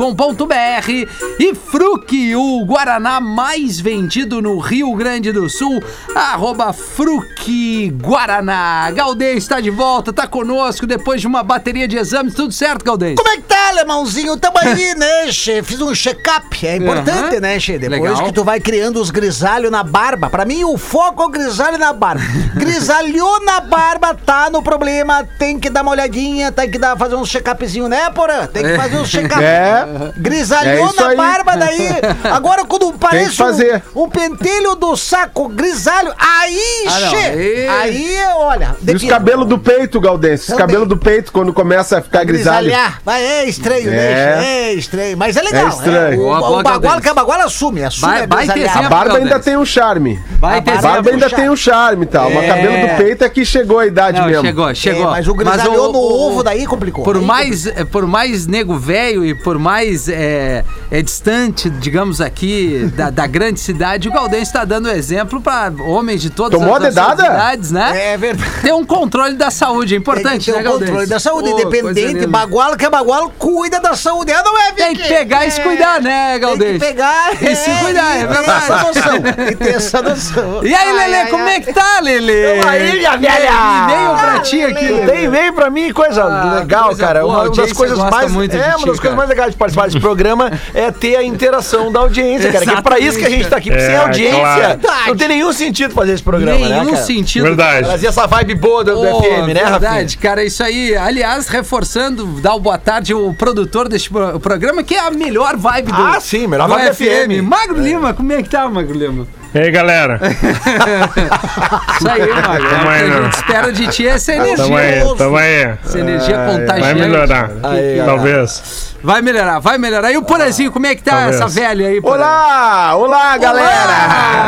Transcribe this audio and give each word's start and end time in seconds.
E 1.39 1.55
Fruc, 1.55 2.34
o 2.34 2.64
Guaraná 2.64 3.20
mais 3.20 3.78
vendido 3.78 4.42
no 4.42 4.58
Rio 4.58 4.92
Grande 4.94 5.30
do 5.30 5.48
Sul, 5.48 5.80
arroba 6.12 6.72
Fruc 6.72 7.92
Guaraná. 8.02 8.91
Galdês 8.91 9.44
está 9.44 9.61
de 9.61 9.70
volta, 9.70 10.12
tá 10.12 10.27
conosco 10.27 10.86
depois 10.86 11.20
de 11.20 11.28
uma 11.28 11.44
bateria 11.44 11.86
de 11.86 11.97
exames. 11.97 12.34
Tudo 12.34 12.52
certo, 12.52 12.84
Galdês? 12.84 13.14
Como 13.17 13.28
é 13.28 13.36
que 13.36 13.42
tá, 13.42 13.69
alemãozinho? 13.69 14.36
Tamo 14.36 14.58
aí, 14.58 14.94
né, 14.97 15.30
che? 15.30 15.62
Fiz 15.62 15.80
um 15.80 15.94
check-up. 15.94 16.67
É 16.67 16.77
importante, 16.77 17.39
né, 17.39 17.61
che? 17.61 17.78
Depois 17.78 18.00
Legal. 18.00 18.24
que 18.24 18.33
tu 18.33 18.42
vai 18.42 18.58
criando 18.58 19.00
os 19.00 19.11
grisalhos 19.11 19.70
na 19.70 19.84
barba. 19.84 20.28
Pra 20.28 20.44
mim, 20.44 20.64
o 20.64 20.77
foco 20.77 21.22
é 21.22 21.27
o 21.27 21.28
grisalho 21.28 21.78
na 21.78 21.92
barba. 21.92 22.24
Grisalhou 22.56 23.44
na 23.44 23.61
barba, 23.61 24.14
tá 24.14 24.50
no 24.50 24.62
problema. 24.62 25.22
Tem 25.39 25.61
que 25.61 25.70
dar 25.70 25.83
uma 25.83 25.92
olhadinha, 25.92 26.50
tem 26.50 26.70
que 26.70 26.78
dar, 26.78 26.97
fazer 26.97 27.14
um 27.14 27.24
check-upzinho, 27.41 27.89
né, 27.89 28.09
porã? 28.11 28.47
Tem 28.47 28.62
que 28.62 28.77
fazer 28.77 28.97
um 28.98 29.05
check-up. 29.05 29.42
É. 29.42 29.84
Grisalhou 30.17 30.91
É 30.97 31.01
na 31.01 31.09
aí. 31.09 31.17
barba, 31.17 31.56
daí. 31.56 31.89
Agora, 32.33 32.65
quando 32.65 32.92
parece 32.98 33.37
fazer. 33.37 33.83
um, 33.95 34.05
um 34.05 34.09
pentelho 34.09 34.75
do 34.75 34.97
saco 34.97 35.48
grisalho, 35.48 36.12
aí, 36.19 36.84
Ah, 36.87 36.91
che, 37.11 37.17
aí- 37.17 37.69
aí, 37.69 38.17
olha. 38.37 38.77
E 38.87 38.92
os 38.95 39.05
cabelos 39.05 39.47
do 39.47 39.59
peito, 39.59 40.01
Galdense? 40.01 40.53
Os 40.53 40.59
cabelos 40.59 40.89
do 40.89 40.97
peito, 40.97 41.33
quando 41.33 41.53
começa 41.53 41.98
a 41.98 42.03
ficar 42.03 42.25
grisalho. 42.25 42.73
Mas 43.05 43.23
é 43.23 43.45
estranho, 43.45 43.89
É. 43.91 43.92
né? 43.92 44.47
É 44.47 44.73
estranho. 44.75 45.17
Mas 45.17 45.37
é 45.37 45.42
legal. 45.42 45.67
É 45.67 45.69
estranho. 45.69 46.20
O, 46.20 46.25
Boa, 46.27 46.39
boa, 46.39 46.51
o 46.51 46.62
baguala 46.62 46.79
Galdês. 46.81 47.03
que 47.03 47.09
a 47.09 47.14
baguala 47.14 47.45
assume. 47.45 47.84
Assume 47.84 48.12
Vai- 48.12 48.23
a 48.23 48.27
vai 48.27 48.47
ter. 48.48 48.69
A 48.69 48.83
barba 48.89 49.17
ainda 49.19 49.39
tem 49.39 49.57
um 49.57 49.64
charme. 49.64 50.20
Vai 50.39 50.59
A 50.59 50.62
ter 50.62 50.70
A 50.73 50.81
barba 50.83 51.11
um 51.11 51.12
ainda 51.14 51.29
charme. 51.29 51.45
tem 51.45 51.51
um 51.53 51.57
charme, 51.57 52.07
tá? 52.07 52.27
Uma 52.27 52.42
É. 52.42 52.48
cabelo 52.48 52.89
do 52.89 52.97
peito 52.97 53.25
é 53.25 53.29
que 53.29 53.45
chegou 53.45 53.79
a 53.79 53.87
idade 53.87 54.19
Não, 54.20 54.27
mesmo. 54.27 54.45
chegou, 54.45 54.75
chegou. 54.75 55.03
É, 55.09 55.11
mas 55.11 55.29
o 55.29 55.34
grisalhou 55.34 55.92
no 55.92 55.98
ovo, 55.98 56.42
daí 56.42 56.67
complicou. 56.67 57.05
Por 57.05 57.17
mais, 57.27 57.67
eh, 57.67 57.85
por 57.85 58.07
mais 58.07 58.47
nego 58.47 58.77
velho 58.77 59.25
e 59.25 59.35
por 59.35 59.59
mais 59.59 60.09
é, 60.09 60.64
é 60.91 61.02
distante, 61.02 61.69
digamos 61.69 62.20
aqui, 62.20 62.91
da, 62.95 63.11
da 63.11 63.27
grande 63.27 63.58
cidade, 63.61 64.08
o 64.08 64.13
Galdense 64.13 64.42
está 64.45 64.64
dando 64.64 64.89
exemplo 64.91 65.41
para 65.41 65.73
homens 65.83 66.23
de 66.23 66.30
todas 66.30 66.58
Tomou 66.58 66.77
as 66.77 66.95
nacionalidades, 66.95 67.70
né? 67.73 68.13
É 68.13 68.17
verdade. 68.17 68.51
Ter 68.63 68.73
um 68.73 68.85
controle 68.85 69.35
da 69.35 69.51
saúde, 69.51 69.95
é 69.95 69.97
Tem 69.97 69.98
importante, 69.98 70.45
que 70.45 70.52
ter 70.52 70.57
né, 70.57 70.61
o 70.61 70.64
Galdense? 70.64 70.91
controle 70.91 71.07
da 71.08 71.19
saúde, 71.19 71.51
Pô, 71.51 71.61
independente. 71.61 72.13
linda. 72.14 72.27
Baguala 72.29 72.77
que 72.77 72.85
é 72.86 72.91
baguala, 72.91 73.30
cuida 73.39 73.80
da 73.80 73.95
saúde. 73.97 74.30
É, 74.33 74.42
não 74.42 74.58
é, 74.58 74.73
Tem 74.73 74.89
Vicky? 74.91 75.02
que 75.02 75.08
pegar 75.08 75.47
e 75.47 75.51
se 75.51 75.61
É. 75.61 75.64
cuidar, 75.64 76.01
né, 76.01 76.33
Tem 76.33 76.41
Galdense? 76.41 76.73
que 76.79 76.79
pegar 76.86 77.33
E 77.42 77.57
se 77.57 77.70
cuidar, 77.83 78.17
é 78.17 78.20
e 78.20 78.27
verdade. 78.27 78.51
essa 78.51 78.77
noção. 78.83 79.17
E 79.51 79.57
ter 79.57 79.74
essa 79.74 80.03
noção. 80.03 80.64
E 80.64 80.74
aí, 80.74 80.92
Lelê, 80.92 81.27
como 81.30 81.48
é 81.48 81.61
que 81.61 81.73
tá, 81.73 82.01
Lelê? 82.01 82.58
Tamo 82.61 82.70
aí, 82.70 82.92
minha 82.98 83.17
velha! 83.17 83.51
E-mail 83.51 84.17
pra 84.18 84.39
ti 84.41 84.63
aqui, 84.63 84.85
Lelê. 84.89 85.07
Tem 85.13 85.24
e-mail 85.24 85.53
pra 85.53 85.70
mim, 85.70 85.92
coisa 85.92 86.23
Ah, 86.24 86.58
legal, 86.61 86.85
coisa 86.86 87.07
cara. 87.07 87.20
boa, 87.23 87.35
a 87.36 87.42
uma 87.42 87.51
das 87.57 87.73
coisas 87.73 87.98
mais. 87.98 88.33
muito 88.33 88.57
é, 88.57 88.77
uma 88.77 88.86
das 88.86 89.01
coisas 89.01 89.17
mais 89.17 89.29
legais 89.29 89.51
de 89.53 89.57
participar 89.57 89.86
desse 89.86 90.01
programa 90.01 90.51
é 90.77 90.91
ter 90.91 91.17
a 91.17 91.23
interação 91.25 91.91
da 91.91 92.01
audiência, 92.01 92.53
cara. 92.53 92.64
Que 92.64 92.70
é 92.70 92.81
pra 92.83 92.98
isso 92.98 93.19
que 93.19 93.25
a 93.25 93.31
gente 93.31 93.48
tá 93.48 93.57
aqui. 93.57 93.70
Porque 93.70 93.85
sem 93.85 93.95
É, 93.95 93.97
audiência, 93.97 94.79
claro. 94.83 95.07
não 95.09 95.17
tem 95.17 95.29
nenhum 95.29 95.53
sentido 95.53 95.95
fazer 95.95 96.13
esse 96.13 96.23
programa, 96.23 96.69
né, 96.69 96.81
Nenhum 96.81 96.97
sentido. 96.97 97.45
Verdade. 97.45 97.87
Trazer 97.87 98.07
essa 98.09 98.27
vibe 98.27 98.55
boa 98.57 98.85
do, 98.85 98.95
do 98.95 99.01
Pô, 99.11 99.23
FM, 99.23 99.29
né, 99.29 99.63
Rafinha? 99.63 99.79
Verdade, 99.79 100.17
cara, 100.19 100.45
isso 100.45 100.63
aí. 100.63 100.95
Aliás, 100.97 101.48
reforçando, 101.48 102.27
dá 102.41 102.55
o 102.55 102.61
boa 102.61 102.77
tarde 102.79 103.13
ao 103.15 103.33
produtor 103.35 103.89
deste 103.89 104.11
pro- 104.11 104.39
programa, 104.39 104.83
que 104.83 104.95
é 104.95 105.01
a 105.01 105.11
melhor 105.11 105.57
vibe 105.57 105.91
do, 105.92 106.03
Ah, 106.03 106.19
sim, 106.20 106.47
melhor 106.47 106.69
do 106.69 106.75
vibe 106.75 106.89
do 106.89 106.95
FM. 106.95 107.42
Magro 107.42 107.81
Lima, 107.81 108.13
como 108.13 108.33
é 108.33 108.42
que 108.42 108.48
tá, 108.51 108.69
Magro 108.69 108.95
Lima? 108.95 109.27
E 109.55 109.59
aí, 109.59 109.70
galera? 109.70 110.20
Isso 111.98 112.09
aí, 112.09 112.29
Magro. 112.29 112.69
Tamo 112.69 112.83
É 112.83 112.85
o 112.85 112.89
aí, 112.91 112.98
que 112.98 113.05
a 113.05 113.09
né? 113.20 113.23
gente 113.25 113.35
espera 113.35 113.73
de 113.73 113.86
ti 113.89 114.07
é 114.07 114.11
essa 114.11 114.33
energia. 114.35 114.57
Tamo 114.65 114.77
aí, 114.77 115.15
tamo 115.17 115.36
aí. 115.36 115.75
Essa 115.85 115.98
energia 115.98 116.36
contagiante. 116.36 116.81
Vai 116.81 116.95
melhorar. 116.95 117.51
Aí. 117.63 118.03
Talvez. 118.05 118.95
Vai 119.06 119.22
melhorar, 119.22 119.61
vai 119.61 119.78
melhorar. 119.78 120.11
E 120.11 120.17
o 120.17 120.22
Porazinho, 120.22 120.72
como 120.72 120.84
é 120.84 120.96
que 120.96 121.00
tá 121.05 121.12
Talvez. 121.12 121.36
essa 121.36 121.46
velha 121.46 121.86
aí? 121.86 122.00
Olá! 122.02 122.92
Olá, 122.96 123.39
galera! 123.39 123.92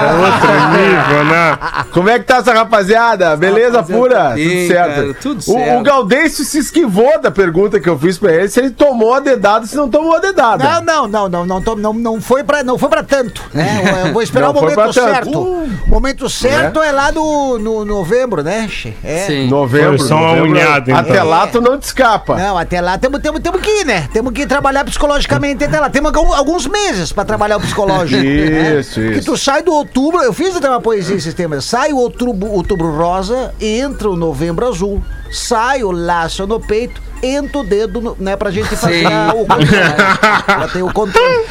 É 0.03 0.15
outro 0.15 0.69
nível, 0.73 1.25
né? 1.27 1.59
Como 1.93 2.09
é 2.11 2.19
que 2.19 2.25
tá 2.25 2.39
essa 2.39 2.53
rapaziada? 2.53 3.37
Beleza 3.37 3.77
Rapaziada, 3.77 4.01
pura? 4.01 4.15
tá 4.17 4.31
bem, 4.35 4.49
tudo 4.49 4.67
certo. 4.67 4.95
cara, 4.97 5.15
tudo 5.15 5.39
O- 5.39 5.43
certo. 5.43 5.79
O, 5.79 5.83
Gaudêncio 5.85 6.45
se 6.45 6.59
esquivou 6.59 7.21
da 7.21 7.31
pergunta 7.31 7.79
que 7.79 7.89
eu 7.89 7.97
fiz 7.97 8.19
pra 8.19 8.33
ele, 8.33 8.49
se 8.49 8.59
ele 8.59 8.71
tomou 8.71 9.15
a 9.15 9.21
dedada, 9.21 9.65
se 9.65 9.77
não 9.77 9.89
tomou 9.89 10.17
a 10.17 10.19
dedada. 10.19 10.65
Não, 10.83 11.07
não, 11.07 11.29
não, 11.29 11.47
não, 11.47 11.61
não, 11.61 11.77
não, 11.77 11.93
não 11.95 12.21
foi 12.21 12.43
pra, 12.43 12.65
não 12.65 12.77
foi 12.77 12.89
pra 12.89 13.05
tanto, 13.05 13.41
né? 13.55 13.69
Eu, 14.03 14.07
eu 14.09 14.13
vou 14.13 14.23
esperar 14.23 14.47
Não 14.47 14.57
o 14.57 14.59
foi 14.59 14.75
momento 14.75 14.93
certo. 14.93 15.39
O 15.41 15.71
momento 15.87 16.29
certo 16.29 16.83
é, 16.83 16.91
lá 16.91 17.13
no, 17.13 17.61
no 17.61 17.85
novembro, 17.85 18.43
né? 18.43 18.67
che? 18.69 18.93
É. 19.05 19.19
Sim. 19.19 19.49
Novembro. 19.49 19.99
Foi 19.99 20.09
só 20.09 20.17
uma 20.17 20.33
unhada, 20.43 20.91
então. 20.91 20.97
Até 20.99 21.23
lá 21.23 21.47
tu 21.47 21.61
não 21.61 21.79
te 21.79 21.85
escapa. 21.85 22.35
Não, 22.35 22.59
até 22.59 22.81
lá 22.81 22.99
temos 22.99 23.21
temos 23.21 23.41
temos 23.41 23.61
que 23.61 23.71
ir, 23.83 23.85
né? 23.85 24.09
Temos 24.13 24.33
que 24.33 24.48
trabalhar 24.49 24.85
psicologicamente 24.85 25.63
até 25.65 25.79
lá. 25.79 25.91
Algum- 26.15 26.33
alguns 26.33 26.67
meses 26.67 27.13
pra 27.13 27.25
trabalhar 27.25 27.59
o 27.59 27.61
psicológico. 27.61 28.21
né? 28.23 28.81
Isso, 28.81 28.95
Que 29.01 29.19
isso. 29.19 29.31
tu 29.33 29.37
sai 29.37 29.63
do 29.63 29.73
outubro, 29.73 30.21
eu 30.23 30.33
fiz 30.33 30.57
até 30.57 30.69
uma 30.69 30.81
poesia 30.81 31.15
esse 31.17 31.33
tema. 31.33 31.61
Sai 31.61 31.93
o 31.93 31.97
outubro, 31.99 32.51
outubro 32.51 32.91
rosa, 32.97 33.55
entra 33.61 34.09
o 34.11 34.17
novembro 34.17 34.67
azul. 34.67 35.03
Sai 35.31 35.85
o 35.85 35.91
laço 35.91 36.47
no 36.47 36.59
peito, 36.59 37.01
entra 37.23 37.59
o 37.59 37.65
dedo, 37.65 38.01
no, 38.01 38.17
né? 38.19 38.37
Pra 38.37 38.51
gente 38.51 38.69
fazer 38.77 39.07
a- 39.07 39.33
o 39.35 39.47
controle. 39.47 39.67
Já 40.61 40.69
tem 40.73 40.83
o 40.83 40.93
controle. 40.93 41.45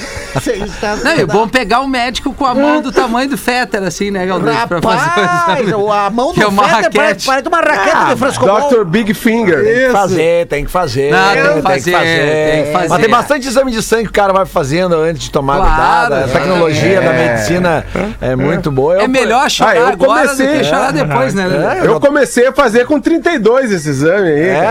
Não, 1.03 1.15
e 1.17 1.25
bom 1.25 1.47
pegar 1.47 1.79
o 1.81 1.87
médico 1.87 2.33
com 2.33 2.45
a 2.45 2.53
mão 2.53 2.81
do 2.81 2.91
tamanho 2.91 3.27
do 3.29 3.37
Féter, 3.37 3.81
assim, 3.83 4.11
né, 4.11 4.25
Galdês? 4.25 4.55
Pra 4.65 4.81
fazer 4.81 5.09
a 5.91 6.09
mão 6.11 6.27
do 6.27 6.33
Que 6.35 6.43
é 6.43 6.47
uma 6.47 6.63
Fetter 6.63 6.91
parece, 6.91 6.95
raquete. 6.95 7.25
parece 7.25 7.47
uma 7.47 7.57
raquete 7.61 7.95
Ah, 7.95 8.13
de 8.13 8.19
frescobol. 8.19 8.69
Dr. 8.69 8.83
Big 8.85 9.13
Finger. 9.13 9.63
Tem 9.63 9.73
que 9.87 9.91
fazer, 9.91 10.47
tem 10.47 10.65
que 10.65 10.71
fazer. 10.71 11.11
Não, 11.11 11.33
tem 11.33 11.53
que 11.55 11.61
fazer, 11.61 11.91
tem 11.91 12.63
que 12.65 12.71
fazer. 12.71 12.89
Mas 12.89 13.01
tem 13.01 13.09
bastante 13.09 13.47
exame 13.47 13.71
de 13.71 13.81
sangue 13.81 14.03
que 14.03 14.09
o 14.09 14.13
cara 14.13 14.31
vai 14.33 14.45
fazendo 14.45 14.95
antes 14.95 15.23
de 15.23 15.31
tomar 15.31 15.57
Claro, 15.57 16.15
a 16.15 16.27
tecnologia 16.27 16.97
é. 16.99 17.01
da 17.01 17.13
medicina 17.13 17.85
é 18.21 18.35
muito 18.35 18.71
boa. 18.71 18.99
É 18.99 19.03
Eu- 19.05 19.09
melhor 19.09 19.49
chorar 19.49 19.71
Ah, 19.71 19.75
eu 19.75 19.87
agora 19.87 20.21
do 20.27 20.27
comecei- 20.35 20.57
que 20.59 20.63
chorar 20.65 20.91
depois, 20.93 21.33
né, 21.33 21.47
Lelê? 21.47 21.87
Eu 21.87 21.99
comecei 21.99 22.47
a 22.47 22.53
fazer 22.53 22.85
com 22.85 22.99
32 22.99 23.71
esse 23.71 23.89
exame 23.89 24.27
aí. 24.29 24.49
É, 24.49 24.67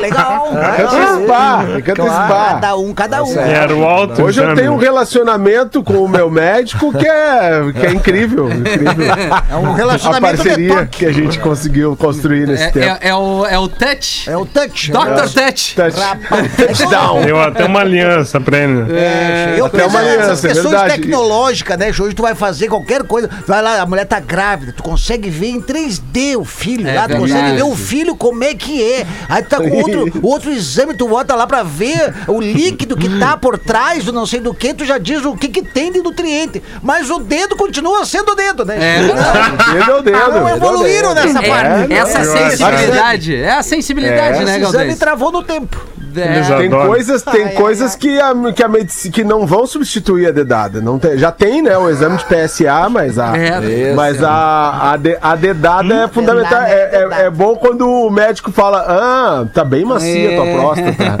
legal. 0.02 0.48
Tem 0.48 0.74
que 0.74 0.82
antecipar, 0.96 1.66
tem 1.66 1.82
que 1.82 1.90
antecipar. 1.92 2.52
Cada 2.54 2.76
um, 2.76 2.92
cada 2.94 3.24
um. 3.24 3.38
Era 3.38 3.74
o 3.74 3.84
alto 3.86 4.22
Hoje 4.22 4.42
eu 4.42 4.54
tenho 4.54 4.72
um 4.72 4.76
relacionamento 4.76 5.82
com 5.82 5.94
o 6.04 6.08
meu 6.08 6.30
médico 6.30 6.92
que 6.92 7.06
é, 7.06 7.62
que 7.78 7.86
é 7.86 7.90
incrível. 7.92 8.50
incrível. 8.50 9.06
É 9.50 9.56
um 9.56 9.72
A 9.72 9.76
relacionamento 9.76 10.36
de 10.36 10.42
parceria 10.42 10.86
que 10.86 11.06
a 11.06 11.12
gente 11.12 11.38
conseguiu 11.38 11.96
construir 11.96 12.46
nesse 12.46 12.64
É, 12.64 12.70
tempo. 12.70 12.98
é- 13.00 13.08
é 13.08 13.14
o, 13.14 13.46
é 13.46 13.58
o 13.58 13.68
touch. 13.68 14.28
É 14.28 14.36
o 14.36 14.44
touch. 14.44 14.90
Dr. 14.90 14.98
É. 14.98 15.14
Touch. 15.14 15.74
Touch- 15.76 16.66
Touchdown. 16.66 17.22
Deu 17.22 17.40
até 17.40 17.64
uma 17.64 17.80
aliança 17.80 18.40
pra 18.40 18.58
ele. 18.58 18.92
É, 18.96 19.54
eu 19.58 19.66
até 19.66 19.78
penso 19.78 19.90
uma 19.90 20.00
aliança, 20.00 20.46
é 20.46 20.50
questões 20.50 20.70
verdade. 20.70 21.00
tecnológicas, 21.02 21.78
né? 21.78 21.88
Hoje 21.88 22.14
tu 22.14 22.22
vai 22.22 22.34
fazer 22.34 22.68
qualquer 22.68 23.02
coisa, 23.04 23.28
vai 23.46 23.62
lá, 23.62 23.80
a 23.80 23.86
mulher 23.86 24.04
tá 24.06 24.18
grávida, 24.20 24.72
tu 24.76 24.82
consegue 24.82 25.28
ver 25.30 25.48
em 25.48 25.60
3D 25.60 26.36
o 26.36 26.44
filho 26.44 26.88
É 26.88 26.94
lá, 26.94 27.08
tu 27.08 27.16
consegue 27.16 27.52
ver 27.56 27.62
o 27.62 27.74
filho 27.76 28.16
como 28.16 28.42
é 28.44 28.54
que 28.54 28.82
é. 28.82 29.06
Aí 29.28 29.42
tu 29.42 29.48
tá 29.48 29.56
com 29.58 29.70
outro 29.76 29.91
outro, 29.98 30.20
o 30.22 30.26
outro 30.28 30.50
exame 30.50 30.94
tu 30.94 31.08
bota 31.08 31.34
lá 31.34 31.46
pra 31.46 31.62
ver 31.62 32.14
o 32.28 32.40
líquido 32.40 32.96
que 32.96 33.18
tá 33.18 33.36
por 33.36 33.58
trás 33.58 34.04
do 34.04 34.12
não 34.12 34.26
sei 34.26 34.40
do 34.40 34.52
que, 34.54 34.72
tu 34.74 34.84
já 34.84 34.98
diz 34.98 35.24
o 35.24 35.36
que 35.36 35.48
que 35.48 35.62
tem 35.62 35.90
de 35.92 36.00
nutriente. 36.00 36.62
Mas 36.82 37.10
o 37.10 37.18
dedo 37.18 37.56
continua 37.56 38.04
sendo 38.04 38.32
o 38.32 38.34
dedo, 38.34 38.64
né? 38.64 38.76
É 38.98 39.02
verdade. 39.02 39.72
Dedo 39.72 39.90
é 39.90 39.94
o 39.96 40.02
dedo. 40.02 40.18
Não 40.32 40.48
evoluíram 40.56 41.14
nessa 41.14 41.38
É, 41.44 41.48
parte. 41.48 41.92
essa 41.92 42.18
é, 42.18 42.24
sensibilidade. 42.50 43.36
É 43.36 43.52
a 43.52 43.62
sensibilidade, 43.62 44.38
É, 44.42 44.44
né, 44.44 44.52
Esse 44.56 44.60
exame 44.62 44.72
Galdês? 44.72 44.98
travou 44.98 45.32
no 45.32 45.42
tempo. 45.42 45.76
Eles 46.16 46.50
É. 46.50 46.56
Tem 46.56 46.66
adoram. 46.66 46.86
coisas, 46.86 47.22
tem 47.22 47.44
Ai, 47.44 47.52
coisas 47.54 47.92
ai. 47.92 47.98
que 47.98 48.20
a, 48.20 48.34
que 48.54 48.62
a 48.62 48.68
medicina 48.68 49.12
que 49.14 49.24
não 49.24 49.46
vão 49.46 49.66
substituir 49.66 50.26
a 50.28 50.30
dedada. 50.30 50.80
Não 50.80 50.98
tem, 50.98 51.18
já 51.18 51.30
tem, 51.32 51.62
né, 51.62 51.76
o 51.76 51.88
exame 51.90 52.16
de 52.18 52.24
PSA, 52.24 52.88
mas 52.88 53.18
a, 53.18 53.36
É, 53.36 53.94
mas 53.94 54.22
a, 54.22 54.92
a, 54.92 54.96
de- 54.96 55.18
a 55.20 55.34
dedada 55.36 55.94
é 56.04 56.08
fundamental. 56.08 56.50
Dedada, 56.60 56.68
É, 56.68 56.82
é- 56.82 56.86
dedada. 57.00 57.14
é 57.22 57.30
bom 57.30 57.56
quando 57.56 57.88
o 57.88 58.10
médico 58.10 58.50
fala: 58.52 58.84
Ah, 58.88 59.44
tá 59.52 59.64
bem 59.64 59.84
macia 59.84 60.30
a 60.32 60.34
tua 60.36 60.46
É. 60.46 60.54
próstata. 60.56 61.18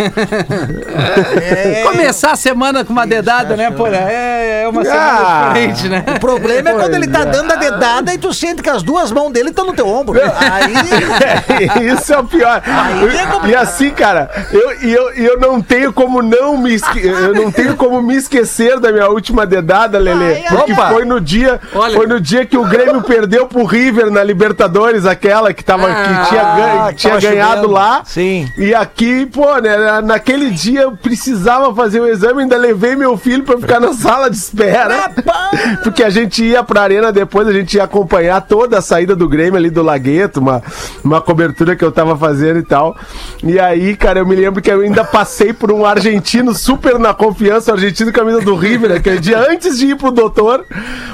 Começar 1.84 2.32
a 2.32 2.36
semana 2.36 2.84
com 2.84 2.92
uma 2.92 3.06
dedada, 3.06 3.56
né, 3.56 3.70
porra? 3.70 3.96
É, 3.96 4.62
é 4.64 4.68
uma 4.68 4.82
Ah. 4.82 4.84
semana 4.84 5.48
diferente, 5.48 5.88
né? 5.88 6.04
O 6.16 6.20
problema 6.20 6.70
é 6.70 6.74
quando 6.74 6.94
ele 6.94 7.06
tá 7.08 7.20
é. 7.20 7.26
dando 7.26 7.52
a 7.52 7.56
dedada 7.56 8.12
e 8.14 8.18
tu 8.18 8.32
sente 8.32 8.62
que 8.62 8.70
as 8.70 8.82
duas 8.82 9.10
mãos 9.12 9.30
dele 9.32 9.50
estão 9.50 9.66
no 9.66 9.72
teu 9.72 9.86
ombro. 9.88 10.18
Aí. 10.22 10.72
Isso 11.92 12.12
é 12.12 12.18
o 12.18 12.24
pior. 12.24 12.62
é 12.66 13.26
complicado. 13.26 13.48
e 13.48 13.54
assim, 13.54 13.90
cara, 13.90 14.30
eu, 14.52 14.81
e 14.82 14.92
eu, 14.92 15.14
e 15.16 15.24
eu 15.24 15.38
não 15.38 15.60
tenho 15.60 15.92
como 15.92 16.22
não 16.22 16.56
me 16.56 16.74
esque- 16.74 17.00
eu 17.06 17.34
não 17.34 17.50
tenho 17.50 17.76
como 17.76 18.02
me 18.02 18.16
esquecer 18.16 18.78
da 18.80 18.92
minha 18.92 19.08
última 19.08 19.46
dedada, 19.46 19.98
Lelê. 19.98 20.42
Porque 20.48 20.72
ai. 20.72 20.92
foi 20.92 21.04
no 21.04 21.20
dia, 21.20 21.60
Olha. 21.74 21.94
foi 21.94 22.06
no 22.06 22.20
dia 22.20 22.44
que 22.46 22.56
o 22.56 22.64
Grêmio 22.64 23.02
perdeu 23.02 23.46
pro 23.46 23.64
River 23.64 24.10
na 24.10 24.22
Libertadores, 24.22 25.06
aquela 25.06 25.52
que 25.52 25.64
tava 25.64 25.86
que 25.88 26.28
tinha, 26.28 26.42
Ah, 26.42 26.56
ganha- 26.56 26.88
que 26.90 26.94
tinha 26.96 27.14
tava 27.14 27.22
ganhado 27.26 27.54
chovendo. 27.56 27.72
lá. 27.72 28.02
Sim. 28.04 28.48
E 28.58 28.74
aqui, 28.74 29.26
pô, 29.26 29.56
né, 29.58 29.76
na- 29.76 30.02
naquele 30.02 30.50
dia 30.50 30.82
eu 30.82 30.92
precisava 30.96 31.74
fazer 31.74 32.00
o 32.00 32.06
exame, 32.08 32.42
ainda 32.42 32.56
levei 32.56 32.96
meu 32.96 33.16
filho 33.16 33.44
pra 33.44 33.56
ficar 33.58 33.78
na 33.80 33.92
sala 33.94 34.28
de 34.30 34.36
espera. 34.36 35.10
Porque 35.82 36.02
a 36.02 36.10
gente 36.10 36.42
ia 36.44 36.62
pra 36.62 36.82
arena 36.82 37.12
depois, 37.12 37.46
a 37.46 37.52
gente 37.52 37.76
ia 37.76 37.84
acompanhar 37.84 38.40
toda 38.42 38.78
a 38.78 38.82
saída 38.82 39.14
do 39.14 39.28
Grêmio 39.28 39.56
ali 39.56 39.70
do 39.70 39.82
Lagueto, 39.82 40.40
uma, 40.40 40.62
uma 41.04 41.20
cobertura 41.20 41.76
que 41.76 41.84
eu 41.84 41.92
tava 41.92 42.16
fazendo 42.16 42.58
e 42.58 42.62
tal. 42.64 42.96
E 43.42 43.58
aí, 43.60 43.96
cara, 43.96 44.18
eu 44.20 44.26
me 44.26 44.34
lembro 44.34 44.60
que 44.62 44.70
eu 44.72 44.80
ainda 44.80 45.04
passei 45.04 45.52
por 45.52 45.70
um 45.72 45.84
argentino 45.86 46.54
super 46.54 46.98
na 46.98 47.14
confiança, 47.14 47.70
um 47.70 47.74
argentino 47.74 48.12
camisa 48.12 48.40
do 48.40 48.54
River, 48.54 48.92
aquele 48.92 49.18
dia 49.20 49.38
antes 49.38 49.78
de 49.78 49.86
ir 49.86 49.96
pro 49.96 50.10
doutor, 50.10 50.64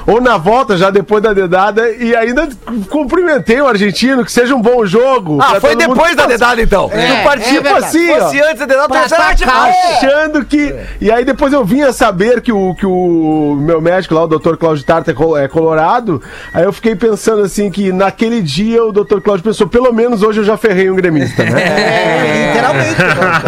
ou 0.06 0.20
na 0.20 0.36
volta, 0.36 0.76
já 0.76 0.90
depois 0.90 1.22
da 1.22 1.32
dedada, 1.32 1.90
e 1.90 2.14
ainda 2.16 2.48
cumprimentei 2.88 3.60
o 3.60 3.66
argentino, 3.66 4.24
que 4.24 4.32
seja 4.32 4.54
um 4.54 4.60
bom 4.62 4.84
jogo. 4.86 5.38
Ah, 5.40 5.60
foi 5.60 5.76
depois 5.76 6.14
da 6.16 6.22
que 6.22 6.28
dedada, 6.28 6.62
então. 6.62 6.88
tu 6.88 7.24
partiu 7.24 7.62
verdade. 7.62 7.84
assim, 7.84 8.10
ó. 8.10 8.28
Antes 8.48 8.58
da 8.60 8.66
dedada, 8.66 8.88
Pra 8.88 9.02
tipo, 9.02 9.14
atacar. 9.20 9.68
Achando 9.68 10.44
que. 10.44 10.74
E 11.00 11.10
aí 11.10 11.24
depois 11.24 11.52
eu 11.52 11.64
vinha 11.64 11.92
saber 11.92 12.40
que 12.40 12.52
o, 12.52 12.74
que 12.74 12.86
o 12.86 13.56
meu 13.60 13.80
médico 13.80 14.14
lá, 14.14 14.24
o 14.24 14.28
Dr. 14.28 14.56
Cláudio 14.56 14.84
Tarta, 14.84 15.10
é 15.10 15.14
col- 15.14 15.36
é 15.36 15.48
colorado. 15.48 16.22
Aí 16.54 16.64
eu 16.64 16.72
fiquei 16.72 16.94
pensando 16.96 17.42
assim 17.42 17.70
que 17.70 17.92
naquele 17.92 18.40
dia 18.40 18.82
o 18.84 18.92
Dr. 18.92 19.20
Cláudio 19.20 19.44
pensou, 19.44 19.66
pelo 19.66 19.92
menos 19.92 20.22
hoje 20.22 20.40
eu 20.40 20.44
já 20.44 20.56
ferrei 20.56 20.90
um 20.90 20.94
gremista, 20.96 21.42
né? 21.44 21.62
É, 21.62 22.46
literalmente. 22.48 22.96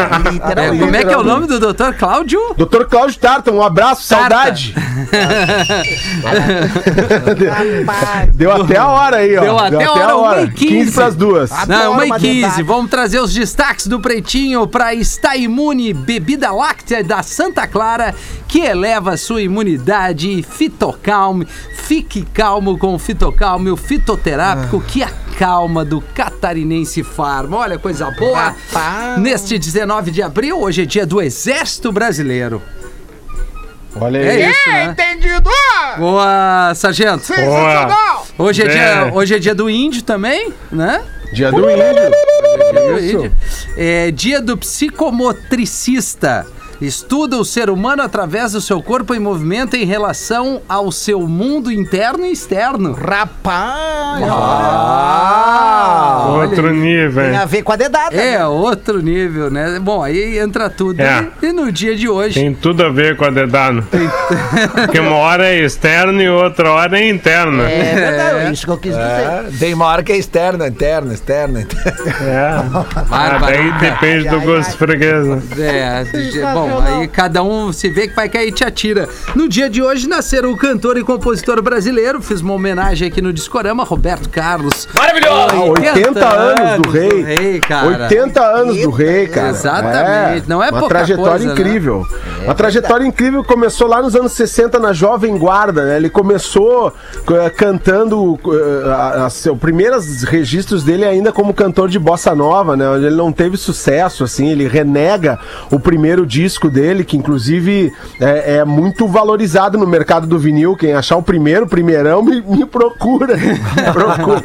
É, 0.57 0.69
como 0.79 0.97
é 0.97 1.05
que 1.05 1.13
é 1.13 1.17
o 1.17 1.23
nome 1.23 1.47
do 1.47 1.59
doutor 1.61 1.95
Cláudio? 1.95 2.41
Dr. 2.57 2.85
Cláudio 2.85 3.19
Tarta, 3.19 3.51
um 3.51 3.63
abraço, 3.63 4.09
Tarta. 4.09 4.29
saudade. 4.29 4.75
Deu 8.35 8.53
até 8.53 8.77
a 8.77 8.89
hora 8.89 9.17
aí, 9.17 9.37
ó. 9.37 9.41
Deu 9.41 9.59
até 9.59 9.85
a 9.85 10.17
hora, 10.17 10.41
1 10.43 10.45
e 10.45 10.51
15. 10.51 10.67
15 10.67 10.93
pras 10.93 11.17
duas. 11.17 11.51
Não, 11.67 11.97
1 11.97 12.03
e 12.03 12.07
uma 12.07 12.19
15. 12.19 12.35
dedada. 12.41 12.65
Vamos 12.65 12.91
trazer 12.91 13.21
os 13.21 13.33
destaques 13.33 13.87
do 13.87 14.01
Pretinho 14.01 14.67
para 14.67 14.95
Está 14.95 15.37
Imune, 15.37 15.93
bebida 15.93 16.51
láctea 16.53 17.03
da 17.03 17.23
Santa 17.23 17.67
Clara, 17.67 18.15
que 18.49 18.61
eleva 18.61 19.17
sua 19.17 19.43
imunidade. 19.43 20.43
Fitocalme. 20.43 21.47
Fique 21.75 22.23
calmo 22.23 22.79
com 22.79 22.95
o 22.95 22.99
Fitocalme, 22.99 23.71
o 23.71 23.77
fitoterápico 23.77 24.81
que 24.81 25.03
acalma 25.03 25.85
do 25.85 26.01
Catarinense 26.01 27.03
Farma. 27.03 27.57
Olha, 27.57 27.79
coisa 27.79 28.11
boa. 28.13 28.55
Rapaz. 28.73 29.19
Neste 29.19 29.59
19 29.59 29.90
de 30.13 30.23
abril, 30.23 30.61
hoje 30.61 30.83
é 30.83 30.85
dia 30.85 31.05
do 31.05 31.21
Exército 31.21 31.91
Brasileiro. 31.91 32.63
Olha 33.97 34.21
aí. 34.21 34.27
É 34.43 34.51
isso, 34.51 34.69
né? 34.69 34.85
Entendido! 34.85 35.51
Boa, 35.99 36.73
sargento. 36.77 37.25
Boa. 37.35 38.23
Hoje 38.39 38.63
é, 38.63 38.69
dia, 38.69 38.81
É. 38.81 39.13
hoje 39.13 39.35
é 39.35 39.39
dia 39.41 39.55
do 39.55 39.69
índio 39.69 40.03
também, 40.03 40.53
né? 40.71 41.03
Dia 41.33 41.51
do 41.51 41.59
índio. 41.69 43.27
Isso. 43.27 43.33
É 43.77 44.11
dia 44.13 44.41
do 44.41 44.57
psicomotricista. 44.57 46.47
Estuda 46.81 47.37
o 47.37 47.45
ser 47.45 47.69
humano 47.69 48.03
através 48.03 48.53
do 48.53 48.61
seu 48.61 48.83
corpo 48.83 49.15
em 49.15 49.19
movimento 49.21 49.77
em 49.77 49.85
relação 49.85 50.63
ao 50.69 50.91
seu 50.91 51.21
mundo 51.29 51.71
interno 51.71 52.25
e 52.25 52.33
externo. 52.33 52.93
Rapaz, 52.95 54.25
Ah! 55.03 56.27
Outro 56.41 56.73
nível. 56.73 57.23
tem 57.25 57.37
a 57.37 57.45
ver 57.45 57.63
com 57.63 57.73
a 57.73 57.77
dedada. 57.77 58.17
É, 58.17 58.45
outro 58.47 59.01
nível, 59.03 59.51
né? 59.51 59.79
Bom, 59.81 60.03
aí 60.03 60.39
entra 60.39 60.71
tudo. 60.71 61.01
É. 61.01 61.27
E, 61.43 61.47
e 61.47 61.53
no 61.53 61.71
dia 61.71 61.95
de 61.97 62.09
hoje. 62.09 62.35
Tem 62.41 62.55
tudo 62.55 62.85
a 62.85 62.89
ver 62.89 63.17
com 63.17 63.25
a 63.25 63.31
dedada. 63.31 63.83
Porque 64.75 64.99
uma 65.01 65.17
hora 65.17 65.47
é 65.49 65.59
externo 65.65 66.21
e 66.23 66.29
outra 66.29 66.71
hora 66.73 66.99
é 66.99 67.09
interna. 67.09 67.65
É 67.71 67.95
verdade, 67.95 68.47
é 68.47 68.51
isso 68.53 68.65
que 68.67 68.73
eu 68.73 68.79
quis 68.79 68.93
dizer. 68.93 69.03
É, 69.05 69.45
tem 69.59 69.75
uma 69.75 69.87
hora 69.87 70.03
que 70.03 70.13
é 70.13 70.17
externa, 70.17 70.67
interna, 70.69 71.13
externa. 71.13 71.61
interna. 71.61 71.95
É. 72.23 72.63
Ah, 73.11 73.39
daí 73.41 73.73
depende 73.79 74.29
do 74.29 74.41
gosto 74.41 74.71
de 74.71 74.77
freguesa. 74.79 75.43
É, 75.59 76.05
de- 76.05 76.41
bom, 76.71 76.83
aí 76.83 77.09
cada 77.09 77.43
um 77.43 77.73
se 77.73 77.89
vê 77.89 78.09
que 78.09 78.15
vai 78.15 78.29
cair 78.29 78.49
e 78.49 78.53
te 78.53 78.65
atira. 78.65 79.09
No 79.35 79.49
dia 79.49 79.69
de 79.69 79.83
hoje 79.83 80.09
nasceram 80.09 80.53
o 80.53 80.57
cantor 80.57 80.97
e 80.97 81.05
compositor 81.05 81.61
brasileiro, 81.63 82.21
fiz 82.23 82.41
uma 82.41 82.55
homenagem 82.55 83.09
aqui 83.09 83.21
no 83.21 83.33
Discorama, 83.33 83.85
Roberto 83.85 84.29
Carlos. 84.29 84.89
Maravilhoso! 84.95 85.57
80 85.57 86.29
anos 86.29 86.83
do 86.83 86.91
rei. 86.91 87.23
rei, 87.23 87.61
cara. 87.61 88.05
80 88.05 88.41
anos 88.41 88.79
do 88.81 88.91
rei, 88.91 89.27
cara. 89.27 89.49
Exatamente. 89.51 90.49
Não 90.49 90.63
é 90.63 90.71
uma 90.71 90.81
pouca 90.81 90.95
trajetória 90.97 91.31
coisa, 91.31 91.47
né? 91.47 91.53
incrível. 91.53 92.07
uma 92.45 92.55
trajetória 92.55 93.07
incrível 93.07 93.45
começou 93.45 93.87
lá 93.87 94.03
nos 94.03 94.15
anos 94.15 94.33
60 94.33 94.79
na 94.79 94.93
Jovem 94.93 95.37
Guarda, 95.37 95.85
né? 95.85 95.97
Ele 95.97 96.11
começou 96.11 96.93
eh, 97.31 97.51
cantando 97.51 98.39
eh, 98.47 98.91
a, 98.91 99.27
a, 99.27 99.31
seu, 99.31 99.57
primeiros 99.57 100.23
registros 100.25 100.83
dele 100.85 101.05
ainda 101.05 101.33
como 101.33 101.55
cantor 101.55 101.89
de 101.89 101.99
bossa 101.99 102.35
nova, 102.35 102.77
né? 102.77 102.89
Onde 102.89 103.07
ele 103.07 103.17
não 103.17 103.33
teve 103.33 103.57
sucesso, 103.57 104.25
assim, 104.25 104.49
ele 104.49 104.67
renega 104.67 105.39
o 105.71 105.79
primeiro 105.79 106.27
disco 106.27 106.60
dele, 106.69 107.05
que 107.05 107.17
inclusive 107.17 107.93
é, 108.21 108.57
é 108.57 108.65
muito 108.65 109.07
valorizado 109.07 109.79
no 109.79 109.87
mercado 109.87 110.27
do 110.27 110.39
vinil. 110.39 110.77
Quem 110.77 110.93
achar 110.93 111.17
o 111.17 111.23
primeiro, 111.23 111.67
primeirão, 111.67 112.23
me, 112.23 112.41
me 112.43 112.67
procura. 112.67 113.37
Procura. 113.93 114.43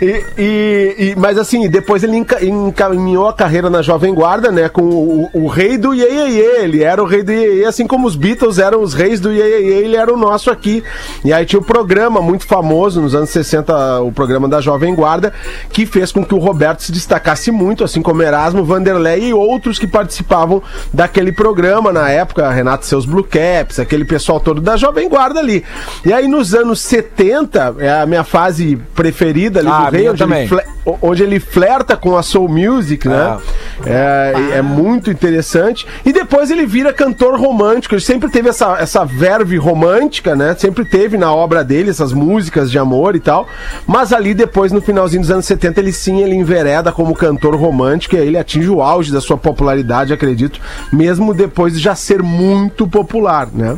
E, 0.00 0.24
e- 0.38 0.94
e- 0.98 1.14
mas 1.16 1.38
assim, 1.38 1.68
depois 1.68 2.02
ele 2.02 2.16
enca- 2.16 2.44
encaminhou 2.44 3.28
a 3.28 3.32
carreira 3.32 3.70
na 3.70 3.82
Jovem 3.82 4.14
Guarda, 4.14 4.50
né? 4.50 4.68
Com 4.68 4.82
o, 4.82 5.30
o 5.32 5.46
rei 5.46 5.78
do 5.78 5.94
Iê, 5.94 6.08
Iê, 6.12 6.28
Iê. 6.30 6.64
Ele 6.64 6.82
era 6.82 7.02
o 7.02 7.06
rei 7.06 7.22
do 7.22 7.32
Iê, 7.32 7.60
Iê, 7.60 7.64
assim 7.64 7.86
como 7.86 8.06
os 8.06 8.16
Beatles 8.16 8.58
eram 8.58 8.82
os 8.82 8.94
reis 8.94 9.20
do 9.20 9.32
Iê, 9.32 9.42
Iê, 9.42 9.60
Iê, 9.68 9.84
ele 9.84 9.96
era 9.96 10.12
o 10.12 10.16
nosso 10.16 10.50
aqui. 10.50 10.82
E 11.24 11.32
aí 11.32 11.44
tinha 11.46 11.60
um 11.60 11.64
programa 11.64 12.20
muito 12.20 12.44
famoso 12.46 13.00
nos 13.00 13.14
anos 13.14 13.30
60, 13.30 14.00
o 14.02 14.10
programa 14.12 14.48
da 14.48 14.60
Jovem 14.60 14.94
Guarda, 14.94 15.32
que 15.70 15.86
fez 15.86 16.10
com 16.10 16.24
que 16.24 16.34
o 16.34 16.38
Roberto 16.38 16.82
se 16.82 16.90
destacasse 16.92 17.50
muito, 17.50 17.84
assim 17.84 18.02
como 18.02 18.22
Erasmo, 18.22 18.64
Vanderlei 18.64 19.28
e 19.28 19.34
outros 19.34 19.78
que 19.78 19.86
participavam 19.86 20.62
daquele 20.92 21.21
programa 21.30 21.92
na 21.92 22.08
época, 22.08 22.50
Renato 22.50 22.86
Seus 22.86 23.04
Blue 23.04 23.22
Caps, 23.22 23.78
aquele 23.78 24.04
pessoal 24.04 24.40
todo 24.40 24.60
da 24.60 24.76
Jovem 24.76 25.08
Guarda 25.08 25.38
ali. 25.38 25.62
E 26.04 26.12
aí 26.12 26.26
nos 26.26 26.54
anos 26.54 26.80
70, 26.80 27.76
é 27.78 28.00
a 28.00 28.06
minha 28.06 28.24
fase 28.24 28.76
preferida 28.94 29.60
ali 29.60 29.68
Ah, 29.70 29.90
do 29.90 29.96
rei, 29.96 30.08
onde 30.08 30.22
ele, 30.22 30.62
onde 31.02 31.22
ele 31.22 31.38
flerta 31.38 31.96
com 31.96 32.16
a 32.16 32.22
soul 32.22 32.48
music, 32.48 33.06
né? 33.06 33.38
É, 33.84 34.58
é 34.58 34.62
muito 34.62 35.10
interessante. 35.10 35.86
E 36.04 36.12
depois 36.32 36.50
ele 36.50 36.64
vira 36.64 36.94
cantor 36.94 37.38
romântico. 37.38 37.94
Ele 37.94 38.00
sempre 38.00 38.30
teve 38.30 38.48
essa, 38.48 38.78
essa 38.78 39.04
verve 39.04 39.58
romântica, 39.58 40.34
né? 40.34 40.56
Sempre 40.58 40.82
teve 40.82 41.18
na 41.18 41.30
obra 41.30 41.62
dele 41.62 41.90
essas 41.90 42.10
músicas 42.14 42.70
de 42.70 42.78
amor 42.78 43.14
e 43.14 43.20
tal. 43.20 43.46
Mas 43.86 44.14
ali 44.14 44.32
depois, 44.32 44.72
no 44.72 44.80
finalzinho 44.80 45.20
dos 45.20 45.30
anos 45.30 45.44
70, 45.44 45.78
ele 45.78 45.92
sim, 45.92 46.22
ele 46.22 46.34
envereda 46.34 46.90
como 46.90 47.14
cantor 47.14 47.54
romântico 47.54 48.16
e 48.16 48.18
aí 48.18 48.28
ele 48.28 48.38
atinge 48.38 48.70
o 48.70 48.80
auge 48.80 49.12
da 49.12 49.20
sua 49.20 49.36
popularidade, 49.36 50.14
acredito, 50.14 50.58
mesmo 50.90 51.34
depois 51.34 51.74
de 51.74 51.80
já 51.80 51.94
ser 51.94 52.22
muito 52.22 52.88
popular, 52.88 53.48
né? 53.52 53.76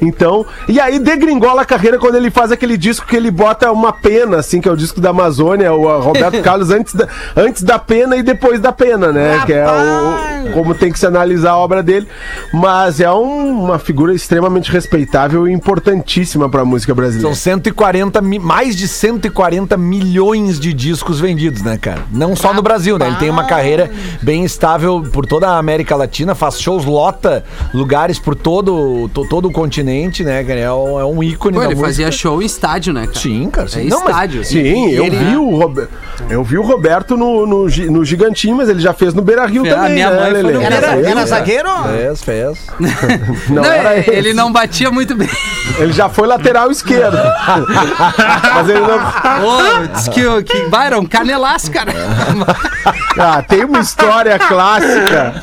Então, 0.00 0.44
e 0.68 0.80
aí 0.80 0.98
degringola 0.98 1.62
a 1.62 1.64
carreira 1.64 1.98
quando 1.98 2.14
ele 2.16 2.30
faz 2.30 2.52
aquele 2.52 2.76
disco 2.76 3.06
que 3.06 3.16
ele 3.16 3.30
bota 3.30 3.70
uma 3.72 3.92
pena, 3.92 4.36
assim, 4.38 4.60
que 4.60 4.68
é 4.68 4.72
o 4.72 4.76
disco 4.76 5.00
da 5.00 5.10
Amazônia, 5.10 5.72
o 5.74 5.88
a 5.88 5.98
Roberto 6.00 6.40
Carlos 6.42 6.70
antes 6.70 6.94
da, 6.94 7.08
antes 7.36 7.62
da 7.62 7.78
pena 7.78 8.16
e 8.16 8.22
depois 8.22 8.60
da 8.60 8.72
pena, 8.72 9.12
né? 9.12 9.42
Que 9.44 9.52
é 9.52 9.66
o, 9.66 10.52
como 10.52 10.74
tem 10.74 10.92
que 10.92 10.98
se 10.98 11.06
analisar 11.06 11.50
a 11.52 11.56
obra 11.58 11.82
dele. 11.82 12.06
Mas 12.52 13.00
é 13.00 13.10
um- 13.10 13.64
uma 13.64 13.78
figura 13.78 14.14
extremamente 14.14 14.70
respeitável 14.70 15.48
e 15.48 15.52
importantíssima 15.52 16.48
pra 16.48 16.64
música 16.64 16.92
São 16.92 16.96
brasileira. 16.96 17.34
140, 17.34 18.20
mi- 18.20 18.38
mais 18.38 18.76
de 18.76 18.86
140 18.86 19.76
milhões 19.76 20.58
de 20.60 20.72
discos 20.72 21.18
vendidos, 21.20 21.62
né, 21.62 21.76
cara? 21.76 22.02
Não 22.12 22.36
só 22.36 22.52
no 22.54 22.62
Brasil, 22.62 22.98
né? 22.98 23.08
Ele 23.08 23.16
tem 23.16 23.30
uma 23.30 23.44
carreira 23.44 23.90
bem 24.22 24.44
estável 24.44 25.02
por 25.12 25.26
toda 25.26 25.48
a 25.48 25.58
América 25.58 25.96
Latina, 25.96 26.34
faz 26.34 26.60
shows, 26.60 26.84
lota 26.84 27.44
lugares 27.74 28.18
por 28.18 28.34
todo, 28.34 29.08
to- 29.12 29.26
todo 29.28 29.48
o 29.48 29.52
continente, 29.52 29.87
né, 30.24 30.42
cara? 30.44 30.60
É 30.60 30.72
um, 30.72 31.00
é 31.00 31.04
um 31.04 31.22
ícone 31.22 31.54
Pô, 31.54 31.60
da 31.60 31.66
ele 31.66 31.74
música. 31.74 31.88
fazia 31.88 32.10
show 32.12 32.42
em 32.42 32.46
estádio, 32.46 32.92
né, 32.92 33.06
cara? 33.06 33.18
Sim, 33.18 33.50
cara. 33.50 33.66
É 33.66 33.70
Sim. 33.70 33.88
Não, 33.88 34.00
mas- 34.00 34.08
estádio. 34.10 34.40
assim. 34.42 34.62
Sim, 34.62 34.90
eu 34.92 35.04
Ele- 35.04 35.16
vi, 35.16 35.36
o 35.36 35.56
Robe- 35.56 35.88
eu 36.30 36.44
vi 36.44 36.58
o 36.58 36.62
Roberto 36.62 37.16
no, 37.16 37.46
no, 37.46 37.64
no 37.68 38.04
Gigantinho, 38.04 38.56
mas 38.56 38.68
ele 38.68 38.80
já 38.80 38.92
fez 38.92 39.14
no 39.14 39.22
Beira 39.22 39.46
Rio 39.46 39.64
A 39.66 39.74
também. 39.76 39.92
minha 39.94 40.10
né, 40.10 40.16
mãe 40.20 40.30
foi 40.30 40.42
Lelê? 40.42 40.52
no 40.54 40.60
Era, 40.62 40.76
Beira-Rio, 40.80 41.06
era 41.06 41.20
É. 41.20 41.26
zagueiro? 41.26 41.68
Fez, 41.84 42.22
fez. 42.22 42.58
Não, 43.48 43.62
Não, 43.62 43.64
era 43.64 43.92
ele, 43.92 44.00
esse. 44.00 44.10
ele 44.10 44.34
não 44.34 44.52
batia 44.52 44.90
muito 44.90 45.14
bem. 45.14 45.28
Ele 45.78 45.92
já 45.92 46.08
foi 46.08 46.26
lateral 46.26 46.70
esquerdo. 46.70 47.16
mas 48.54 48.68
ele 48.68 48.80
não. 48.80 48.96
Ô, 48.96 49.86
diz 49.94 50.08
que, 50.08 50.26
o- 50.26 50.42
que 50.42 50.64
Byron, 50.68 51.06
canelaço, 51.06 51.70
cara. 51.70 51.92
Ah, 53.20 53.42
tem 53.42 53.64
uma 53.64 53.80
história 53.80 54.38
clássica. 54.38 55.34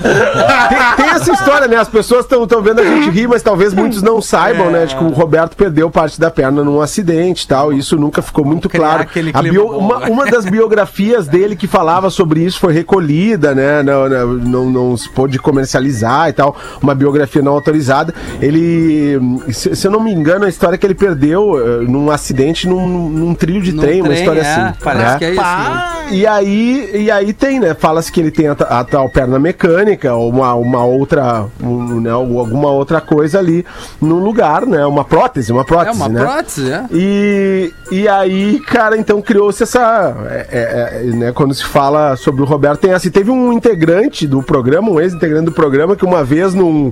Tem, 0.69 1.05
tem 1.05 1.13
essa 1.13 1.31
história, 1.33 1.67
né? 1.67 1.75
As 1.75 1.89
pessoas 1.89 2.21
estão 2.25 2.61
vendo 2.61 2.79
a 2.79 2.83
gente 2.85 3.09
rir, 3.09 3.27
mas 3.27 3.43
talvez 3.43 3.73
muitos 3.73 4.01
não 4.01 4.21
saibam, 4.21 4.34
né? 4.71 4.85
De 4.85 4.95
que 4.95 5.03
o 5.03 5.09
Roberto 5.09 5.55
perdeu 5.55 5.89
parte 5.89 6.19
da 6.19 6.29
perna 6.29 6.63
num 6.63 6.81
acidente 6.81 7.43
e 7.43 7.47
tal. 7.47 7.73
E 7.73 7.79
isso 7.79 7.97
nunca 7.97 8.21
ficou 8.21 8.45
muito 8.45 8.69
claro. 8.69 9.05
bio- 9.51 9.67
bom, 9.67 9.77
uma, 9.77 9.99
né? 9.99 10.07
uma 10.09 10.25
das 10.25 10.45
biografias 10.45 11.27
dele 11.27 11.55
que 11.55 11.67
falava 11.67 12.09
sobre 12.09 12.41
isso 12.41 12.59
foi 12.59 12.73
recolhida, 12.73 13.53
né? 13.55 13.81
Não, 13.83 14.09
não, 14.09 14.27
não, 14.33 14.65
não 14.69 14.97
se 14.97 15.09
pôde 15.09 15.39
comercializar 15.39 16.29
e 16.29 16.33
tal. 16.33 16.55
Uma 16.81 16.95
biografia 16.95 17.41
não 17.41 17.53
autorizada. 17.53 18.13
Ele, 18.41 19.19
se, 19.51 19.75
se 19.75 19.87
eu 19.87 19.91
não 19.91 19.99
me 19.99 20.11
engano, 20.11 20.45
a 20.45 20.49
história 20.49 20.75
é 20.75 20.77
que 20.77 20.85
ele 20.85 20.95
perdeu 20.95 21.57
eh, 21.59 21.85
num 21.85 22.09
acidente 22.11 22.67
num, 22.67 23.09
num 23.09 23.33
trilho 23.33 23.61
de 23.61 23.71
Num 23.71 23.81
trem, 23.81 24.01
uma 24.01 24.09
trem, 24.09 24.19
história 24.19 24.41
é, 24.41 24.43
assim. 24.51 24.77
Parece 24.83 25.11
né? 25.13 25.17
que 25.17 25.25
é 25.25 25.31
isso. 25.31 25.41
né? 25.41 25.91
E 26.11 26.27
aí, 26.27 26.91
e 26.93 27.11
aí 27.11 27.33
tem, 27.33 27.59
né? 27.59 27.73
Fala-se 27.73 28.11
que 28.11 28.19
ele 28.19 28.31
tem 28.31 28.47
a, 28.47 28.51
a 28.53 28.83
tal 28.83 29.09
perna 29.09 29.39
mecânica 29.39 30.13
ou 30.13 30.29
uma, 30.29 30.53
uma 30.53 30.83
outra, 30.85 31.45
um, 31.61 31.99
né, 31.99 32.13
ou 32.13 32.39
alguma 32.39 32.69
outra 32.69 33.01
coisa 33.01 33.39
ali 33.39 33.65
no 34.01 34.19
lugar, 34.25 34.65
né? 34.65 34.85
Uma 34.85 35.05
prótese, 35.05 35.51
uma 35.51 35.61
É 35.61 35.65
prótese, 35.65 35.97
uma 35.97 36.09
né? 36.09 36.19
prótese, 36.21 36.71
é. 36.71 36.85
E, 36.91 37.71
e 37.91 38.07
aí, 38.07 38.59
cara, 38.59 38.97
então 38.97 39.21
criou-se 39.21 39.63
essa. 39.63 40.15
é, 40.29 40.47
é, 40.51 40.99
é, 40.99 41.03
né, 41.15 41.31
quando 41.31 41.53
se 41.53 41.63
fala 41.63 42.15
sobre 42.17 42.41
o 42.41 42.45
Roberto, 42.45 42.81
tem 42.81 42.91
assim, 42.93 43.09
teve 43.09 43.31
um 43.31 43.53
integrante 43.53 44.27
do 44.27 44.41
programa, 44.43 44.89
um 44.91 44.99
ex-integrante 44.99 45.45
do 45.45 45.51
programa, 45.51 45.95
que 45.95 46.03
uma 46.03 46.23
vez 46.23 46.53
num, 46.53 46.91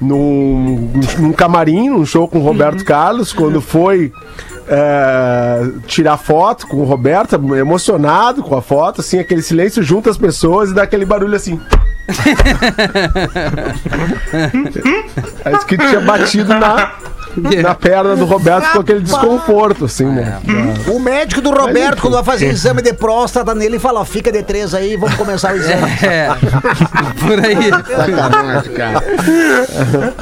num, 0.00 0.90
num 1.18 1.32
camarim, 1.32 1.88
num 1.90 2.04
show 2.04 2.28
com 2.28 2.38
o 2.38 2.42
Roberto 2.42 2.80
Uhum. 2.80 2.84
Carlos, 2.84 3.32
quando 3.32 3.60
foi. 3.60 4.12
É, 4.68 5.68
tirar 5.86 6.16
foto 6.16 6.66
com 6.66 6.78
o 6.78 6.84
Roberto, 6.84 7.34
emocionado 7.54 8.42
com 8.42 8.56
a 8.56 8.62
foto, 8.62 9.00
assim, 9.00 9.18
aquele 9.18 9.42
silêncio 9.42 9.82
junta 9.82 10.10
as 10.10 10.18
pessoas 10.18 10.70
e 10.70 10.74
dá 10.74 10.82
aquele 10.82 11.04
barulho 11.04 11.36
assim. 11.36 11.60
Aí 15.44 15.58
que 15.66 15.76
tinha 15.76 16.00
batido 16.00 16.54
na, 16.54 16.92
na 17.62 17.74
perna 17.74 18.16
do 18.16 18.24
Roberto 18.24 18.72
com 18.72 18.80
aquele 18.80 19.00
desconforto, 19.00 19.84
assim, 19.86 20.06
né? 20.06 20.38
O 20.88 20.98
médico 20.98 21.40
do 21.40 21.50
Roberto, 21.50 22.00
quando 22.02 22.14
vai 22.14 22.24
fazer 22.24 22.46
exame 22.48 22.82
de 22.82 22.92
próstata 22.92 23.54
nele, 23.54 23.78
fala: 23.78 24.00
ó, 24.00 24.04
fica 24.04 24.30
de 24.32 24.42
três 24.42 24.74
aí, 24.74 24.96
vamos 24.96 25.14
começar 25.16 25.52
o 25.54 25.56
exame. 25.56 25.84
É, 26.04 26.28
por 27.20 27.38
aí. 27.44 27.70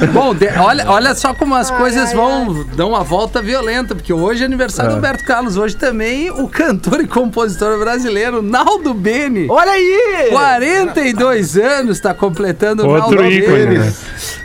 Bom, 0.13 0.35
de- 0.35 0.49
olha, 0.59 0.89
olha 0.89 1.15
só 1.15 1.35
como 1.35 1.55
as 1.55 1.71
coisas 1.71 2.13
vão 2.13 2.65
dão 2.75 2.91
uma 2.91 3.03
volta 3.03 3.41
violenta, 3.43 3.95
porque 3.95 4.13
hoje 4.13 4.43
é 4.43 4.47
aniversário 4.47 4.91
do 4.93 4.97
Roberto 4.97 5.25
Carlos, 5.25 5.57
hoje 5.57 5.77
também 5.77 6.31
o 6.31 6.49
cantor 6.49 7.01
e 7.01 7.07
compositor 7.07 7.79
brasileiro 7.79 8.43
Naldo 8.43 8.95
Beni. 8.95 9.47
Olha 9.51 9.73
aí! 9.73 10.29
42 10.31 11.57
anos 11.57 11.97
está 11.97 12.15
completando 12.15 12.85
o 12.85 12.89
Outro 12.91 13.17
Naldo 13.17 13.31
Beni. 13.31 13.79
né? 13.79 13.93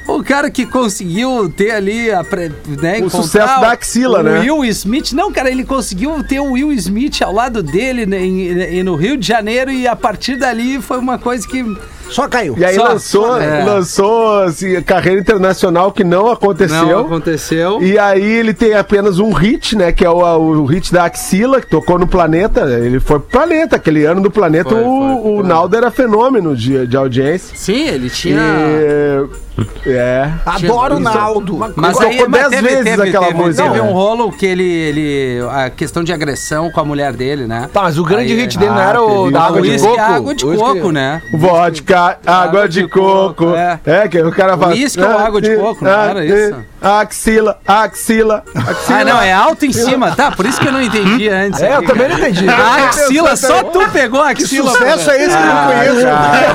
O 0.08 0.24
cara 0.24 0.50
que 0.50 0.66
conseguiu 0.66 1.50
ter 1.50 1.72
ali 1.72 2.10
a 2.10 2.24
né, 2.24 3.00
encontrar 3.00 3.22
sucesso 3.22 3.62
da 3.62 3.72
axila, 3.72 4.20
o 4.20 4.24
né? 4.24 4.40
Will 4.40 4.64
Smith. 4.66 5.12
Não, 5.14 5.32
cara, 5.32 5.52
ele 5.52 5.66
conseguiu 5.66 6.24
ter 6.24 6.40
o 6.40 6.52
Will 6.54 6.72
Smith 6.72 7.22
ao 7.22 7.34
lado 7.34 7.62
dele 7.62 8.06
né, 8.06 8.24
em- 8.24 8.48
em- 8.80 8.84
no 8.84 8.96
Rio 8.96 9.18
de 9.18 9.28
Janeiro 9.28 9.70
e 9.70 9.86
a 9.88 9.96
partir 9.96 10.38
dali 10.38 10.82
foi 10.82 10.98
uma 10.98 11.18
coisa 11.18 11.46
que 11.48 11.64
Só 12.10 12.28
caiu. 12.28 12.56
E 12.58 12.66
aí 12.66 12.76
Só- 12.76 12.84
lançou, 12.84 13.38
é. 13.42 13.64
lançou 13.64 14.44
assim, 14.44 14.82
carreira 14.82 15.20
internacional 15.20 15.92
que 15.92 16.04
não 16.04 16.30
aconteceu. 16.30 16.88
não 16.88 17.00
aconteceu. 17.02 17.82
E 17.82 17.98
aí 17.98 18.24
ele 18.24 18.54
tem 18.54 18.74
apenas 18.74 19.20
um 19.20 19.32
hit, 19.32 19.76
né? 19.76 19.92
Que 19.92 20.06
é 20.06 20.10
o, 20.10 20.20
o 20.22 20.66
hit 20.66 20.92
da 20.94 21.06
Axila, 21.06 21.62
que 21.62 21.68
tocou 21.68 21.98
no 22.00 22.08
Planeta. 22.08 22.62
Ele 22.62 23.00
foi 23.00 23.20
pro 23.20 23.40
Planeta, 23.40 23.76
aquele 23.76 24.06
ano 24.06 24.22
do 24.22 24.32
Planeta, 24.32 24.70
Foi, 24.70 24.80
o, 24.80 24.84
foi, 24.84 25.32
o 25.32 25.36
foi. 25.38 25.48
Naldo 25.48 25.76
era 25.76 25.92
fenômeno 25.92 26.56
de, 26.56 26.88
de 26.88 26.98
audiência. 26.98 27.56
Sim, 27.56 27.88
ele 27.88 28.10
tinha. 28.10 28.42
E, 28.42 29.48
é. 29.86 30.32
Adoro 30.46 30.96
o. 30.96 31.00
Naldo. 31.00 31.58
Mas 31.76 31.94
Tocou 31.94 32.10
aí, 32.10 32.28
mas 32.28 32.50
dez 32.50 32.62
vezes 32.62 33.00
aquela 33.00 33.32
música, 33.32 33.64
Teve 33.64 33.82
um 33.82 33.92
rolo 33.92 34.32
que 34.32 34.46
ele, 34.46 34.64
ele. 34.64 35.40
A 35.52 35.70
questão 35.70 36.04
de 36.04 36.14
agressão 36.14 36.70
com 36.70 36.80
a 36.80 36.86
mulher 36.86 37.14
dele, 37.14 37.48
né? 37.48 37.70
Tá, 37.74 37.84
mas 37.84 37.98
o 37.98 38.04
grande 38.04 38.34
Aí, 38.34 38.42
hit 38.42 38.58
dele 38.58 38.72
não 38.72 38.78
ah, 38.78 38.90
era 38.90 39.02
o 39.02 39.24
teve 39.24 39.34
da 39.34 39.42
água 39.42 39.62
de 39.62 39.70
Uísque 39.70 39.88
coco? 39.88 40.00
é 40.00 40.04
água 40.04 40.36
de 40.36 40.46
coco, 40.46 40.92
né? 40.92 41.22
Vodka, 41.34 41.97
água 42.26 42.68
de, 42.70 42.82
de 42.82 42.88
coco. 42.88 43.34
coco, 43.46 43.56
É. 43.56 43.80
é. 43.86 44.08
que 44.08 44.22
o 44.22 44.32
cara 44.32 44.58
fala. 44.58 44.74
Uísque 44.74 45.02
ou 45.02 45.18
água 45.18 45.42
de 45.42 45.56
coco, 45.56 45.84
não 45.84 45.92
era 45.92 46.26
isso? 46.26 46.56
Axila, 46.80 47.60
axila, 47.68 48.44
axila. 48.56 49.02
Ah, 49.02 49.04
não, 49.04 49.22
é 49.22 49.34
alto 49.34 49.66
em 49.66 49.74
cima. 49.74 50.12
Tá, 50.16 50.32
por 50.32 50.46
isso 50.46 50.60
que 50.62 50.68
eu 50.68 50.72
não 50.72 50.82
entendi 50.82 51.28
antes. 51.28 51.60
É, 51.62 51.76
eu 51.76 51.86
também 51.86 52.08
não 52.08 52.18
entendi. 52.18 52.48
A 52.48 52.86
axila, 52.86 53.36
só 53.36 53.64
tu 53.64 53.80
pegou 53.90 54.22
a 54.22 54.30
axila. 54.30 54.72
Sucesso 54.72 55.12
é 55.12 55.24
esse 55.26 55.36
que 55.38 55.44
eu 55.44 55.48
não 55.48 55.66
conheço. 55.66 55.96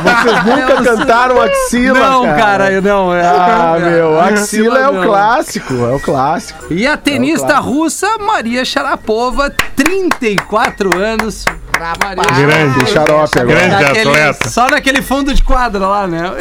Vocês 0.02 0.44
nunca 0.44 0.82
cantaram 0.96 1.40
axila, 1.40 1.98
Não, 1.98 2.22
cara. 2.24 2.80
não. 2.80 3.14
é- 3.14 3.22
Ah, 3.26 3.76
meu, 3.80 4.20
axila 4.20 4.78
é 4.78 4.88
o 4.88 5.02
clássico, 5.02 5.74
é 5.74 5.92
o 5.94 6.00
clássico. 6.00 6.66
E 6.72 6.86
a 6.86 6.96
tenista 6.96 7.58
russa 7.58 8.06
Maria 8.18 8.64
Sharapova, 8.64 9.52
34 9.74 10.96
anos. 10.96 11.44
Maria 11.82 12.46
Grande. 12.46 12.86
Xarope 12.90 13.38
agora. 13.38 13.58
Grande 13.58 13.82
Naquele- 13.84 14.10
atleta. 14.10 14.48
só 14.48 14.68
naquele 14.68 15.02
fundo 15.02 15.34
de 15.34 15.42
quadra 15.42 15.86
lá, 15.86 16.06
né? 16.06 16.32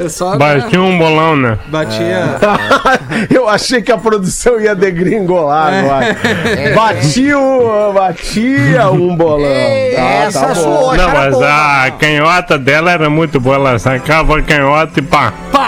É 0.00 0.08
só 0.08 0.36
Batia 0.36 0.80
um 0.80 0.96
bolão, 0.98 1.36
né? 1.36 1.58
batia. 1.66 2.38
Eu 3.34 3.48
achei 3.48 3.82
que 3.82 3.90
a 3.90 3.98
produção 3.98 4.60
ia 4.60 4.74
degringolar 4.74 5.72
agora. 5.74 6.16
Batia, 6.74 7.38
um- 7.38 7.92
batia 7.92 8.90
um 8.90 9.16
bolão. 9.16 9.48
Tá, 9.48 10.02
Essa 10.02 10.46
tá 10.48 10.54
suou, 10.54 10.94
Não, 10.96 11.08
mas 11.10 11.42
a 11.42 11.90
canhota 11.98 12.58
dela 12.58 12.90
era 12.92 13.10
muito 13.10 13.40
boa. 13.40 13.56
Ela 13.56 13.78
sacava 13.78 14.38
a 14.38 14.42
canhota 14.42 15.00
e 15.00 15.02
pá, 15.02 15.32
Pá! 15.50 15.67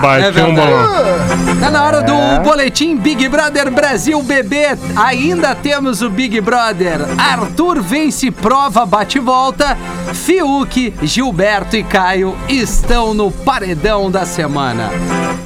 Pá, 0.00 0.18
É 0.18 0.28
um 0.28 0.32
verdade. 0.32 0.54
bolão. 0.54 1.60
Tá 1.60 1.70
na 1.70 1.84
hora 1.84 2.02
do 2.02 2.40
boletim 2.42 2.96
Big 2.96 3.28
Brother 3.28 3.70
Brasil 3.70 4.22
bebê. 4.22 4.76
Ainda 4.96 5.54
temos 5.54 6.00
o 6.02 6.08
Big 6.08 6.40
Brother. 6.40 7.00
Arthur 7.18 7.82
vence 7.82 8.30
prova 8.30 8.86
bate 8.86 9.18
e 9.18 9.20
volta. 9.20 9.76
Fiuk, 10.14 10.94
Gilberto 11.02 11.76
e 11.76 11.82
Caio 11.82 12.36
estão 12.48 13.12
no 13.14 13.30
paredão 13.30 14.10
da 14.10 14.24
semana. 14.24 14.90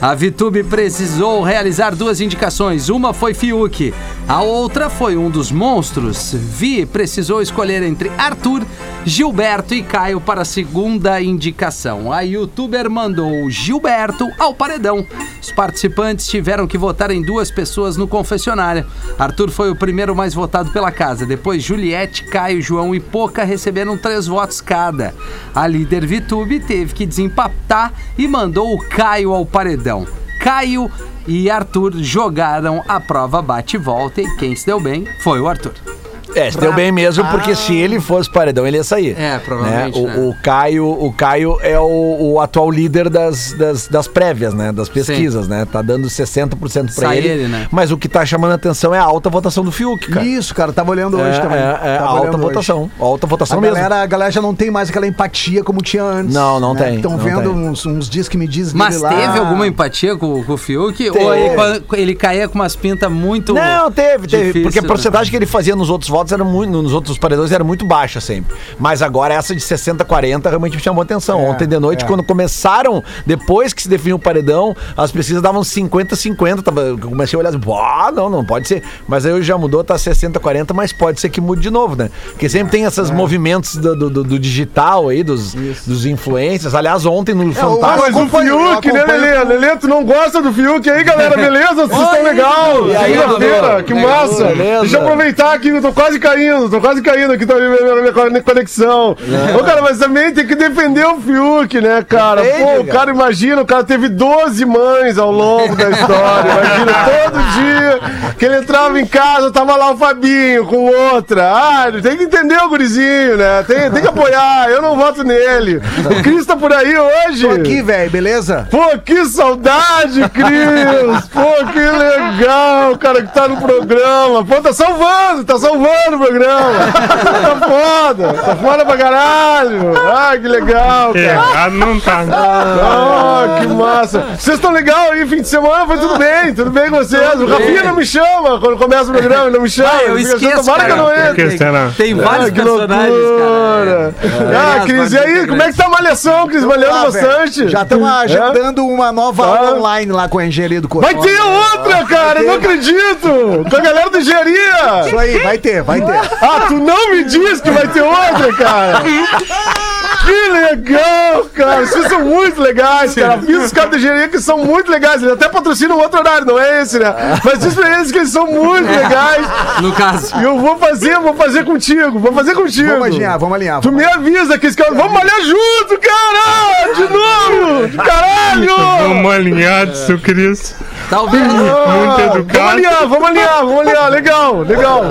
A 0.00 0.14
Vitube 0.14 0.62
precisou 0.62 1.42
realizar 1.42 1.94
duas 1.94 2.20
indicações. 2.20 2.88
Uma 2.88 3.12
foi 3.12 3.34
Fiuk, 3.34 3.92
a 4.28 4.42
outra 4.42 4.88
foi 4.90 5.16
um 5.16 5.30
dos 5.30 5.50
monstros. 5.50 6.34
Vi 6.34 6.84
precisou 6.86 7.40
escolher 7.42 7.82
entre 7.82 8.10
Arthur, 8.18 8.62
Gilberto 9.04 9.74
e 9.74 9.82
Caio 9.82 10.20
para 10.20 10.42
a 10.42 10.44
segunda 10.44 11.20
indicação. 11.20 12.12
A 12.12 12.20
youtuber 12.20 12.90
mandou 12.90 13.48
Gilberto 13.50 14.26
ao 14.44 14.54
paredão. 14.54 15.06
Os 15.40 15.50
participantes 15.50 16.26
tiveram 16.26 16.66
que 16.66 16.78
votar 16.78 17.10
em 17.10 17.22
duas 17.22 17.50
pessoas 17.50 17.96
no 17.96 18.06
confessionário. 18.06 18.86
Arthur 19.18 19.50
foi 19.50 19.70
o 19.70 19.76
primeiro 19.76 20.14
mais 20.14 20.34
votado 20.34 20.70
pela 20.70 20.90
casa. 20.90 21.26
Depois, 21.26 21.62
Juliette, 21.62 22.24
Caio, 22.24 22.62
João 22.62 22.94
e 22.94 23.00
Poca 23.00 23.44
receberam 23.44 23.96
três 23.96 24.26
votos 24.26 24.60
cada. 24.60 25.14
A 25.54 25.66
líder 25.66 26.06
Vitube 26.06 26.60
teve 26.60 26.94
que 26.94 27.06
desempatar 27.06 27.92
e 28.16 28.28
mandou 28.28 28.74
o 28.74 28.88
Caio 28.88 29.32
ao 29.32 29.44
paredão. 29.44 30.06
Caio 30.40 30.90
e 31.26 31.50
Arthur 31.50 31.94
jogaram 31.98 32.82
a 32.86 33.00
prova 33.00 33.40
bate 33.40 33.76
e 33.76 33.78
volta 33.78 34.20
e 34.20 34.36
quem 34.36 34.54
se 34.54 34.66
deu 34.66 34.78
bem 34.78 35.06
foi 35.20 35.40
o 35.40 35.48
Arthur. 35.48 35.93
É, 36.34 36.50
se 36.50 36.58
deu 36.58 36.72
bem 36.72 36.90
mesmo, 36.92 37.24
porque 37.26 37.54
se 37.54 37.74
ele 37.74 38.00
fosse 38.00 38.28
paredão, 38.30 38.66
ele 38.66 38.76
ia 38.76 38.84
sair. 38.84 39.14
É, 39.18 39.38
provavelmente, 39.38 39.98
O, 39.98 40.06
né? 40.06 40.16
o 40.18 40.34
Caio, 40.42 40.86
o 40.88 41.12
Caio 41.12 41.58
é 41.62 41.78
o, 41.78 42.32
o 42.34 42.40
atual 42.40 42.70
líder 42.70 43.08
das, 43.08 43.52
das, 43.52 43.88
das 43.88 44.08
prévias, 44.08 44.52
né? 44.54 44.72
Das 44.72 44.88
pesquisas, 44.88 45.46
né? 45.48 45.66
Tá 45.70 45.82
dando 45.82 46.08
60% 46.08 46.56
pra 46.58 46.88
Sai 46.88 47.18
ele. 47.18 47.28
ele, 47.28 47.48
né? 47.48 47.66
Mas 47.70 47.90
o 47.90 47.96
que 47.98 48.08
tá 48.08 48.24
chamando 48.24 48.52
a 48.52 48.54
atenção 48.54 48.94
é 48.94 48.98
a 48.98 49.02
alta 49.02 49.30
votação 49.30 49.64
do 49.64 49.70
Fiuk, 49.72 50.08
cara. 50.08 50.24
Isso, 50.26 50.54
cara, 50.54 50.72
tava 50.72 50.90
olhando 50.90 51.16
hoje 51.18 51.38
é, 51.38 51.40
também. 51.40 51.58
É, 51.58 51.78
é 51.82 51.98
alta 51.98 52.20
olhando 52.22 52.34
hoje. 52.36 52.42
votação. 52.42 52.90
Alta 52.98 53.26
votação 53.26 53.58
A 53.58 53.60
mesmo. 53.60 53.76
galera, 53.76 54.02
a 54.02 54.06
galera 54.06 54.30
já 54.30 54.40
não 54.42 54.54
tem 54.54 54.70
mais 54.70 54.90
aquela 54.90 55.06
empatia 55.06 55.62
como 55.62 55.80
tinha 55.82 56.02
antes. 56.02 56.34
Não, 56.34 56.58
não 56.60 56.74
tem, 56.74 56.96
Estão 56.96 57.16
vendo 57.18 57.42
tem. 57.42 57.68
uns, 57.68 57.86
uns 57.86 58.08
dias 58.08 58.28
que 58.28 58.36
me 58.36 58.46
diz 58.46 58.72
Mas 58.72 59.00
lá. 59.00 59.08
teve 59.10 59.38
alguma 59.38 59.66
empatia 59.66 60.16
com, 60.16 60.42
com 60.42 60.52
o 60.52 60.56
Fiuk? 60.56 61.10
Ou 61.10 61.34
ele, 61.34 61.84
ele 61.94 62.14
caía 62.14 62.48
com 62.48 62.54
umas 62.56 62.74
pintas 62.76 63.10
muito. 63.10 63.54
Não, 63.54 63.90
teve, 63.90 64.26
teve. 64.26 64.44
difícil, 64.46 64.62
porque 64.62 64.78
a 64.78 64.82
né? 64.82 64.88
porcentagem 64.88 65.30
que 65.30 65.36
ele 65.36 65.46
fazia 65.46 65.76
nos 65.76 65.90
outros 65.90 66.10
votos 66.10 66.23
era 66.32 66.44
muito, 66.44 66.70
nos 66.82 66.92
outros 66.92 67.18
paredões 67.18 67.52
era 67.52 67.64
muito 67.64 67.84
baixa 67.86 68.20
sempre. 68.20 68.54
Mas 68.78 69.02
agora 69.02 69.34
essa 69.34 69.54
de 69.54 69.60
60 69.60 70.04
40 70.04 70.48
realmente 70.48 70.76
me 70.76 70.82
chamou 70.82 71.02
atenção. 71.02 71.40
É, 71.40 71.50
Ontem 71.50 71.66
de 71.66 71.78
noite, 71.78 72.04
quando 72.04 72.22
começaram, 72.22 73.02
depois 73.26 73.72
que 73.72 73.82
se 73.82 73.88
definiu 73.88 74.16
o 74.16 74.18
paredão, 74.18 74.74
as 74.96 75.10
pesquisas 75.12 75.42
davam 75.42 75.62
50 75.64 76.14
50, 76.16 76.62
tava, 76.62 76.80
eu 76.80 76.98
comecei 76.98 77.36
a 77.36 77.40
olhar 77.40 77.48
assim, 77.50 77.58
"Bah, 77.58 78.10
não, 78.14 78.28
não 78.30 78.44
pode 78.44 78.68
ser. 78.68 78.82
Mas 79.08 79.24
aí 79.26 79.32
hoje 79.32 79.46
já 79.46 79.56
mudou, 79.58 79.82
tá 79.84 79.96
60 79.98 80.38
40, 80.40 80.72
mas 80.74 80.92
pode 80.92 81.20
ser 81.20 81.28
que 81.28 81.40
mude 81.40 81.60
de 81.62 81.70
novo, 81.70 81.96
né? 81.96 82.10
Porque 82.30 82.48
sempre 82.48 82.70
tem 82.72 82.84
esses 82.84 83.10
É. 83.10 83.12
movimentos 83.14 83.76
do, 83.76 83.94
do- 84.10 84.24
do- 84.24 84.38
digital 84.38 85.08
aí, 85.08 85.22
dos, 85.22 85.54
dos 85.86 86.06
influencers. 86.06 86.74
Aliás, 86.74 87.04
ontem 87.06 87.34
no 87.34 87.52
Fantástico. 87.52 88.10
Mas 88.12 88.16
o 88.16 88.28
Fiuk, 88.28 88.92
né, 88.92 89.04
Lelê? 89.04 89.44
Lelê, 89.44 89.76
tu 89.76 89.86
não 89.88 90.04
gosta 90.04 90.40
do 90.42 90.52
Fiuk 90.52 90.88
aí, 90.90 91.04
galera? 91.04 91.36
Beleza? 91.36 91.74
Vocês 91.86 92.00
estão 92.00 92.22
legal. 92.22 92.84
Aí, 92.98 93.16
Segunda-feira, 93.18 93.82
que 93.82 93.94
massa. 93.94 94.44
beleza. 94.44 94.80
Deixa 94.80 94.96
eu 94.96 95.02
aproveitar 95.02 95.54
aqui, 95.54 95.68
eu 95.68 95.80
tô 95.82 95.92
quase 95.92 96.13
caindo, 96.18 96.68
tô 96.70 96.80
quase 96.80 97.02
caindo 97.02 97.32
aqui, 97.32 97.46
tô 97.46 97.54
na 97.54 97.60
minha, 97.68 98.00
minha- 98.02 98.30
minha 98.30 98.42
conexão. 98.42 99.16
Ô, 99.58 99.64
cara, 99.64 99.82
mas 99.82 99.98
também 99.98 100.32
tem 100.32 100.46
que 100.46 100.54
defender 100.54 101.04
o 101.06 101.20
Fiuk, 101.20 101.80
né, 101.80 102.04
cara? 102.08 102.42
Pô, 102.42 102.80
o 102.80 102.86
cara. 102.86 103.10
imagina, 103.10 103.62
o 103.62 103.66
cara 103.66 103.84
teve 103.84 104.08
12 104.08 104.64
mães 104.64 105.18
ao 105.18 105.30
longo 105.30 105.74
da 105.76 105.90
história. 105.90 106.50
Imagina, 106.50 106.92
todo 107.22 107.40
dia 107.52 108.00
que 108.38 108.44
ele 108.44 108.56
entrava 108.58 109.00
em 109.00 109.06
casa, 109.06 109.50
tava 109.52 109.76
lá 109.76 109.92
o 109.92 109.96
Fabinho 109.96 110.66
com 110.66 110.86
outra. 110.86 111.50
Ah, 111.52 111.86
tem 112.02 112.16
que 112.16 112.24
entender 112.24 112.56
o 112.58 112.68
gurizinho, 112.68 113.36
né? 113.36 113.62
Tem, 113.66 113.90
tem 113.90 114.02
que 114.02 114.08
apoiar, 114.08 114.68
eu 114.70 114.80
não 114.82 114.96
voto 114.96 115.22
nele. 115.24 115.80
O 116.18 116.22
Cris 116.22 116.44
tá 116.46 116.56
por 116.56 116.72
aí 116.72 116.94
hoje. 116.98 117.46
Tô 117.46 117.52
aqui, 117.54 117.82
velho, 117.82 118.10
beleza? 118.10 118.66
Pô, 118.70 118.98
que 119.04 119.24
saudade, 119.26 120.20
Cris! 120.30 121.28
Pô, 121.32 121.72
que 121.72 121.78
legal, 121.78 122.96
cara, 122.98 123.22
que 123.22 123.32
tá 123.34 123.48
no 123.48 123.56
programa. 123.58 124.44
Pô, 124.44 124.60
tá 124.60 124.72
salvando, 124.72 125.44
tá 125.44 125.58
salvando 125.58 126.03
o 126.12 126.18
programa. 126.18 126.70
Tá 126.84 127.68
foda, 127.68 128.32
tá 128.34 128.56
foda 128.56 128.84
pra 128.84 128.96
caralho. 128.96 129.92
Ah, 129.96 130.32
que 130.40 130.48
legal, 130.48 131.12
cara. 131.12 131.20
Errado 131.24 131.72
não 131.74 132.00
tá. 132.00 132.24
Ah, 132.32 133.58
que 133.60 133.66
massa. 133.68 134.20
Vocês 134.38 134.56
estão 134.56 134.72
legal 134.72 135.10
aí, 135.12 135.26
fim 135.26 135.40
de 135.42 135.48
semana? 135.48 135.86
Foi 135.86 135.98
tudo 135.98 136.18
bem, 136.18 136.54
tudo 136.54 136.70
bem 136.70 136.90
com 136.90 136.96
vocês? 136.96 137.40
O 137.40 137.46
Rafinha 137.46 137.82
não 137.84 137.94
me 137.96 138.04
chama 138.06 138.58
quando 138.60 138.76
começa 138.76 139.10
o 139.10 139.12
programa, 139.12 139.44
ele 139.46 139.54
não 139.56 139.62
me 139.62 139.70
chama. 139.70 139.90
Ah, 139.92 140.02
eu 140.04 140.14
assim, 140.14 140.22
esqueço, 140.34 140.64
Tomara 140.64 140.84
que 140.84 140.90
eu 140.92 140.96
não 140.96 141.12
entre. 141.12 141.58
Será? 141.58 141.90
Tem 141.96 142.14
vários 142.14 142.46
Ah, 142.46 142.50
que 142.50 142.62
personagens, 142.62 143.14
loucura. 143.14 143.44
cara. 143.44 144.14
Ah, 144.54 144.76
É, 144.76 144.80
Cris, 144.80 144.96
vários 144.96 145.12
e 145.12 145.18
aí, 145.18 145.46
como 145.46 145.62
é 145.62 145.70
que 145.70 145.76
tá 145.76 145.86
a 145.86 145.88
malhação, 145.88 146.46
Cris? 146.48 146.64
Malhando 146.64 146.94
Ah, 146.94 147.10
velho, 147.10 147.26
bastante? 147.26 147.68
Já 147.68 147.82
estamos 147.82 148.08
agendando 148.08 148.86
uma 148.86 149.12
nova 149.12 149.46
aula 149.46 149.70
Ah. 149.70 149.74
online 149.74 150.12
lá 150.12 150.28
com 150.28 150.38
a 150.38 150.46
engenharia 150.46 150.80
do 150.80 150.88
corpo. 150.88 151.06
Vai 151.06 151.14
ter 151.20 151.40
outra, 151.40 152.04
cara, 152.06 152.40
eu 152.40 152.46
não 152.46 152.54
acredito! 152.54 153.64
Com 153.70 153.76
a 153.76 153.80
galera 153.80 154.10
do 154.10 154.18
engenharia! 154.18 155.06
Isso 155.06 155.18
aí, 155.18 155.38
vai 155.38 155.58
ter, 155.58 155.82
vai 155.82 155.93
ter. 156.00 156.20
Ah, 156.40 156.66
tu 156.68 156.74
não 156.74 157.10
me 157.12 157.24
diz 157.24 157.60
que 157.60 157.70
vai 157.70 157.88
ter 157.88 158.02
outra, 158.02 158.52
cara! 158.54 159.02
Que 160.24 160.50
legal, 160.50 161.46
cara! 161.54 161.86
Vocês 161.86 162.08
são 162.08 162.20
muito 162.20 162.60
legais, 162.60 163.14
cara! 163.14 163.38
Fiz 163.42 163.64
os 163.64 163.72
caras 163.72 163.90
da 163.90 163.96
engenharia 163.96 164.28
que 164.28 164.38
são 164.40 164.58
muito 164.58 164.90
legais. 164.90 165.22
Eles 165.22 165.34
até 165.34 165.48
patrocinam 165.48 165.98
outro 165.98 166.20
horário, 166.20 166.46
não 166.46 166.58
é 166.58 166.82
esse, 166.82 166.98
né? 166.98 167.14
Mas 167.44 167.58
diz 167.58 167.74
pra 167.74 167.94
eles 167.96 168.10
que 168.12 168.18
eles 168.18 168.30
são 168.30 168.46
muito 168.46 168.88
legais. 168.90 169.46
No 169.80 169.92
caso. 169.92 170.34
E 170.38 170.42
eu 170.44 170.58
vou 170.58 170.78
fazer, 170.78 171.18
vou 171.18 171.34
fazer 171.34 171.64
contigo, 171.64 172.18
vou 172.18 172.32
fazer 172.32 172.54
contigo. 172.54 172.88
Vamos 172.90 173.06
alinhar, 173.06 173.38
vamos 173.38 173.54
alinhar. 173.54 173.80
Tu 173.80 173.92
me 173.92 174.04
avisa 174.04 174.58
que 174.58 174.66
esse 174.66 174.76
cara. 174.76 174.92
Vamos 174.94 175.12
malhar 175.12 175.40
junto, 175.42 176.00
cara! 176.00 176.92
De 176.94 177.02
novo! 177.02 177.96
Caralho! 178.04 178.76
Vamos 179.08 179.34
alinhar, 179.34 179.94
seu 179.94 180.18
Cris. 180.18 180.74
Talvez. 181.10 181.42
Ah, 181.44 181.46
Muito 181.48 182.16
Vamos 182.16 182.36
educado. 182.36 182.68
alinhar, 182.70 183.06
vamos 183.06 183.28
alinhar, 183.28 183.58
vamos 183.60 183.80
alinhar. 183.80 184.10
Legal, 184.10 184.60
legal. 184.62 185.02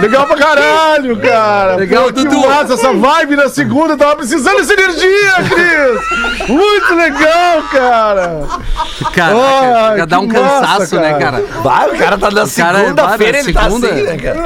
Legal 0.00 0.26
pra 0.26 0.36
caralho, 0.36 1.16
cara. 1.20 1.76
Legal, 1.76 2.04
Pô, 2.04 2.12
que 2.12 2.24
Dudu. 2.24 2.48
massa 2.48 2.74
essa 2.74 2.92
vibe 2.92 3.36
na 3.36 3.48
segunda. 3.48 3.96
Tava 3.96 4.16
precisando 4.16 4.29
dessa 4.36 4.72
energia, 4.74 5.32
Cris. 5.48 6.48
Muito 6.48 6.94
legal, 6.94 7.62
cara. 7.72 8.40
Cara, 9.14 9.34
Ah, 9.36 10.02
a 10.02 10.04
dar 10.06 10.20
um 10.20 10.28
que 10.28 10.38
massa, 10.38 10.60
cansaço, 10.66 10.96
né, 10.96 11.14
cara. 11.18 11.42
o 11.42 11.98
cara 11.98 12.18
tá 12.18 12.30
na 12.30 12.46
cara 12.46 12.78
é- 12.78 12.82
segunda-feira, 12.84 13.38
ele 13.38 13.52
tá 13.52 13.62
segunda. 13.64 13.86
assim, 13.88 14.02
né, 14.02 14.16
cara? 14.18 14.38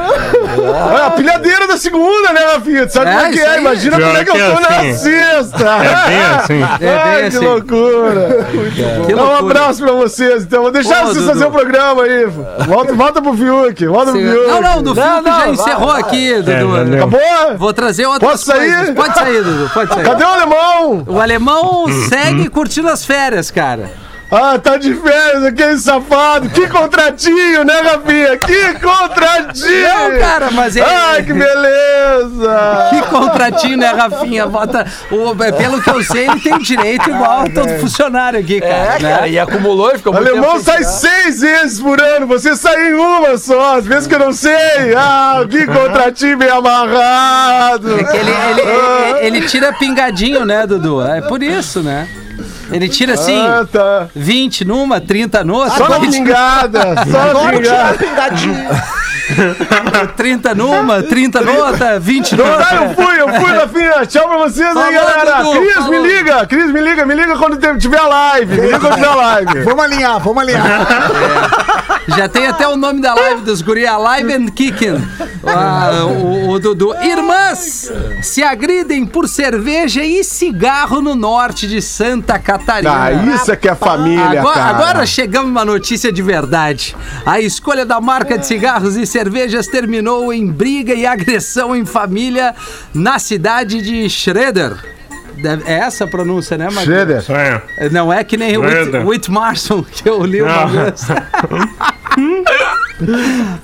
Olha, 0.93 1.07
a 1.07 1.11
pilhadeira 1.11 1.67
da 1.67 1.77
segunda, 1.77 2.33
né, 2.33 2.41
Rafinha? 2.55 2.89
Sabe 2.89 3.11
É, 3.11 3.15
como 3.15 3.27
é 3.27 3.31
que 3.33 3.41
é? 3.41 3.59
Imagina 3.61 3.99
como 4.01 4.17
é 4.17 4.25
que 4.25 4.31
eu 4.31 4.35
que 4.35 4.41
é 4.41 4.51
tô 4.55 4.61
na 4.61 4.69
assim. 4.69 4.95
sexta. 4.95 5.65
É 5.65 6.09
bem 6.09 6.23
assim. 6.39 6.63
É 6.63 6.79
bem 6.79 6.89
Ai, 6.99 7.27
assim. 7.27 7.39
que 7.39 7.45
loucura. 7.45 8.47
Que 9.07 9.15
Dá 9.15 9.23
um 9.25 9.37
abraço 9.37 9.83
pra 9.83 9.93
vocês, 9.93 10.43
então. 10.45 10.63
Vou 10.63 10.71
deixar 10.73 11.03
Ô, 11.03 11.07
vocês 11.07 11.17
Dudu. 11.25 11.29
fazer 11.29 11.45
o 11.47 11.51
programa 11.51 12.03
aí. 12.05 12.27
Volta, 12.67 12.93
volta 12.95 13.23
pro 13.23 13.35
Fiuk. 13.35 13.87
Volta 13.87 14.13
pro 14.13 14.21
Fiuk. 14.21 14.47
Não, 14.49 14.61
não, 14.61 14.83
do 14.83 14.95
não, 14.95 15.25
já 15.25 15.49
encerrou 15.49 15.89
vai. 15.93 16.01
aqui, 16.01 16.35
Dudu. 16.37 16.51
É. 16.51 16.97
Acabou? 16.97 17.59
Vou 17.59 17.73
trazer 17.73 18.07
outras 18.07 18.31
Posso 18.31 18.45
sair? 18.47 18.95
Pode 18.95 19.15
sair, 19.15 19.43
Dudu, 19.43 19.71
pode 19.75 19.93
sair. 19.93 20.05
Cadê 20.05 20.25
o 20.25 20.29
alemão? 20.29 21.05
O 21.07 21.21
alemão 21.21 21.87
segue 22.09 22.49
curtindo 22.49 22.89
as 22.89 23.05
férias, 23.05 23.51
cara. 23.51 23.91
Ah, 24.37 24.59
tá 24.59 24.77
de 24.77 24.93
férias, 24.95 25.45
aquele 25.45 25.79
safado. 25.79 26.51
Que 26.51 26.67
contratinho, 26.69 27.65
né, 27.65 27.81
Rafinha? 27.81 28.37
Que 28.37 28.75
contratinho! 28.81 29.83
Não, 29.89 30.19
cara, 30.19 30.51
mas 30.51 30.75
ele- 30.75 30.85
Ai, 30.85 31.23
que 31.23 31.33
beleza! 31.33 32.89
Que 32.91 33.03
contratinho, 33.03 33.79
né, 33.79 33.93
Rafinha? 33.93 34.47
Bota. 34.47 34.85
O, 35.11 35.35
pelo 35.37 35.81
que 35.81 35.91
eu 35.91 36.03
sei, 36.03 36.29
ele 36.29 36.41
tem 36.41 36.59
direito 36.59 37.09
igual 37.09 37.43
a 37.43 37.51
todo 37.51 37.69
funcionário 37.81 38.41
aqui, 38.41 38.61
cara. 38.61 38.75
É, 38.75 38.99
né? 39.03 39.11
cara, 39.15 39.29
e 39.29 39.39
acumulou 39.39 39.93
e 39.95 39.99
ficou 39.99 40.13
O 40.13 40.17
muito 40.17 40.29
alemão 40.31 40.61
sai 40.61 40.83
seis 40.83 41.41
vezes 41.41 41.81
por 41.81 42.01
ano, 42.01 42.27
você 42.27 42.57
sai 42.57 42.91
em 42.91 42.95
uma 42.95 43.39
só, 43.39 43.77
às 43.77 43.87
vezes 43.87 44.07
que 44.09 44.15
eu 44.15 44.19
não 44.19 44.33
sei. 44.33 44.95
Ah, 44.97 45.45
que 45.49 45.65
contratinho 45.67 46.37
bem 46.39 46.49
amarrado. 46.51 48.01
É 48.01 48.05
que 48.05 48.17
ele, 48.17 48.31
ele, 48.31 48.61
ele, 48.61 49.39
ele 49.39 49.49
tira 49.49 49.73
pingadinho, 49.73 50.45
né, 50.45 50.67
Dudu? 50.67 51.03
É 51.03 51.21
por 51.23 51.43
isso, 51.43 51.81
né? 51.81 52.09
Ele 52.71 52.89
tira 52.89 53.15
assim, 53.15 53.39
Ah, 53.47 53.67
tá. 53.71 54.07
20 54.15 54.65
numa, 54.65 55.01
30 55.01 55.45
noutra, 55.45 55.77
Só 55.79 55.89
na 55.89 55.99
20, 55.99 56.13
pingada, 56.13 56.81
só 57.11 57.33
na 57.45 57.51
pingada. 57.53 57.95
pingadinho. 57.99 58.69
30 60.17 60.55
numa, 60.55 61.03
30 61.03 61.41
noutra, 61.41 61.99
20 61.99 62.37
Tá, 62.37 62.43
noutra. 62.45 62.75
eu 62.77 62.95
fui, 62.95 63.21
eu 63.21 63.29
fui, 63.41 63.53
Rafinha. 63.53 64.07
Tchau 64.07 64.29
pra 64.29 64.39
vocês 64.39 64.69
Falou, 64.69 64.83
aí, 64.89 64.95
galera. 64.95 65.43
Dudu, 65.43 65.61
Cris, 65.61 65.75
falou. 65.75 65.91
me 65.91 65.99
liga. 66.09 66.47
Cris, 66.47 66.71
me 66.73 66.81
liga. 66.81 67.07
Me 67.07 67.15
liga 67.15 67.37
quando 67.39 67.79
tiver 67.79 68.01
live. 68.03 68.55
Me 68.61 68.67
liga 68.67 68.79
quando 68.81 68.95
tiver 68.97 69.15
live. 69.15 69.61
Vamos 69.63 69.85
alinhar, 69.85 70.21
vamos 70.21 70.43
alinhar. 70.43 70.65
Já 72.09 72.29
tem 72.29 72.47
até 72.47 72.69
o 72.69 72.77
nome 72.77 73.01
da 73.01 73.15
live 73.15 73.43
dos 73.43 73.63
guri, 73.63 73.87
a 73.87 73.97
Live 73.97 74.33
and 74.33 74.47
Kicking. 74.49 74.97
Ah, 75.47 76.05
o, 76.07 76.51
o 76.51 76.59
Dudu. 76.59 76.95
Irmãs 77.03 77.91
se 78.23 78.43
agridem 78.43 79.05
por 79.07 79.29
cerveja 79.29 80.03
e 80.05 80.23
cigarro 80.23 81.01
no 81.01 81.15
norte 81.15 81.67
de 81.67 81.81
Santa 81.81 82.39
Catarina. 82.39 83.05
Ah, 83.05 83.13
isso 83.13 83.51
é 83.53 83.57
que 83.57 83.69
é 83.69 83.75
família, 83.75 84.41
Agora, 84.41 84.55
cara. 84.55 84.77
agora 84.77 85.07
chegamos 85.07 85.51
uma 85.51 85.65
notícia 85.65 86.13
de 86.13 86.23
verdade. 86.23 86.97
A 87.25 87.41
escolha 87.41 87.85
da 87.87 88.01
marca 88.01 88.39
de 88.39 88.47
cigarros 88.47 88.97
e 88.97 89.07
cervejas 89.07 89.67
terminou 89.67 90.33
em 90.33 90.51
briga 90.51 90.95
e 90.95 91.07
agressão 91.07 91.75
em 91.75 91.85
família 91.85 92.55
na 92.93 93.19
cidade 93.19 93.81
de 93.81 94.09
Schroeder. 94.09 94.94
Deve- 95.37 95.65
É 95.71 95.75
essa 95.79 96.05
a 96.05 96.07
pronúncia, 96.07 96.57
né, 96.57 96.65
Marcos? 96.67 96.85
Schroeder. 96.85 97.23
Não 97.93 98.13
é 98.13 98.23
que 98.25 98.37
nem 98.37 98.57
o 98.57 98.61
Whit, 98.63 98.73
Schroeder. 98.73 99.07
Whitmarson, 99.07 99.83
que 99.91 100.09
eu 100.09 100.25
li 100.25 100.43
uma 100.43 100.67
vez. 100.67 101.07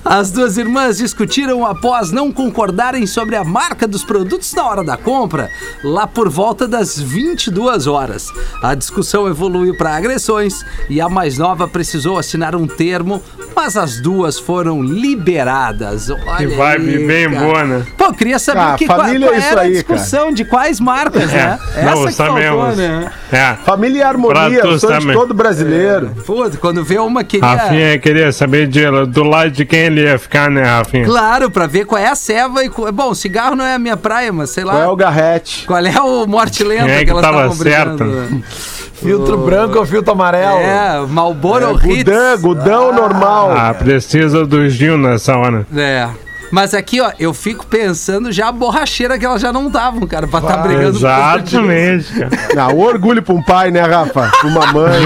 As 0.03 0.31
duas 0.31 0.57
irmãs 0.57 0.97
discutiram 0.97 1.65
após 1.65 2.11
não 2.11 2.31
concordarem 2.31 3.05
sobre 3.07 3.35
a 3.35 3.43
marca 3.43 3.87
dos 3.87 4.03
produtos 4.03 4.53
na 4.53 4.65
hora 4.65 4.83
da 4.83 4.97
compra, 4.97 5.49
lá 5.83 6.05
por 6.05 6.29
volta 6.29 6.67
das 6.67 6.99
22 6.99 7.87
horas. 7.87 8.27
A 8.61 8.75
discussão 8.75 9.27
evoluiu 9.27 9.75
para 9.77 9.95
agressões 9.95 10.65
e 10.89 10.99
a 10.99 11.07
mais 11.09 11.37
nova 11.37 11.67
precisou 11.67 12.17
assinar 12.17 12.55
um 12.55 12.67
termo, 12.67 13.21
mas 13.55 13.77
as 13.77 14.01
duas 14.01 14.37
foram 14.39 14.81
liberadas. 14.81 16.09
Olha 16.09 16.37
Que 16.37 16.47
vibe 16.47 16.89
aí, 16.97 17.07
bem 17.07 17.31
cara. 17.31 17.45
boa, 17.45 17.63
né? 17.63 17.85
Pô, 17.97 18.05
eu 18.05 18.13
queria 18.13 18.39
saber 18.39 18.59
Ah, 18.59 18.75
que, 18.77 18.85
família 18.85 19.27
qual, 19.27 19.33
é 19.33 19.37
isso 19.37 19.47
era 19.47 19.61
aí, 19.61 19.69
a 19.69 19.73
discussão 19.73 20.31
de 20.31 20.45
quais 20.45 20.79
marcas, 20.79 21.31
né? 21.31 21.59
É, 21.75 21.85
não 21.85 22.05
que 22.05 22.11
faltou, 22.13 22.35
sabemos. 22.35 22.77
né? 22.77 23.11
É. 23.31 23.55
Família 23.65 23.99
e 23.99 24.03
harmonia, 24.03 24.77
sonho 24.77 24.99
de 24.99 25.13
todo 25.13 25.33
brasileiro. 25.33 26.11
Pô, 26.25 26.49
quando 26.59 26.83
vê 26.83 26.97
uma 26.97 27.23
queria... 27.23 27.47
Rafinha 27.47 27.99
queria 27.99 28.31
saber 28.31 28.67
de, 28.67 28.81
do 29.07 29.20
lado 29.23 29.51
de 29.51 29.65
quem 29.65 29.79
ele 29.81 30.01
ia 30.03 30.17
ficar, 30.19 30.49
né, 30.49 30.63
Rafinha? 30.63 31.05
Claro, 31.05 31.49
pra 31.49 31.67
ver 31.67 31.85
qual 31.85 32.01
é 32.01 32.07
a 32.07 32.15
ceva 32.15 32.63
e. 32.63 32.69
co- 32.69 32.91
Bom, 32.91 33.13
cigarro 33.13 33.55
não 33.55 33.65
é 33.65 33.75
a 33.75 33.79
minha 33.79 33.97
praia, 33.97 34.31
mas 34.31 34.49
sei 34.51 34.63
lá. 34.63 34.73
Qual 34.73 34.83
é 34.83 34.87
o 34.87 34.95
garrete? 34.95 35.65
Qual 35.65 35.79
é 35.85 35.99
o 36.01 36.25
morte 36.27 36.63
lenta 36.63 36.85
Quem 36.85 36.93
é 36.93 36.99
que 36.99 37.05
que 37.05 37.11
elas 37.11 37.57
brigando? 37.57 38.43
Filtro 38.93 39.37
branco 39.39 39.79
ou 39.79 39.85
filtro 39.85 40.11
amarelo? 40.11 40.59
É, 40.59 41.05
Malboro 41.07 41.79
É, 41.83 41.87
Hits. 41.87 42.03
Gudão, 42.03 42.37
Gudão 42.39 42.93
normal. 42.93 43.51
Ah, 43.57 43.73
precisa 43.73 44.45
do 44.45 44.69
Gil 44.69 44.97
nessa 44.97 45.35
hora. 45.35 45.65
É. 45.75 46.07
Mas 46.51 46.73
aqui, 46.73 46.99
ó, 46.99 47.09
eu 47.17 47.33
fico 47.33 47.65
pensando 47.65 48.29
já 48.29 48.49
a 48.49 48.51
borracheira 48.51 49.17
que 49.17 49.25
elas 49.25 49.41
já 49.41 49.53
não 49.53 49.69
davam, 49.71 50.05
cara, 50.05 50.27
pra 50.27 50.39
estar 50.39 50.57
brigando 50.57 50.99
por 50.99 51.07
Exatamente, 51.07 52.13
cara. 52.13 52.29
Não, 52.53 52.77
orgulho 52.77 53.23
pra 53.23 53.33
um 53.33 53.41
pai, 53.41 53.71
né, 53.71 53.81
Rafa? 53.81 54.29
Pra 54.29 54.49
uma 54.49 54.67
mãe. 54.67 54.99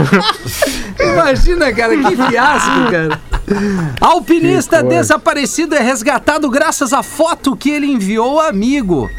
Imagina, 1.00 1.72
cara, 1.72 1.96
que 1.96 2.16
fiasco, 2.16 2.92
cara. 2.92 3.20
Alpinista 4.02 4.82
desaparecido 4.82 5.76
é 5.76 5.82
resgatado 5.82 6.50
graças 6.50 6.94
à 6.94 7.04
foto 7.04 7.56
que 7.56 7.70
ele 7.70 7.88
enviou 7.88 8.40
ao 8.40 8.48
amigo. 8.48 9.10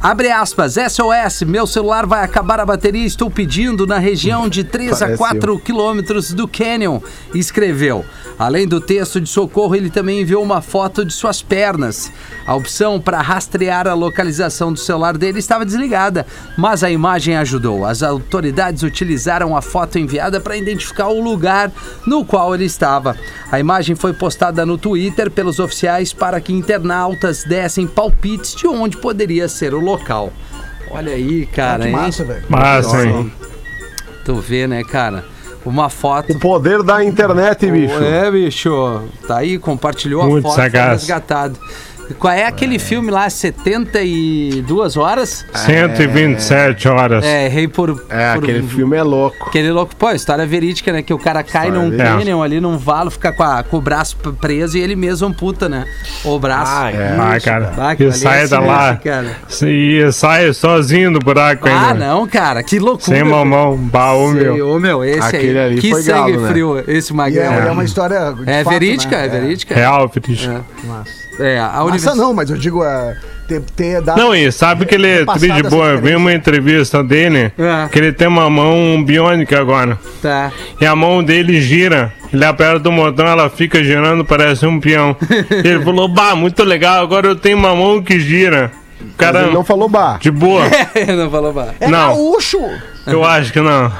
Abre 0.00 0.30
aspas, 0.30 0.74
SOS, 0.74 1.42
meu 1.42 1.66
celular 1.66 2.06
vai 2.06 2.22
acabar 2.22 2.60
a 2.60 2.64
bateria, 2.64 3.04
estou 3.04 3.28
pedindo 3.28 3.84
na 3.84 3.98
região 3.98 4.48
de 4.48 4.62
3 4.62 4.92
a 4.92 4.98
Pareceu. 4.98 5.18
4 5.18 5.58
quilômetros 5.58 6.32
do 6.32 6.46
Canyon, 6.46 7.00
escreveu. 7.34 8.04
Além 8.38 8.68
do 8.68 8.80
texto 8.80 9.20
de 9.20 9.28
socorro, 9.28 9.74
ele 9.74 9.90
também 9.90 10.20
enviou 10.20 10.40
uma 10.44 10.62
foto 10.62 11.04
de 11.04 11.12
suas 11.12 11.42
pernas. 11.42 12.12
A 12.46 12.54
opção 12.54 13.00
para 13.00 13.20
rastrear 13.20 13.88
a 13.88 13.94
localização 13.94 14.72
do 14.72 14.78
celular 14.78 15.18
dele 15.18 15.40
estava 15.40 15.64
desligada, 15.64 16.24
mas 16.56 16.84
a 16.84 16.90
imagem 16.90 17.36
ajudou. 17.36 17.84
As 17.84 18.00
autoridades 18.00 18.84
utilizaram 18.84 19.56
a 19.56 19.60
foto 19.60 19.98
enviada 19.98 20.38
para 20.40 20.56
identificar 20.56 21.08
o 21.08 21.20
lugar 21.20 21.72
no 22.06 22.24
qual 22.24 22.54
ele 22.54 22.66
estava. 22.66 23.16
A 23.50 23.58
imagem 23.58 23.96
foi 23.96 24.12
postada 24.12 24.64
no 24.64 24.78
Twitter 24.78 25.28
pelos 25.32 25.58
oficiais 25.58 26.12
para 26.12 26.40
que 26.40 26.52
internautas 26.52 27.42
dessem 27.42 27.88
palpites 27.88 28.54
de 28.54 28.68
onde 28.68 28.96
poderia 28.98 29.48
ser 29.48 29.74
o 29.74 29.80
local. 29.88 30.32
Olha 30.90 31.12
aí, 31.12 31.46
cara, 31.46 31.80
Que 31.82 31.86
hein? 31.88 31.92
massa, 31.92 32.24
velho. 32.24 32.42
Massa, 32.48 33.04
hein? 33.06 33.32
Tu 34.24 34.34
vê, 34.36 34.66
né, 34.66 34.82
cara? 34.84 35.24
Uma 35.64 35.90
foto. 35.90 36.32
O 36.32 36.38
poder 36.38 36.82
da 36.82 37.04
internet, 37.04 37.70
bicho. 37.70 38.02
É, 38.02 38.30
bicho. 38.30 39.02
Tá 39.26 39.38
aí, 39.38 39.58
compartilhou 39.58 40.24
Muito 40.24 40.46
a 40.46 40.50
foto, 40.50 40.54
foi 40.54 40.64
sagaz. 40.64 41.00
resgatado. 41.02 41.58
Qual 42.18 42.32
é 42.32 42.46
aquele 42.46 42.78
filme 42.78 43.10
lá, 43.10 43.28
72 43.30 44.96
horas? 44.96 45.44
127 45.54 46.88
horas. 46.88 47.24
É, 47.24 47.46
errei 47.46 47.68
por. 47.68 47.90
É, 48.08 48.34
por- 48.34 48.44
aquele 48.44 48.62
filme 48.62 48.96
é 48.96 49.02
louco. 49.02 49.36
Aquele 49.48 49.70
louco, 49.70 49.94
pô, 49.96 50.10
história 50.10 50.46
verídica, 50.46 50.92
né? 50.92 51.02
Que 51.02 51.12
o 51.12 51.18
cara 51.18 51.42
cai 51.42 51.68
História 51.68 51.72
num 51.72 51.90
verídica. 51.90 52.18
canyon 52.18 52.42
ali, 52.42 52.60
num 52.60 52.78
valo, 52.78 53.10
fica 53.10 53.32
com, 53.32 53.42
a- 53.42 53.62
com 53.62 53.76
o 53.76 53.80
braço 53.80 54.16
preso 54.40 54.76
e 54.78 54.80
ele 54.80 54.96
mesmo 54.96 55.28
amputa, 55.28 55.68
né? 55.68 55.84
O 56.24 56.38
braço. 56.38 56.72
Ah, 56.74 56.90
é. 56.90 57.16
Ah, 57.18 57.40
cara. 57.40 57.72
Ah, 57.76 57.94
E 57.98 58.12
sai 58.12 58.44
é 58.44 58.48
da 58.48 58.60
lá. 58.60 58.96
cara. 58.96 59.36
E 59.62 60.10
sai 60.12 60.52
sozinho 60.52 61.12
do 61.12 61.18
buraco 61.18 61.68
Ah, 61.68 61.90
ainda. 61.90 62.06
não, 62.06 62.26
cara, 62.26 62.62
que 62.62 62.78
loucura. 62.78 63.16
Sem 63.16 63.24
mamão. 63.24 63.76
Baú, 63.76 64.32
Sei, 64.32 64.42
meu. 64.44 64.70
Ô, 64.70 64.78
meu, 64.78 65.04
esse 65.04 65.20
Aquele 65.36 65.58
aí. 65.58 65.66
ali 65.72 65.80
que 65.80 65.90
foi 65.90 66.02
sangue 66.02 66.32
galo, 66.32 66.40
né? 66.42 66.48
frio, 66.50 66.84
esse 66.88 67.12
E 67.12 67.16
magrão. 67.16 67.52
é, 67.52 67.68
é 67.68 67.70
uma 67.70 67.84
história. 67.84 68.32
de 68.32 68.48
É 68.50 68.64
fato, 68.64 68.72
verídica, 68.72 69.16
né? 69.16 69.24
é 69.24 69.28
verídica. 69.28 69.74
Real, 69.74 70.08
Feliz. 70.08 70.46
É. 70.46 70.60
Massa. 70.86 71.28
É, 71.40 71.58
a 71.60 71.84
Massa 72.06 72.14
não, 72.14 72.32
mas 72.34 72.50
eu 72.50 72.56
digo 72.56 72.84
é, 72.84 73.16
ter, 73.46 73.60
ter 73.76 74.00
dado. 74.02 74.18
Não, 74.18 74.34
e 74.34 74.50
sabe 74.52 74.86
que 74.86 74.94
ele 74.94 75.08
é 75.08 75.24
tri 75.24 75.50
de 75.50 75.62
boa. 75.64 75.86
Eu 75.90 75.98
vi 76.00 76.14
uma 76.14 76.32
entrevista 76.32 77.02
dele 77.02 77.52
É. 77.58 77.88
que 77.90 77.98
ele 77.98 78.12
tem 78.12 78.28
uma 78.28 78.48
mão 78.50 79.02
biônica 79.04 79.58
agora. 79.58 79.98
Tá. 80.22 80.50
E 80.80 80.86
a 80.86 80.94
mão 80.96 81.22
dele 81.22 81.60
gira. 81.60 82.12
Ele 82.32 82.44
aperta 82.44 82.88
o 82.88 82.92
botão, 82.92 83.26
ela 83.26 83.48
fica 83.48 83.82
girando, 83.82 84.22
parece 84.24 84.66
um 84.66 84.78
peão. 84.78 85.16
ele 85.64 85.82
falou, 85.82 86.08
bah, 86.08 86.34
muito 86.36 86.62
legal, 86.62 87.02
agora 87.02 87.26
eu 87.26 87.36
tenho 87.36 87.56
uma 87.56 87.74
mão 87.74 88.02
que 88.02 88.20
gira. 88.20 88.70
Cara, 89.16 89.42
ele 89.48 89.52
não 89.54 89.64
falou 89.64 89.88
bar. 89.88 90.18
de 90.18 90.30
boa. 90.30 90.64
não 91.16 91.30
falou 91.30 91.52
mal. 91.54 91.70
É 91.80 91.88
Não. 91.88 92.08
gaúcho! 92.08 92.58
Eu 93.06 93.24
acho 93.24 93.50
que 93.52 93.60
não. 93.60 93.90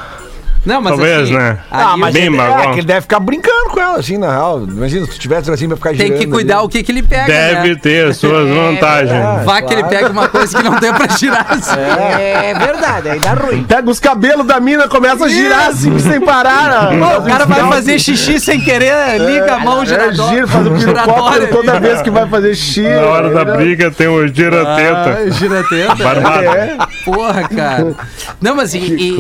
Não, 0.67 0.81
mas 0.83 0.93
Talvez, 0.93 1.23
assim, 1.23 1.33
né? 1.37 1.59
Ah, 1.71 1.97
mas 1.97 2.13
bem 2.13 2.25
ele, 2.27 2.37
é, 2.39 2.63
que 2.73 2.79
ele 2.81 2.87
deve 2.87 3.01
ficar 3.03 3.21
brincando 3.21 3.71
com 3.71 3.81
ela, 3.81 3.99
assim, 3.99 4.19
na 4.19 4.31
real. 4.31 4.65
Imagina, 4.65 5.07
se 5.07 5.13
tu 5.13 5.19
tivesse 5.19 5.51
assim 5.51 5.67
pra 5.69 5.77
ficar 5.77 5.91
tem 5.91 5.99
girando. 6.09 6.19
que 6.19 6.27
cuidar 6.27 6.57
ali. 6.59 6.67
o 6.67 6.69
que, 6.69 6.83
que 6.83 6.93
ele 6.93 7.03
pega, 7.03 7.27
Deve 7.27 7.69
né? 7.71 7.75
ter 7.81 8.15
suas 8.15 8.49
vantagens. 8.53 9.45
Vá 9.45 9.63
que 9.63 9.73
ele 9.73 9.85
pega 9.85 10.11
uma 10.11 10.29
coisa 10.29 10.57
que 10.57 10.63
não 10.63 10.79
tem 10.79 10.93
pra 10.93 11.07
girar. 11.17 11.47
assim. 11.53 11.79
É 11.79 12.55
verdade, 12.59 13.09
aí 13.09 13.19
dá 13.21 13.33
ruim. 13.35 13.63
Pega 13.65 13.89
os 13.91 14.01
cabelos 14.01 14.47
da 14.47 14.61
mina, 14.61 14.89
começa 14.89 15.25
a 15.25 15.29
girar 15.29 15.69
assim, 15.69 15.99
sem 15.99 16.21
parar. 16.21 16.89
Pô, 16.99 17.23
o 17.23 17.25
cara 17.25 17.47
vai 17.47 17.61
fazer 17.69 17.99
xixi 17.99 18.39
sem 18.41 18.61
querer, 18.61 19.19
liga 19.19 19.55
a 19.55 19.59
mão 19.61 19.83
É, 19.83 19.87
girador- 19.87 20.29
gira, 20.31 20.47
faz 20.47 20.65
giratória 20.81 21.05
pirocóptero 21.07 21.49
toda 21.57 21.73
ali. 21.73 21.81
vez 21.81 22.03
que 22.03 22.11
vai 22.11 22.29
fazer 22.29 22.55
xixi. 22.55 22.83
Na 22.83 23.03
hora 23.07 23.31
da 23.31 23.45
briga 23.57 23.91
tem 23.91 24.09
o 24.09 24.27
gira-teta. 24.27 25.19
Ah, 25.27 25.31
gira 25.31 25.65
teta. 25.65 25.95
Barbado. 25.95 26.45
É. 26.45 26.77
Porra, 27.05 27.49
cara. 27.49 27.95
Não, 28.41 28.55
mas 28.55 28.75
e, 28.75 28.79
e 28.79 29.13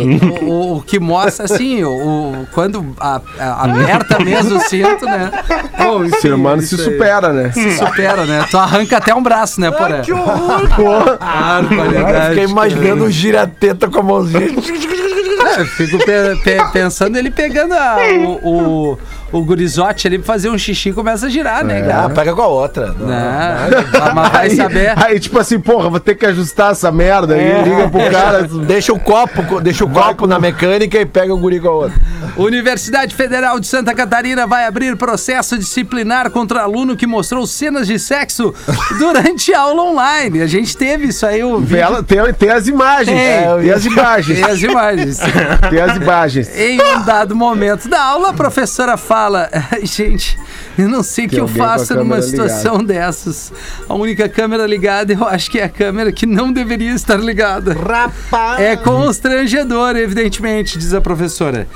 o, 0.43 0.45
o- 0.45 0.77
o 0.79 0.83
que 0.83 0.99
mostra, 0.99 1.28
assim, 1.29 1.83
o, 1.85 1.91
o- 1.91 2.47
quando 2.53 2.95
a- 3.01 3.21
a- 3.39 3.65
aperta 3.65 4.19
mesmo 4.25 4.57
o 4.57 4.61
cinto, 4.61 5.05
né? 5.05 5.31
Bom, 5.79 5.99
O 6.01 6.07
enfim, 6.07 6.19
ser 6.21 6.33
humano 6.35 6.63
se 6.63 6.77
supera, 6.77 7.33
né? 7.33 7.51
Se 7.53 7.77
supera, 7.79 8.25
né? 8.25 8.45
Tu 8.51 8.57
arranca 8.59 8.97
até 8.99 9.15
um 9.15 9.23
braço, 9.23 9.61
né, 9.61 9.71
porra? 9.71 10.01
Que 10.01 10.13
horror! 10.13 11.19
Ah, 11.21 11.61
Cara, 12.13 12.29
fiquei 12.31 12.45
imaginando 12.45 13.05
um 13.05 13.11
girateta 13.11 13.89
com 13.89 13.99
a 14.01 14.03
mãozinha. 14.03 14.49
É, 15.47 15.61
eu 15.61 15.67
fico 15.67 15.99
pe- 15.99 16.37
pe- 16.45 16.65
pensando 16.73 17.17
ele 17.17 17.31
pegando 17.31 17.75
a- 17.75 17.97
o, 18.43 18.49
o, 18.93 18.99
o 19.39 19.45
gurizote 19.45 20.07
ali 20.07 20.19
pra 20.19 20.27
fazer 20.27 20.49
um 20.51 20.59
xixi 20.59 20.91
e 20.91 20.93
começa 20.93 21.27
a 21.27 21.29
girar, 21.29 21.65
né, 21.65 21.83
Ah, 21.85 21.87
cara? 21.89 22.11
pega 22.11 22.35
com 22.35 22.43
a 22.43 22.47
outra. 22.47 22.95
Não, 22.99 24.15
mas 24.15 24.31
vai 24.33 24.49
Aí, 24.49 24.57
saber. 24.57 24.93
aí, 24.97 25.21
tipo 25.21 25.39
assim, 25.39 25.59
porra, 25.61 25.89
vou 25.91 26.01
ter 26.01 26.15
que 26.15 26.27
ajustar 26.27 26.73
essa 26.73 26.91
merda 26.91 27.35
aí. 27.35 27.63
Liga 27.63 27.89
pro 27.89 28.11
cara. 28.11 28.43
Deixa 28.67 28.93
o 28.93 28.99
copo, 28.99 29.61
deixa 29.61 29.85
o 29.85 29.91
copo 29.91 30.27
na 30.27 30.39
mecânica 30.39 30.99
e 30.99 31.07
pega 31.07 31.33
o 31.35 31.39
guri 31.39 31.61
com 31.61 31.69
a 31.69 31.73
outra. 31.73 31.99
Universidade 32.37 33.15
Federal 33.15 33.59
de 33.59 33.67
Santa 33.67 33.95
Catarina 33.95 34.47
vai 34.47 34.65
abrir 34.65 34.97
processo 34.97 35.59
disciplinar 35.59 36.31
contra 36.31 36.63
aluno 36.63 36.97
que 36.97 37.07
mostrou 37.07 37.47
cenas 37.47 37.87
de 37.87 37.99
sexo 37.99 38.55
durante 38.99 39.53
aula 39.55 39.83
online. 39.83 40.41
A 40.43 40.47
gente 40.47 40.77
teve 40.77 41.07
isso 41.09 41.27
aí, 41.27 41.43
o 41.43 41.59
vídeo. 41.59 41.79
Ela 41.79 42.03
tem, 42.03 42.19
tem 42.35 42.51
as 42.51 42.67
imagens. 42.69 43.09
Tem. 43.17 43.19
É, 43.19 43.57
tem 43.61 43.71
as 43.73 43.85
imagens. 43.85 44.41
Tem 44.41 44.51
as 44.51 44.63
imagens. 44.63 45.19
Tem 45.71 45.81
as 45.81 45.97
imagens. 45.97 46.57
Em 46.57 46.81
um 46.81 47.05
dado 47.05 47.35
momento 47.35 47.89
da 47.89 48.03
aula, 48.03 48.31
a 48.31 48.33
professora 48.33 48.97
fala: 48.97 49.49
"Ai, 49.73 49.87
Gente, 49.87 50.39
eu 50.79 50.89
não 50.89 51.03
sei 51.03 51.27
o 51.27 51.29
que 51.29 51.41
eu 51.41 51.49
faço 51.49 51.95
numa 51.95 52.23
situação 52.23 52.83
dessas. 52.83 53.53
A 53.89 53.95
única 53.95 54.29
câmera 54.29 54.67
ligada, 54.67 55.13
eu 55.13 55.27
acho 55.27 55.51
que 55.51 55.59
é 55.59 55.65
a 55.65 55.69
câmera 55.69 56.13
que 56.13 56.27
não 56.27 56.53
deveria 56.53 56.93
estar 56.93 57.17
ligada. 57.17 57.73
Rapaz! 57.75 58.61
É 58.61 58.77
constrangedor, 58.77 59.97
evidentemente, 59.97 60.79
diz 60.79 60.95
a 60.95 61.01
professora. 61.01 61.67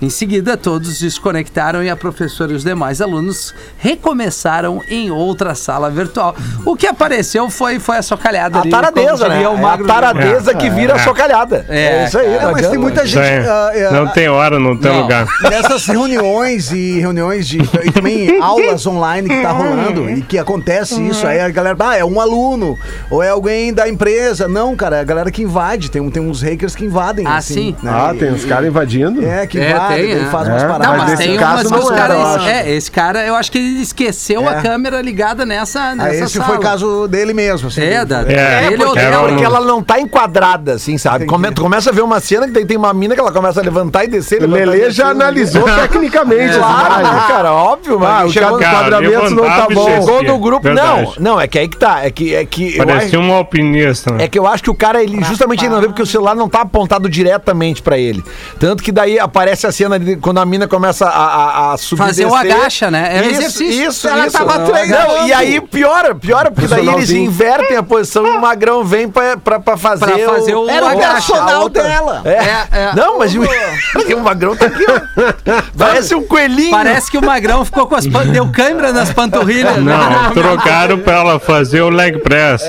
Em 0.00 0.08
seguida, 0.08 0.56
todos 0.56 1.00
desconectaram 1.00 1.82
e 1.82 1.90
a 1.90 1.96
professora 1.96 2.52
e 2.52 2.54
os 2.54 2.62
demais 2.62 3.00
alunos 3.00 3.52
recomeçaram 3.78 4.80
em 4.88 5.10
outra 5.10 5.54
sala 5.56 5.90
virtual. 5.90 6.36
O 6.64 6.76
que 6.76 6.86
apareceu 6.86 7.50
foi, 7.50 7.80
foi 7.80 7.96
a 7.96 8.02
socalhada 8.02 8.58
A 8.58 8.60
ali, 8.62 8.70
taradeza, 8.70 9.28
né? 9.28 9.48
o 9.48 9.58
É 9.58 9.64
a 9.64 9.78
taradeza 9.78 10.54
que 10.54 10.70
vira 10.70 10.94
É. 10.94 10.98
socalhada. 11.00 11.66
É, 11.68 11.78
É, 12.02 12.04
isso 12.04 12.18
aí. 12.18 12.26
É, 12.34 12.42
não 12.42 12.52
mas 12.52 12.68
tem 12.68 12.78
muita 12.78 13.04
gente. 13.06 13.48
ah, 13.48 13.70
é, 13.74 13.90
Não 13.90 14.06
tem 14.08 14.28
hora, 14.28 14.58
não 14.60 14.76
tem 14.76 14.92
Não. 14.92 15.02
lugar. 15.02 15.26
Nessas 15.42 15.86
reuniões 15.86 16.70
e 16.70 17.00
reuniões 17.00 17.46
de. 17.48 17.58
e 17.84 17.90
também 17.90 18.38
aulas 18.42 18.86
online 18.86 19.28
que 19.28 19.42
tá 19.42 19.50
rolando 19.50 20.08
e 20.10 20.22
que 20.22 20.38
acontece 20.38 21.02
isso, 21.06 21.26
aí 21.26 21.40
a 21.40 21.48
galera, 21.48 21.76
ah, 21.80 21.96
é 21.96 22.04
um 22.04 22.20
aluno, 22.20 22.78
ou 23.10 23.22
é 23.22 23.30
alguém 23.30 23.72
da 23.74 23.88
empresa. 23.88 24.46
Não, 24.46 24.76
cara, 24.76 24.96
é 24.98 25.00
a 25.00 25.04
galera 25.04 25.30
que 25.30 25.42
invade. 25.42 25.90
Tem, 25.90 26.08
tem 26.10 26.22
uns 26.22 26.40
hackers 26.40 26.76
que 26.76 26.84
invadem. 26.84 27.26
Ah, 27.26 27.36
assim, 27.36 27.54
sim? 27.54 27.76
né? 27.82 27.90
Ah, 27.92 28.14
tem 28.16 28.32
uns 28.32 28.44
caras 28.44 28.68
invadindo. 28.68 29.24
É, 29.24 29.46
que 29.46 29.58
É, 29.58 29.87
tem, 29.88 30.14
daí 30.14 30.22
é. 30.22 30.24
faz 30.26 30.48
umas 30.48 30.62
É. 30.62 30.66
paradas. 30.66 30.86
Não, 30.86 30.92
Mas 30.98 31.00
mas 31.08 31.10
nesse 31.18 31.22
tem 31.30 31.38
caso 31.38 31.68
umas 31.68 31.80
que 31.84 31.90
os 31.90 31.96
caras. 31.96 32.46
É, 32.46 32.70
esse 32.70 32.90
cara, 32.90 33.26
eu 33.26 33.34
acho 33.34 33.50
que 33.52 33.58
ele 33.58 33.82
esqueceu 33.82 34.42
É. 34.42 34.48
a 34.58 34.62
câmera 34.62 35.00
ligada 35.00 35.44
nessa, 35.46 35.94
nessa 35.94 36.08
Ah, 36.10 36.14
esse 36.14 36.38
sala. 36.38 36.44
foi 36.46 36.58
caso 36.58 37.08
dele 37.08 37.32
mesmo. 37.34 37.68
Assim, 37.68 37.82
É, 37.82 38.04
da, 38.04 38.22
É, 38.22 38.66
ele 38.72 38.82
ou 38.84 38.90
porque 38.92 39.06
um- 39.06 39.28
Porque 39.28 39.44
ela 39.44 39.60
não 39.60 39.82
tá 39.82 40.00
enquadrada, 40.00 40.74
assim, 40.74 40.96
sabe? 40.98 41.26
Come, 41.26 41.50
tu 41.52 41.62
começa 41.62 41.90
a 41.90 41.92
ver 41.92 42.02
uma 42.02 42.20
cena 42.20 42.46
que 42.46 42.52
daí 42.52 42.64
tem 42.64 42.76
uma 42.76 42.92
mina 42.92 43.14
que 43.14 43.20
ela 43.20 43.32
começa 43.32 43.60
a 43.60 43.62
levantar 43.62 44.04
e 44.04 44.08
descer. 44.08 44.42
E 44.42 44.46
descer, 44.46 44.90
já 44.92 45.08
analisou 45.08 45.62
tecnicamente 45.80 46.56
Claro, 46.58 47.26
cara, 47.28 47.52
óbvio, 47.52 47.96
Ah, 47.96 47.98
mas 48.20 48.30
o 48.30 48.32
chegou, 48.32 48.58
cara- 48.58 48.88
enquadramento 48.88 49.34
não 49.34 49.44
tá 49.44 49.66
bom. 49.72 49.84
chegou 49.86 50.22
no 50.22 50.38
grupo. 50.38 50.68
Não, 50.70 51.12
não, 51.18 51.40
é 51.40 51.46
que 51.48 51.58
aí 51.58 51.68
que 51.68 51.76
tá. 51.76 52.04
É 52.04 52.10
que, 52.10 52.34
é 52.34 52.44
que 52.44 52.76
Parecia 52.76 53.18
um 53.20 53.32
alpinista. 53.32 54.12
né? 54.12 54.24
é 54.24 54.28
que 54.28 54.38
eu 54.38 54.46
acho 54.46 54.62
que 54.62 54.70
o 54.70 54.74
cara, 54.74 55.02
ele 55.02 55.22
justamente 55.24 55.64
ele 55.64 55.74
não 55.74 55.80
vê 55.80 55.86
porque 55.88 56.02
o 56.02 56.06
celular 56.06 56.34
não 56.34 56.48
tá 56.48 56.60
apontado 56.62 57.08
diretamente 57.08 57.82
pra 57.82 57.98
ele. 57.98 58.22
Tanto 58.58 58.82
que 58.82 58.90
daí 58.92 59.18
aparece 59.18 59.66
a 59.66 59.72
cena 59.78 59.94
ali, 59.94 60.16
quando 60.16 60.38
a 60.38 60.44
mina 60.44 60.66
começa 60.66 61.06
a, 61.06 61.10
a, 61.10 61.72
a 61.72 61.76
subir 61.76 62.02
Fazer 62.02 62.26
o 62.26 62.30
descer. 62.30 62.52
agacha, 62.52 62.90
né? 62.90 63.10
É 63.12 63.20
um 63.20 63.30
isso, 63.30 63.40
exercício. 63.40 63.88
Isso, 63.88 64.08
Ela 64.08 64.26
isso. 64.26 64.36
tava 64.38 64.58
Não, 64.58 64.66
treinando. 64.66 65.26
e 65.26 65.32
aí 65.32 65.60
piora, 65.60 66.14
piora, 66.14 66.50
porque 66.50 66.66
daí 66.66 66.88
eles 66.88 67.10
invertem 67.10 67.76
a 67.76 67.82
posição 67.82 68.26
e 68.26 68.30
o 68.30 68.40
magrão 68.40 68.84
vem 68.84 69.08
pra, 69.08 69.36
pra, 69.36 69.60
pra 69.60 69.76
fazer, 69.76 70.06
Pra 70.06 70.34
fazer 70.34 70.54
o 70.54 70.68
Era 70.68 70.86
o 70.86 70.98
personal 70.98 71.68
dela. 71.68 72.22
É. 72.24 72.30
É, 72.30 72.66
é. 72.72 72.92
Não, 72.94 73.18
mas 73.18 73.34
o, 73.34 73.40
o 74.16 74.20
magrão 74.20 74.56
tá 74.56 74.66
aqui, 74.66 74.84
ó. 74.88 75.62
Parece 75.76 76.14
um 76.14 76.22
coelhinho. 76.24 76.70
Parece 76.70 77.10
que 77.10 77.18
o 77.18 77.24
Magrão 77.24 77.64
ficou 77.64 77.86
com 77.86 77.94
as 77.94 78.06
pan... 78.06 78.26
deu 78.26 78.48
câimbra 78.50 78.92
nas 78.92 79.12
panturrilhas. 79.12 79.76
Não, 79.78 80.30
trocaram 80.34 80.98
pra 80.98 81.14
ela 81.14 81.38
fazer 81.38 81.82
o 81.82 81.88
leg 81.90 82.18
press. 82.18 82.62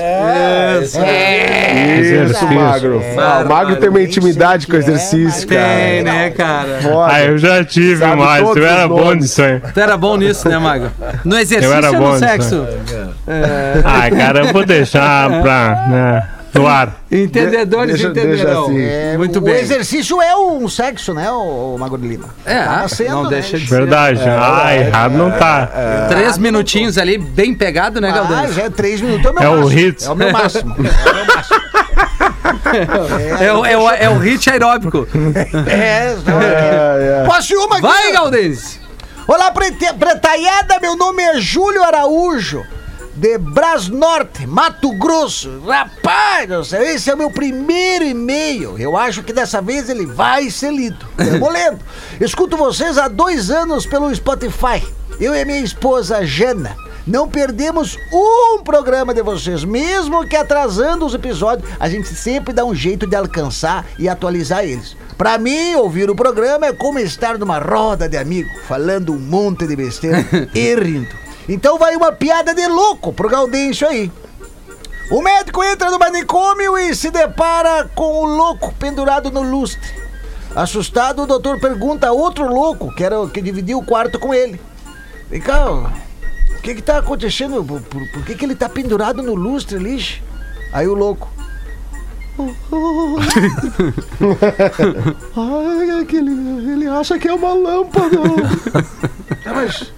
Isso, 2.30 2.46
magro. 2.46 3.02
Ah, 3.18 3.42
o 3.44 3.48
magro 3.48 3.76
tem 3.76 3.88
uma 3.88 4.02
intimidade 4.02 4.66
com 4.66 4.74
o 4.74 4.76
exercício, 4.76 5.46
Tem, 5.48 5.58
cara. 5.58 6.02
né, 6.02 6.30
cara? 6.30 6.78
Ah, 7.08 7.22
eu 7.22 7.38
já 7.38 7.64
tive, 7.64 7.98
Sabe 8.00 8.16
mas 8.20 8.42
todos 8.42 8.56
eu 8.62 8.66
era 8.68 8.88
bom 8.88 9.12
nisso 9.14 9.42
aí. 9.42 9.60
Tu 9.60 9.80
era 9.80 9.96
bom 9.96 10.16
nisso, 10.16 10.48
né, 10.48 10.58
Mago? 10.58 10.90
No 11.24 11.38
exercício 11.38 11.72
Eu 11.72 11.76
era 11.76 11.92
bom 11.92 11.98
no 11.98 12.12
nisso, 12.12 12.18
sexo? 12.18 12.66
Ah, 13.84 14.10
cara, 14.10 14.40
eu 14.46 14.52
vou 14.52 14.64
deixar 14.64 15.28
pra. 15.42 15.86
Né, 15.88 16.28
no 16.52 16.66
ar. 16.66 16.96
Entendedores 17.12 17.94
Deixa- 17.94 18.10
deixa 18.10 18.28
entenderão. 18.28 18.64
assim. 18.64 18.80
É, 18.82 19.16
Muito 19.16 19.38
o 19.38 19.40
bem. 19.40 19.54
exercício 19.54 20.20
é 20.20 20.34
um 20.36 20.68
sexo, 20.68 21.14
né, 21.14 21.30
o, 21.30 21.76
Magro 21.78 21.96
Lima? 22.00 22.28
É, 22.44 22.64
Tava 22.64 22.88
sendo, 22.88 23.10
não 23.10 23.22
né? 23.24 23.28
deixa 23.30 23.56
de 23.56 23.68
ser. 23.68 23.74
Verdade. 23.76 24.20
ah, 24.28 24.74
errado 24.76 25.12
não 25.16 25.30
tá. 25.30 25.68
Três 26.08 26.36
minutinhos 26.38 26.98
ali, 26.98 27.16
bem 27.18 27.54
pegado, 27.54 28.00
né, 28.00 28.10
Ah, 28.10 28.14
Galdêncio? 28.14 28.54
já 28.54 28.62
é 28.64 28.70
três 28.70 29.00
minutos. 29.00 29.26
É 29.26 29.30
o, 29.30 29.32
meu 29.34 29.42
É 29.44 29.48
o 29.48 29.56
máximo. 29.60 29.78
hits. 29.80 30.06
É 30.06 30.10
o 30.10 30.16
meu 30.16 30.32
máximo. 30.32 30.74
É 30.76 31.10
o 31.10 31.14
meu 31.14 31.26
máximo. 31.36 31.60
É, 33.40 33.52
o- 33.52 33.64
é, 33.64 33.76
o, 33.76 33.90
é 33.90 34.08
o 34.10 34.18
hit 34.18 34.48
aeróbico. 34.50 35.06
É, 35.68 36.16
não, 36.26 36.40
É, 36.40 37.22
é. 37.22 37.26
Posso 37.26 37.52
ir 37.52 37.56
uma 37.56 37.76
aqui? 37.76 37.82
Vai, 37.86 38.12
Galdêncio! 38.12 38.80
Olá, 39.26 39.50
prete- 39.52 39.92
pretaiada, 39.94 40.78
meu 40.80 40.96
nome 40.96 41.22
é 41.22 41.40
Júlio 41.40 41.82
Araújo, 41.84 42.64
de 43.14 43.38
Bras 43.38 43.88
Norte, 43.88 44.46
Mato 44.46 44.90
Grosso. 44.98 45.62
Rapaz, 45.66 46.48
do 46.48 46.64
céu, 46.64 46.82
esse 46.82 47.10
é 47.10 47.14
o 47.14 47.18
meu 47.18 47.30
primeiro 47.30 48.04
e-mail. 48.04 48.76
Eu 48.78 48.96
acho 48.96 49.22
que 49.22 49.32
dessa 49.32 49.60
vez 49.62 49.88
ele 49.88 50.06
vai 50.06 50.50
ser 50.50 50.72
lido. 50.72 51.06
Tamo 51.16 51.48
lendo. 51.50 51.78
Escuto 52.20 52.56
vocês 52.56 52.98
há 52.98 53.06
dois 53.08 53.50
anos 53.50 53.86
pelo 53.86 54.12
Spotify. 54.14 54.82
Eu 55.20 55.34
e 55.34 55.44
minha 55.44 55.60
esposa 55.60 56.24
Jana. 56.26 56.74
Não 57.06 57.28
perdemos 57.28 57.98
um 58.12 58.62
programa 58.62 59.14
de 59.14 59.22
vocês, 59.22 59.64
mesmo 59.64 60.26
que 60.26 60.36
atrasando 60.36 61.06
os 61.06 61.14
episódios, 61.14 61.68
a 61.78 61.88
gente 61.88 62.08
sempre 62.08 62.52
dá 62.52 62.64
um 62.64 62.74
jeito 62.74 63.06
de 63.06 63.16
alcançar 63.16 63.86
e 63.98 64.08
atualizar 64.08 64.64
eles. 64.64 64.96
Pra 65.16 65.38
mim, 65.38 65.74
ouvir 65.74 66.10
o 66.10 66.14
programa 66.14 66.66
é 66.66 66.72
como 66.72 66.98
estar 66.98 67.38
numa 67.38 67.58
roda 67.58 68.08
de 68.08 68.16
amigo, 68.16 68.50
falando 68.66 69.12
um 69.12 69.18
monte 69.18 69.66
de 69.66 69.76
besteira 69.76 70.24
e 70.54 70.74
rindo. 70.74 71.14
Então 71.48 71.78
vai 71.78 71.96
uma 71.96 72.12
piada 72.12 72.54
de 72.54 72.66
louco 72.66 73.12
pro 73.12 73.28
Gaudêncio 73.28 73.88
aí. 73.88 74.10
O 75.10 75.20
médico 75.20 75.64
entra 75.64 75.90
no 75.90 75.98
manicômio 75.98 76.78
e 76.78 76.94
se 76.94 77.10
depara 77.10 77.90
com 77.94 78.22
o 78.22 78.24
louco 78.26 78.72
pendurado 78.78 79.30
no 79.30 79.42
lustre. 79.42 79.90
Assustado, 80.54 81.22
o 81.22 81.26
doutor 81.26 81.58
pergunta 81.58 82.08
a 82.08 82.12
outro 82.12 82.46
louco, 82.46 82.94
que 82.94 83.02
era 83.02 83.20
o 83.20 83.28
que 83.28 83.42
dividia 83.42 83.76
o 83.76 83.84
quarto 83.84 84.18
com 84.18 84.32
ele. 84.32 84.60
Vem 85.28 85.40
cá, 85.40 85.92
o 86.58 86.62
que 86.62 86.74
que 86.74 86.82
tá 86.82 86.98
acontecendo? 86.98 87.62
Por, 87.64 87.80
por- 87.82 88.08
por 88.12 88.24
que 88.24 88.34
que 88.34 88.44
ele 88.44 88.54
tá 88.54 88.68
pendurado 88.68 89.22
no 89.22 89.34
lustre, 89.34 89.78
lixo? 89.78 90.20
Aí 90.72 90.86
o 90.86 90.94
louco. 90.94 91.28
Ai, 95.36 96.00
é 96.00 96.04
que 96.04 96.16
ele, 96.16 96.30
ele 96.72 96.86
acha 96.88 97.18
que 97.18 97.28
é 97.28 97.34
uma 97.34 97.52
lâmpada. 97.52 98.16
Tá, 99.44 99.54
mas, 99.54 99.92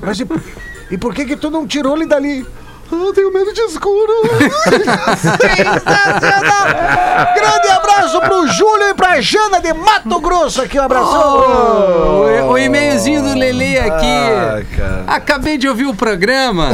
mas 0.00 0.20
e, 0.20 0.26
e 0.90 0.98
por 0.98 1.14
que 1.14 1.24
que 1.24 1.36
tu 1.36 1.50
não 1.50 1.66
tirou 1.66 1.96
ele 1.96 2.06
dali? 2.06 2.46
Ah, 2.90 2.94
Eu 2.94 3.12
tenho 3.12 3.32
medo 3.32 3.52
de 3.52 3.60
escuro. 3.62 4.12
Sensacional! 5.16 6.66
Grande 7.34 7.68
abraço 7.68 8.20
pro 8.20 8.46
Júlio 8.48 8.88
e 8.90 8.94
pra 8.94 9.20
Jana 9.20 9.60
de 9.60 9.72
Mato 9.72 10.20
Grosso 10.20 10.62
aqui, 10.62 10.78
um 10.78 10.82
abração. 10.82 11.36
O, 12.48 12.52
o 12.52 12.58
e-mailzinho 12.58 13.22
do 13.22 13.34
Lele 13.34 13.78
aqui. 13.78 14.16
Acabei 15.06 15.58
de 15.58 15.68
ouvir 15.68 15.86
o 15.86 15.94
programa 15.94 16.70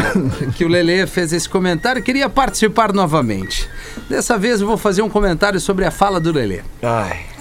que 0.57 0.65
o 0.65 0.69
Lele 0.69 1.07
fez 1.07 1.33
esse 1.33 1.49
comentário. 1.49 2.03
Queria 2.03 2.29
participar 2.29 2.93
novamente. 2.93 3.69
Dessa 4.09 4.37
vez 4.39 4.61
eu 4.61 4.67
vou 4.67 4.77
fazer 4.77 5.03
um 5.03 5.09
comentário 5.09 5.59
sobre 5.61 5.85
a 5.85 5.91
fala 5.91 6.21
do 6.21 6.33
Lele. 6.33 6.63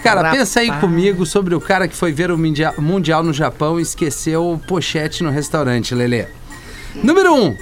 Cara, 0.04 0.32
pensa 0.32 0.62
aí 0.62 0.72
comigo 0.80 1.26
sobre 1.26 1.54
o 1.54 1.62
cara 1.62 1.88
que 1.88 1.96
foi 1.96 2.12
ver 2.12 2.32
o 2.32 2.38
Mundial, 2.38 2.74
mundial 2.80 3.22
no 3.24 3.32
Japão 3.34 3.80
e 3.80 3.84
esqueceu 3.84 4.52
o 4.52 4.58
pochete 4.58 5.24
no 5.24 5.30
restaurante, 5.30 5.94
Lele. 5.94 6.28
Número 6.96 7.34
1. 7.34 7.38
Um, 7.46 7.58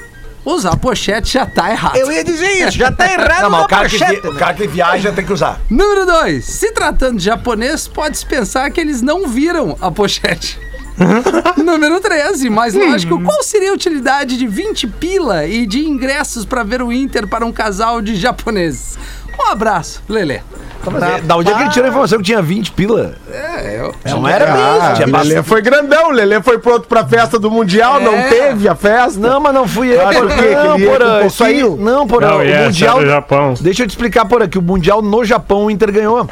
usar 0.46 0.76
pochete 0.78 1.34
já 1.34 1.46
tá 1.46 1.70
errado. 1.72 1.96
Eu 1.98 2.12
ia 2.12 2.24
dizer 2.24 2.50
isso, 2.68 2.78
já 2.78 2.92
tá 2.92 3.12
errado 3.12 3.42
Não, 3.44 3.50
mas 3.50 3.66
o 3.66 3.68
cara, 3.68 3.90
que, 3.90 3.98
pochete, 3.98 4.22
vi- 4.22 4.28
o 4.28 4.34
né? 4.34 4.40
cara 4.40 4.54
que 4.54 4.68
viaja 4.68 5.12
tem 5.12 5.26
que 5.26 5.34
usar. 5.34 5.60
Número 5.70 6.06
2. 6.06 6.44
Se 6.46 6.72
tratando 6.72 7.18
de 7.18 7.26
japonês, 7.26 7.88
pode-se 7.88 8.26
pensar 8.26 8.70
que 8.72 8.80
eles 8.82 9.02
não 9.02 9.28
viram 9.28 9.78
a 9.82 9.92
pochete. 9.92 10.60
Número 11.58 12.00
13, 12.02 12.50
mais 12.50 12.74
lógico, 12.74 13.22
qual 13.24 13.42
seria 13.42 13.72
a 13.72 13.74
utilidade 13.74 14.38
de 14.38 14.46
20 14.48 14.86
pila 14.88 15.46
e 15.46 15.66
de 15.66 15.80
ingressos 15.88 16.44
para 16.46 16.62
ver 16.64 16.82
o 16.82 16.92
Inter 16.92 17.26
para 17.28 17.46
um 17.46 17.54
casal 17.54 18.02
de 18.02 18.16
japoneses? 18.18 18.98
Um 19.42 19.52
abraço, 19.52 20.02
Lelê. 20.08 20.42
Da 21.24 21.36
onde 21.36 21.52
é 21.52 21.54
que 21.56 21.62
ele 21.62 21.70
tirou 21.70 21.86
a 21.86 21.90
informação 21.90 22.18
que 22.20 22.24
tinha 22.26 22.42
20 22.42 22.72
pila? 22.72 23.14
É, 23.32 23.80
eu... 23.82 23.94
Não 24.12 24.28
era 24.28 24.46
Ah, 24.54 24.94
isso. 24.94 25.04
Tinha 25.04 25.08
o 25.08 25.12
Lelê 25.12 25.36
bastante. 25.36 25.48
foi 25.48 25.62
grandão, 25.62 26.08
o 26.08 26.12
Lelê 26.12 26.42
foi 26.42 26.58
pronto 26.60 26.88
pra 26.88 27.06
festa 27.06 27.38
do 27.38 27.50
Mundial, 27.52 28.00
não 28.00 28.14
É. 28.14 28.30
teve 28.30 28.68
a 28.68 28.76
festa. 28.76 29.20
Não, 29.20 29.40
mas 29.40 29.54
não 29.54 29.68
fui 29.68 29.94
eu. 29.94 30.02
Ah, 30.08 30.12
por 30.14 30.28
quê? 30.30 30.56
Não, 30.56 31.20
com 31.22 31.28
isso 31.28 31.44
aí. 31.44 31.64
Não, 31.64 32.08
porra. 32.08 32.28
Não, 32.28 32.36
o 32.38 32.64
Mundial. 32.66 33.00
é. 33.02 33.24
Deixa 33.62 33.84
eu 33.84 33.88
te 33.88 33.92
explicar, 33.92 34.26
porra, 34.26 34.48
que 34.48 34.58
o 34.58 34.62
Mundial 34.62 35.02
no 35.02 35.24
Japão 35.26 35.66
o 35.66 35.72
Inter 35.72 35.92
ganhou. 35.92 36.28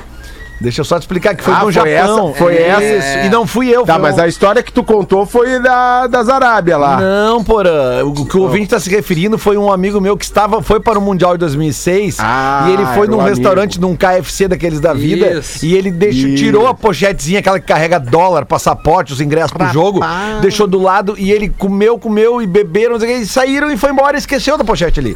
Deixa 0.60 0.82
eu 0.82 0.86
só 0.86 0.98
te 0.98 1.04
explicar 1.04 1.36
que 1.36 1.44
foi 1.44 1.54
Ah, 1.54 1.58
no 1.58 1.64
foi 1.64 1.72
Japão. 1.74 2.30
essa- 2.30 2.38
foi 2.40 2.54
Isso. 2.56 2.64
essa. 2.64 3.20
E 3.26 3.30
não 3.30 3.46
fui 3.46 3.70
eu. 3.70 3.86
Tá, 3.86 3.94
foi 3.94 4.02
mas 4.02 4.18
um- 4.18 4.22
a 4.22 4.28
história 4.28 4.64
que 4.64 4.72
tu 4.72 4.84
contou 4.84 5.26
foi 5.26 5.60
da, 5.60 6.08
das 6.08 6.28
Arábia 6.30 6.78
lá. 6.78 7.00
Não, 7.00 7.44
porra. 7.44 8.04
O 8.06 8.26
que 8.26 8.38
o 8.38 8.42
ouvinte 8.42 8.70
tá 8.70 8.80
se 8.80 8.90
referindo 8.90 9.38
foi 9.38 9.58
um 9.58 9.72
amigo 9.72 10.02
meu 10.02 10.18
que 10.18 10.26
estava, 10.26 10.62
foi 10.64 10.80
para 10.80 10.98
o 10.98 11.02
Mundial 11.02 11.34
de 11.34 11.40
2006 11.40 12.18
Ah, 12.20 12.66
e 12.68 12.74
ele 12.74 12.86
foi 12.88 13.08
num 13.08 13.18
um 13.18 13.24
restaurante, 13.24 13.80
num 13.80 13.96
KFC 13.96 14.48
daqueles 14.48 14.80
da 14.80 14.94
vida 14.94 15.28
Isso. 15.40 15.66
e 15.66 15.76
ele 15.76 15.92
deixou, 15.92 16.30
Isso. 16.30 16.38
tirou 16.44 16.68
a 16.68 16.74
pochetezinha, 16.74 17.40
aquela 17.40 17.60
que 17.60 17.68
carrega 17.68 18.00
dólar, 18.00 18.46
passaporte, 18.46 19.14
os 19.14 19.22
ingressos 19.22 19.52
pro 19.52 19.68
jogo, 19.68 20.00
deixou 20.42 20.66
do 20.68 20.82
lado 20.82 21.16
e 21.18 21.32
ele 21.32 21.50
comeu, 21.50 22.00
comeu 22.00 22.42
e 22.42 22.48
beberam, 22.48 22.94
não 22.94 23.00
sei 23.00 23.10
o 23.12 23.18
que, 23.20 23.24
e 23.24 23.28
saíram 23.28 23.70
e 23.72 23.78
foi 23.78 23.92
embora 23.92 24.16
e 24.16 24.20
esqueceu 24.20 24.58
da 24.58 24.64
pochete 24.64 25.00
ali. 25.00 25.16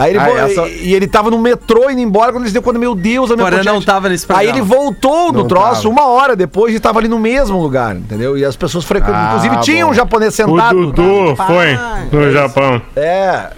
Aí 0.00 0.10
ele 0.10 0.18
Ah, 0.18 0.24
vo- 0.24 0.38
essa- 0.38 0.68
e, 0.68 0.94
ele 0.94 1.06
tava 1.06 1.30
no 1.30 1.38
metrô 1.38 1.90
indo 1.90 2.00
embora 2.00 2.32
quando 2.32 2.44
ele 2.44 2.52
deu 2.52 2.62
conta, 2.62 2.78
meu 2.78 2.94
Deus, 2.94 3.30
a 3.30 3.36
minha 3.36 3.50
não 3.64 3.82
tava 3.82 4.08
nesse 4.08 4.24
Aí 4.24 4.48
programa. 4.48 4.58
ele 4.58 4.62
voltou 4.62 5.32
no 5.32 5.40
Não 5.40 5.48
troço 5.48 5.82
tava. 5.82 5.88
uma 5.88 6.06
hora 6.06 6.34
depois 6.34 6.74
e 6.74 6.80
tava 6.80 6.98
ali 6.98 7.08
no 7.08 7.18
mesmo 7.18 7.60
lugar, 7.60 7.94
entendeu? 7.96 8.36
E 8.38 8.44
as 8.44 8.56
pessoas 8.56 8.84
frequentam. 8.84 9.14
Ah, 9.20 9.26
Inclusive 9.28 9.56
tinha 9.60 9.84
bom. 9.84 9.90
um 9.90 9.94
japonês 9.94 10.32
O 10.34 10.36
sentado. 10.36 10.86
Dudu 10.92 11.36
foi 11.36 11.78
no 12.12 12.32
Japão. 12.32 12.80
É. 12.96 13.50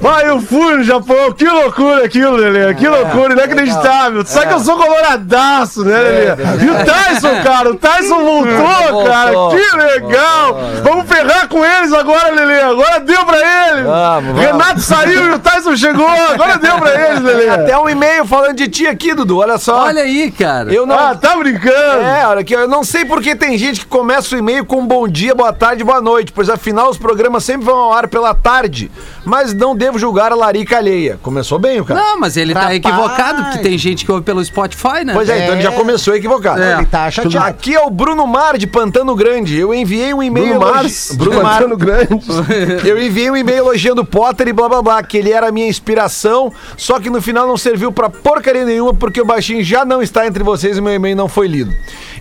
Mas 0.00 0.26
eu 0.28 0.40
fui 0.40 0.76
no 0.76 0.82
Japão, 0.84 1.32
que 1.32 1.44
loucura 1.44 2.04
aquilo, 2.04 2.36
Lelê. 2.36 2.72
Que 2.74 2.88
loucura, 2.88 3.32
inacreditável. 3.32 4.22
Tu 4.24 4.30
sabe 4.30 4.48
que 4.48 4.54
eu 4.54 4.60
sou 4.60 4.76
coloradaço, 4.76 5.84
né, 5.84 5.98
Lelê? 5.98 6.64
E 6.64 6.70
o 6.70 6.84
Tyson, 6.84 7.42
cara, 7.42 7.70
o 7.70 7.74
Tyson 7.74 8.18
voltou, 8.24 8.56
Voltou. 8.56 9.04
cara. 9.04 9.32
Que 9.50 9.76
legal. 9.76 10.58
Vamos 10.84 11.06
ferrar 11.08 11.48
com 11.48 11.64
eles 11.64 11.92
agora, 11.92 12.30
Lelê. 12.30 12.60
Agora 12.62 13.00
deu 13.00 13.24
pra 13.24 13.38
eles. 13.38 13.84
Vamos, 13.84 14.24
vamos. 14.34 14.40
Renato 14.40 14.80
saiu 14.80 15.32
e 15.32 15.34
o 15.34 15.38
Tyson 15.38 15.49
chegou. 15.76 16.06
Agora 16.06 16.58
deu 16.58 16.76
pra 16.78 17.08
eles, 17.10 17.22
Lelê. 17.22 17.48
Até 17.48 17.78
um 17.78 17.88
e-mail 17.88 18.24
falando 18.24 18.56
de 18.56 18.68
ti 18.68 18.86
aqui, 18.86 19.14
Dudu. 19.14 19.38
Olha 19.38 19.58
só. 19.58 19.84
Olha 19.84 20.02
aí, 20.02 20.30
cara. 20.30 20.72
eu 20.72 20.86
não. 20.86 20.98
Ah, 20.98 21.14
tá 21.14 21.36
brincando. 21.36 22.00
É, 22.02 22.26
olha 22.26 22.40
aqui, 22.40 22.54
eu 22.54 22.68
não 22.68 22.84
sei 22.84 23.04
porque 23.04 23.34
tem 23.34 23.56
gente 23.58 23.80
que 23.80 23.86
começa 23.86 24.34
o 24.34 24.38
e-mail 24.38 24.64
com 24.64 24.86
bom 24.86 25.06
dia, 25.08 25.34
boa 25.34 25.52
tarde, 25.52 25.82
boa 25.84 26.00
noite, 26.00 26.32
pois 26.32 26.48
afinal 26.48 26.90
os 26.90 26.98
programas 26.98 27.44
sempre 27.44 27.64
vão 27.66 27.76
ao 27.78 27.92
ar 27.92 28.08
pela 28.08 28.34
tarde, 28.34 28.90
mas 29.24 29.52
não 29.54 29.74
devo 29.74 29.98
julgar 29.98 30.32
a 30.32 30.34
larica 30.34 30.76
alheia. 30.76 31.18
Começou 31.22 31.58
bem 31.58 31.80
o 31.80 31.84
cara. 31.84 32.00
Não, 32.00 32.20
mas 32.20 32.36
ele 32.36 32.52
tá 32.54 32.60
Rapaz. 32.60 32.76
equivocado, 32.76 33.42
porque 33.44 33.58
tem 33.58 33.78
gente 33.78 34.04
que 34.04 34.12
ouve 34.12 34.24
pelo 34.24 34.44
Spotify, 34.44 35.04
né? 35.04 35.12
Pois 35.12 35.28
é, 35.28 35.42
então 35.42 35.54
ele 35.54 35.62
já 35.62 35.72
começou 35.72 36.14
equivocado. 36.14 36.62
É. 36.62 36.74
Ele 36.74 36.86
tá 36.86 37.10
chateado. 37.10 37.46
Aqui 37.46 37.74
é 37.74 37.80
o 37.80 37.90
Bruno 37.90 38.26
Mar 38.26 38.56
de 38.58 38.66
Pantano 38.66 39.14
Grande. 39.14 39.58
Eu 39.58 39.72
enviei 39.74 40.12
um 40.14 40.22
e-mail. 40.22 40.46
Bruno 40.58 40.62
elogi- 40.62 40.74
Mars? 40.82 41.12
Bruno. 41.16 41.40
Pantano 41.40 41.76
Grande. 41.76 42.10
Eu 42.84 43.00
enviei 43.02 43.30
um 43.30 43.36
e-mail 43.36 43.58
elogiando 43.58 44.04
Potter 44.04 44.48
e 44.48 44.52
blá 44.52 44.68
blá 44.68 44.82
blá, 44.82 45.02
que 45.02 45.16
ele 45.18 45.29
era 45.32 45.48
a 45.48 45.52
minha 45.52 45.68
inspiração, 45.68 46.52
só 46.76 46.98
que 47.00 47.10
no 47.10 47.20
final 47.22 47.46
não 47.46 47.56
serviu 47.56 47.90
pra 47.92 48.08
porcaria 48.10 48.64
nenhuma, 48.64 48.94
porque 48.94 49.20
o 49.20 49.24
baixinho 49.24 49.62
já 49.62 49.84
não 49.84 50.02
está 50.02 50.26
entre 50.26 50.42
vocês 50.42 50.76
e 50.76 50.80
meu 50.80 50.92
e-mail 50.94 51.16
não 51.16 51.28
foi 51.28 51.46
lido. 51.46 51.72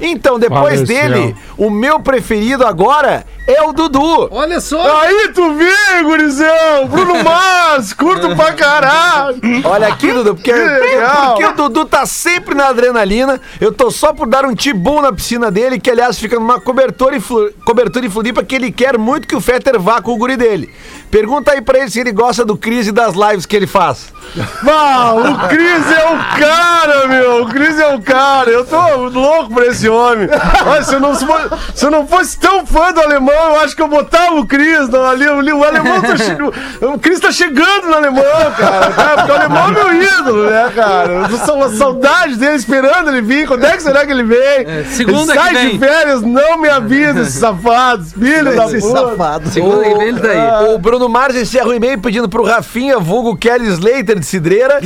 Então, 0.01 0.39
depois 0.39 0.81
Faleceu. 0.81 0.85
dele, 0.85 1.35
o 1.57 1.69
meu 1.69 1.99
preferido 1.99 2.65
agora 2.65 3.25
é 3.45 3.61
o 3.63 3.73
Dudu. 3.73 4.29
Olha 4.31 4.61
só. 4.61 5.01
Aí 5.01 5.31
tu 5.33 5.53
vê, 5.55 6.03
gurizão! 6.03 6.87
Bruno 6.89 7.15
Mars, 7.23 7.91
curto 7.93 8.33
pra 8.35 8.53
caralho! 8.53 9.39
Olha 9.63 9.87
aqui, 9.87 10.11
Dudu, 10.13 10.35
porque, 10.35 10.53
porque 10.53 11.45
o 11.45 11.53
Dudu 11.53 11.85
tá 11.85 12.05
sempre 12.05 12.55
na 12.55 12.67
adrenalina. 12.69 13.41
Eu 13.59 13.73
tô 13.73 13.91
só 13.91 14.13
por 14.13 14.27
dar 14.27 14.45
um 14.45 14.55
tibum 14.55 15.01
na 15.01 15.11
piscina 15.11 15.51
dele, 15.51 15.79
que 15.79 15.89
aliás 15.91 16.17
fica 16.17 16.35
numa 16.39 16.59
cobertura 16.61 17.15
em, 17.15 17.19
Flu- 17.19 17.51
cobertura 17.65 18.05
em 18.05 18.09
Floripa, 18.09 18.43
que 18.43 18.55
ele 18.55 18.71
quer 18.71 18.97
muito 18.97 19.27
que 19.27 19.35
o 19.35 19.41
Fetter 19.41 19.79
vá 19.79 20.01
com 20.01 20.13
o 20.13 20.17
guri 20.17 20.37
dele. 20.37 20.69
Pergunta 21.11 21.51
aí 21.51 21.61
pra 21.61 21.79
ele 21.79 21.89
se 21.89 21.99
ele 21.99 22.11
gosta 22.11 22.45
do 22.45 22.55
Cris 22.55 22.87
e 22.87 22.91
das 22.99 23.15
lives 23.15 23.45
que 23.45 23.55
ele 23.55 23.67
faz. 23.67 24.11
O 24.35 25.47
Cris 25.47 25.91
é 25.91 26.05
o 26.05 26.37
cara, 26.37 27.07
meu! 27.07 27.43
O 27.43 27.45
Cris 27.47 27.79
é 27.79 27.95
o 27.95 28.01
cara! 28.01 28.49
Eu 28.49 28.65
tô 28.65 29.07
louco 29.07 29.53
por 29.53 29.63
esse 29.63 29.87
homem! 29.87 30.27
Olha, 30.67 30.83
se 30.83 30.93
eu 30.93 30.99
não, 30.99 31.15
se 31.15 31.85
eu 31.85 31.89
não 31.89 32.05
fosse 32.05 32.37
tão 32.37 32.65
fã 32.65 32.91
do 32.91 32.99
alemão, 32.99 33.33
eu 33.33 33.59
acho 33.61 33.75
que 33.75 33.81
eu 33.81 33.87
botava 33.87 34.35
o 34.35 34.45
Cris 34.45 34.93
ali. 34.93 35.27
O 35.27 35.63
alemão 35.63 36.01
tá 36.01 36.17
chegando. 36.17 36.53
O 36.81 36.99
Cris 36.99 37.19
tá 37.21 37.31
chegando 37.31 37.87
no 37.87 37.95
alemão, 37.95 38.23
cara! 38.57 38.91
tá? 38.91 39.15
Porque 39.15 39.31
o 39.31 39.35
alemão 39.35 39.67
é 39.67 39.71
meu 39.71 40.03
ídolo, 40.03 40.49
né, 40.49 40.71
cara? 40.75 41.13
Eu 41.13 41.29
tô 41.29 41.37
com 41.37 41.51
uma 41.53 41.69
saudade 41.69 42.35
dele 42.35 42.55
esperando 42.55 43.09
ele 43.09 43.21
vir. 43.21 43.47
Quando 43.47 43.65
é 43.65 43.77
que 43.77 43.83
será 43.83 44.05
que 44.05 44.11
ele 44.11 44.23
vem? 44.23 44.83
segunda 44.89 45.33
ele 45.33 45.41
que 45.41 45.45
sai 45.45 45.53
vem. 45.53 45.69
de 45.71 45.79
férias, 45.79 46.21
não 46.21 46.57
me 46.57 46.69
avisa, 46.69 47.21
esses 47.21 47.35
safados, 47.35 48.11
filho 48.11 48.55
da 48.55 48.63
puta! 48.65 48.81
safado. 48.81 49.49
Segunda 49.49 49.83
que 49.83 49.95
vem 49.95 50.07
ele 50.09 50.19
tá 50.19 50.27
aí. 50.29 50.73
O 50.75 50.77
Bruno 50.77 51.07
Mars 51.07 51.35
encerra 51.35 51.67
o 51.67 51.73
e-mail 51.73 51.99
pedindo 51.99 52.27
pro 52.27 52.43
Rafinha, 52.43 52.88
vulgo 52.97 53.37
Kelly 53.37 53.67
Slater 53.67 54.17
de 54.17 54.25
Cidreira, 54.25 54.79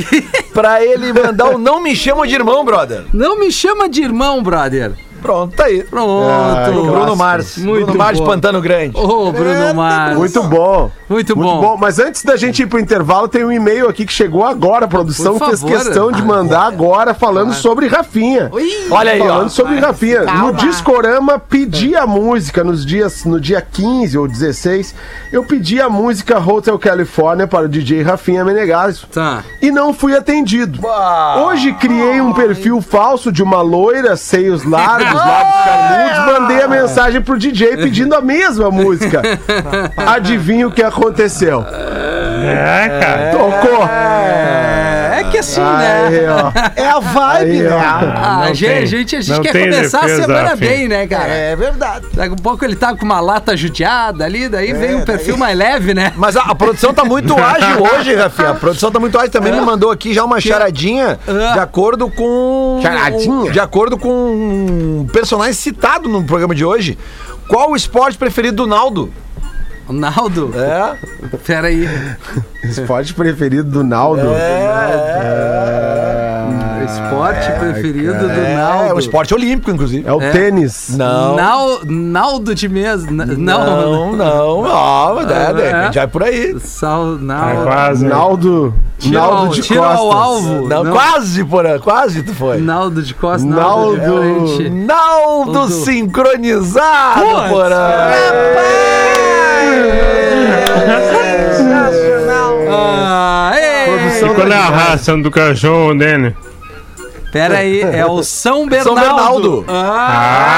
pra 0.52 0.84
ele 0.84 1.12
mandar 1.12 1.54
o 1.54 1.58
Não 1.58 1.80
Me 1.80 1.96
Chama 1.96 2.26
de 2.26 2.34
Irmão, 2.34 2.64
brother. 2.64 3.04
Não 3.12 3.38
me 3.38 3.50
chama 3.50 3.88
de 3.88 4.02
irmão, 4.02 4.42
brother. 4.42 4.92
Pronto, 5.24 5.56
tá 5.56 5.64
aí. 5.64 5.82
Pronto. 5.84 6.28
Ai, 6.28 6.70
Bruno. 6.70 7.16
Mars. 7.16 7.56
Muito 7.56 7.86
Bruno 7.86 7.98
Mars 7.98 8.18
de 8.18 8.22
bom. 8.22 8.30
Pantano 8.30 8.60
Grande. 8.60 8.94
Ô, 8.94 9.32
Bruno 9.32 9.74
Mars. 9.74 10.18
Muito 10.18 10.42
bom. 10.42 10.90
Muito 11.08 11.34
Muito 11.34 11.34
bom. 11.36 11.60
bom. 11.62 11.76
Mas 11.78 11.98
antes 11.98 12.22
da 12.22 12.36
gente 12.36 12.62
ir 12.62 12.66
pro 12.66 12.78
intervalo, 12.78 13.26
tem 13.26 13.42
um 13.42 13.50
e-mail 13.50 13.88
aqui 13.88 14.04
que 14.04 14.12
chegou 14.12 14.44
agora. 14.44 14.84
A 14.84 14.88
produção 14.88 15.38
fez 15.38 15.62
questão 15.62 16.12
de 16.12 16.22
mandar 16.22 16.66
agora 16.66 17.14
falando 17.14 17.54
sobre 17.54 17.86
Rafinha. 17.86 18.50
Olha 18.90 19.12
aí, 19.12 19.20
ó. 19.22 19.26
Falando 19.26 19.48
sobre 19.48 19.78
Rafinha. 19.78 20.24
No 20.24 20.52
Discorama, 20.52 21.38
pedi 21.38 21.96
a 21.96 22.06
música 22.06 22.62
nos 22.62 22.84
dias, 22.84 23.24
no 23.24 23.40
dia 23.40 23.62
15 23.62 24.18
ou 24.18 24.28
16. 24.28 24.94
Eu 25.32 25.42
pedi 25.44 25.80
a 25.80 25.88
música 25.88 26.38
Hotel 26.38 26.78
California 26.78 27.46
para 27.46 27.64
o 27.64 27.68
DJ 27.68 28.02
Rafinha 28.02 28.44
Menegasso. 28.44 29.06
Tá. 29.06 29.42
E 29.62 29.70
não 29.70 29.94
fui 29.94 30.14
atendido. 30.14 30.80
Hoje 31.46 31.72
criei 31.72 32.20
um 32.20 32.34
perfil 32.34 32.82
falso 32.82 33.32
de 33.32 33.42
uma 33.42 33.62
loira, 33.62 34.16
seios 34.16 34.64
largos, 34.64 35.13
lábios 35.18 35.64
carnudos. 35.64 36.38
Mandei 36.40 36.62
a 36.62 36.68
mensagem 36.68 37.20
pro 37.20 37.38
DJ 37.38 37.76
pedindo 37.76 38.14
a 38.14 38.20
mesma 38.20 38.70
música. 38.70 39.22
Adivinha 39.96 40.66
o 40.66 40.70
que 40.70 40.82
aconteceu? 40.82 41.64
É, 41.64 43.00
cara. 43.00 43.30
Tocou. 43.30 43.88
É, 43.88 44.83
é 45.34 45.36
que 45.36 45.38
assim, 45.40 45.60
né? 45.60 46.06
Aí, 46.08 46.26
ó. 46.26 46.52
É 46.82 46.86
a 46.88 47.00
vibe, 47.00 47.50
Aí, 47.50 47.62
né? 47.62 47.76
Ah, 47.76 48.40
a 48.40 48.46
gente, 48.52 48.66
tem- 48.66 48.76
a 48.78 48.86
gente, 48.86 49.16
a 49.16 49.20
gente 49.20 49.40
quer 49.40 49.52
começar 49.52 49.98
a 49.98 50.02
defesa, 50.02 50.22
semana 50.22 50.48
Rafinha. 50.50 50.70
bem, 50.70 50.88
né, 50.88 51.06
cara? 51.06 51.28
É 51.32 51.56
verdade. 51.56 52.06
Daqui 52.12 52.34
a 52.34 52.42
pouco 52.42 52.64
ele 52.64 52.76
tá 52.76 52.94
com 52.94 53.04
uma 53.04 53.20
lata 53.20 53.56
judiada 53.56 54.24
ali, 54.24 54.48
daí 54.48 54.72
vem 54.72 54.94
um 54.96 55.04
perfil 55.04 55.36
mais 55.36 55.56
leve, 55.56 55.94
né? 55.94 56.12
Mas 56.16 56.36
a, 56.36 56.42
a 56.42 56.54
produção 56.54 56.92
tá 56.94 57.04
muito 57.04 57.34
ágil 57.38 57.82
hoje, 57.82 58.14
Rafinha. 58.14 58.50
A 58.50 58.54
produção 58.54 58.90
tá 58.90 59.00
muito 59.00 59.18
ágil. 59.18 59.30
Também 59.30 59.52
me 59.52 59.60
mandou 59.60 59.90
aqui 59.90 60.12
já 60.14 60.24
uma 60.24 60.40
charadinha 60.40 61.18
Ah. 61.26 61.52
de 61.54 61.58
acordo 61.58 62.08
com. 62.10 62.78
Charadinha? 62.82 63.50
De 63.50 63.60
acordo 63.60 63.96
com 63.98 64.08
um 64.10 65.06
personagem 65.12 65.54
citado 65.54 66.08
no 66.08 66.22
programa 66.24 66.54
de 66.54 66.64
hoje. 66.64 66.96
Qual 67.48 67.72
o 67.72 67.76
esporte 67.76 68.16
preferido 68.16 68.56
do 68.64 68.66
Naldo? 68.66 69.12
Naldo, 69.88 70.52
É? 70.56 70.94
pera 71.46 71.68
aí. 71.68 71.88
Esporte 72.62 73.12
preferido 73.14 73.64
do 73.70 73.84
Naldo. 73.84 74.22
Esporte 76.84 77.50
preferido 77.58 78.12
do 78.18 78.30
É, 78.30 78.56
Naldo. 78.56 78.84
é 78.90 78.94
um 78.94 78.98
esporte 78.98 79.32
olímpico, 79.34 79.70
inclusive. 79.70 80.06
É 80.06 80.12
o 80.12 80.20
É. 80.20 80.30
tênis. 80.30 80.94
Não. 80.96 81.34
Nal, 81.34 81.80
Naldo 81.84 82.54
de 82.54 82.68
mesa. 82.68 83.06
Não, 83.10 83.26
Não, 83.26 84.12
não. 84.16 84.64
Ah, 84.66 85.12
mas 85.16 85.30
é, 85.30 85.52
de 85.52 85.62
repente 85.62 85.94
vai 85.98 86.06
por 86.06 86.22
aí. 86.22 86.56
Sal, 86.60 87.14
É 87.16 87.18
Naldo. 87.22 87.62
quase. 87.64 88.06
Naldo. 88.06 88.74
Tira, 88.98 89.20
Naldo 89.20 89.54
de 89.54 89.62
tira 89.62 89.80
costas. 89.80 89.98
ao 90.00 90.12
alvo. 90.12 90.68
Não, 90.68 90.84
quase, 90.92 91.44
porra, 91.44 91.78
quase 91.78 92.22
tu 92.22 92.34
foi. 92.34 92.58
Naldo 92.58 93.02
de 93.02 93.14
costas, 93.14 93.44
Naldo. 93.44 93.96
Naldo. 93.96 94.70
Naldo 94.70 95.52
Naldo. 95.52 95.68
sincronizado, 95.70 97.20
porra. 97.48 97.74
Ah, 97.74 98.93
ei. 103.56 103.86
Produção 103.98 104.30
E 104.30 104.34
qual 104.34 104.48
é 104.48 104.54
a 104.56 104.68
raça 104.68 105.16
do 105.16 105.30
cachorro 105.30 105.94
dele? 105.94 106.36
Pera 107.32 107.58
aí, 107.58 107.80
é 107.80 108.06
o 108.06 108.22
São 108.22 108.68
Bernardo. 108.68 109.00
Bernardo. 109.00 109.64
Ah, 109.68 110.54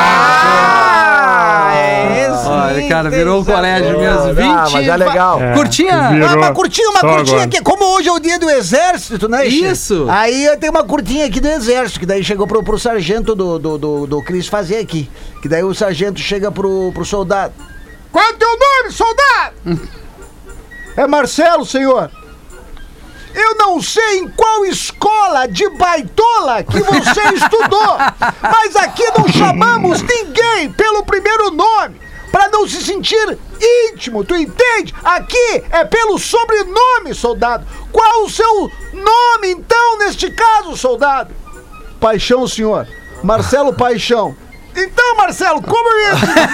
Olha, 2.49 2.89
cara, 2.89 3.11
virou 3.11 3.41
um 3.41 3.45
colégio 3.45 3.99
mesmo. 3.99 4.35
20. 4.35 4.45
Ah, 4.45 4.67
mas 4.71 4.89
é 4.89 4.97
legal. 4.97 5.43
É, 5.43 5.55
Curtinha? 5.55 6.11
virou. 6.11 6.29
Ah, 6.29 6.37
uma 6.37 6.53
curtinha, 6.53 6.91
uma 6.91 7.01
Só 7.01 7.09
curtinha 7.09 7.37
agora. 7.37 7.49
aqui. 7.49 7.63
Como 7.63 7.85
hoje 7.97 8.09
é 8.09 8.13
o 8.13 8.21
dia 8.21 8.39
do 8.39 8.49
exército, 8.51 9.29
né? 9.29 9.47
Isso. 9.47 10.07
Aí 10.09 10.45
eu 10.45 10.57
tenho 10.59 10.73
uma 10.73 10.85
curtinha 10.85 11.27
aqui 11.27 11.41
do 11.41 11.49
exército, 11.49 12.01
que 12.01 12.07
daí 12.07 12.23
chegou 12.23 12.47
pro, 12.47 12.63
pro 12.63 12.79
sargento 12.79 13.35
do, 13.35 13.59
do, 13.59 13.79
do, 13.79 14.07
do 14.07 14.23
Cris 14.23 14.47
fazer 14.47 14.79
aqui. 14.79 15.09
Que 15.41 15.49
daí 15.49 15.65
o 15.65 15.75
sargento 15.75 16.21
chega 16.21 16.51
pro, 16.53 16.93
pro 16.93 17.05
soldado. 17.05 17.55
Qual 18.13 18.25
é 18.25 18.31
o 18.31 18.35
teu 18.35 18.49
nome, 18.49 18.93
soldado? 18.93 19.89
É 20.97 21.07
Marcelo, 21.07 21.65
senhor. 21.65 22.11
Eu 23.35 23.55
não 23.57 23.83
sei 23.83 24.21
em 24.21 24.29
qual 24.29 24.65
escola 24.65 25.47
de 25.47 25.69
baitola 25.71 26.63
que 26.63 26.81
você 26.81 27.21
estudou, 27.37 27.99
mas 28.41 28.75
aqui 28.77 29.05
não 29.17 29.29
chamamos 29.31 30.01
ninguém 30.01 30.73
pelo 30.73 31.05
primeiro 31.05 31.51
nome, 31.51 32.01
para 32.33 32.49
não 32.49 32.67
se 32.67 32.83
sentir 32.83 33.39
íntimo, 33.93 34.25
tu 34.25 34.35
entende? 34.35 34.95
Aqui 35.05 35.65
é 35.71 35.85
pelo 35.85 36.19
sobrenome, 36.19 37.15
soldado. 37.15 37.67
Qual 37.93 38.25
o 38.25 38.31
seu 38.31 38.71
nome, 38.95 39.51
então, 39.51 39.99
neste 39.99 40.31
caso, 40.31 40.75
soldado? 40.75 41.35
Paixão, 42.01 42.49
senhor. 42.49 42.89
Marcelo 43.23 43.75
Paixão. 43.75 44.35
Então, 44.77 45.17
Marcelo, 45.17 45.63
como 45.63 45.89
eu 45.89 46.01
ia 46.01 46.15
te 46.15 46.27
dizer? 46.27 46.37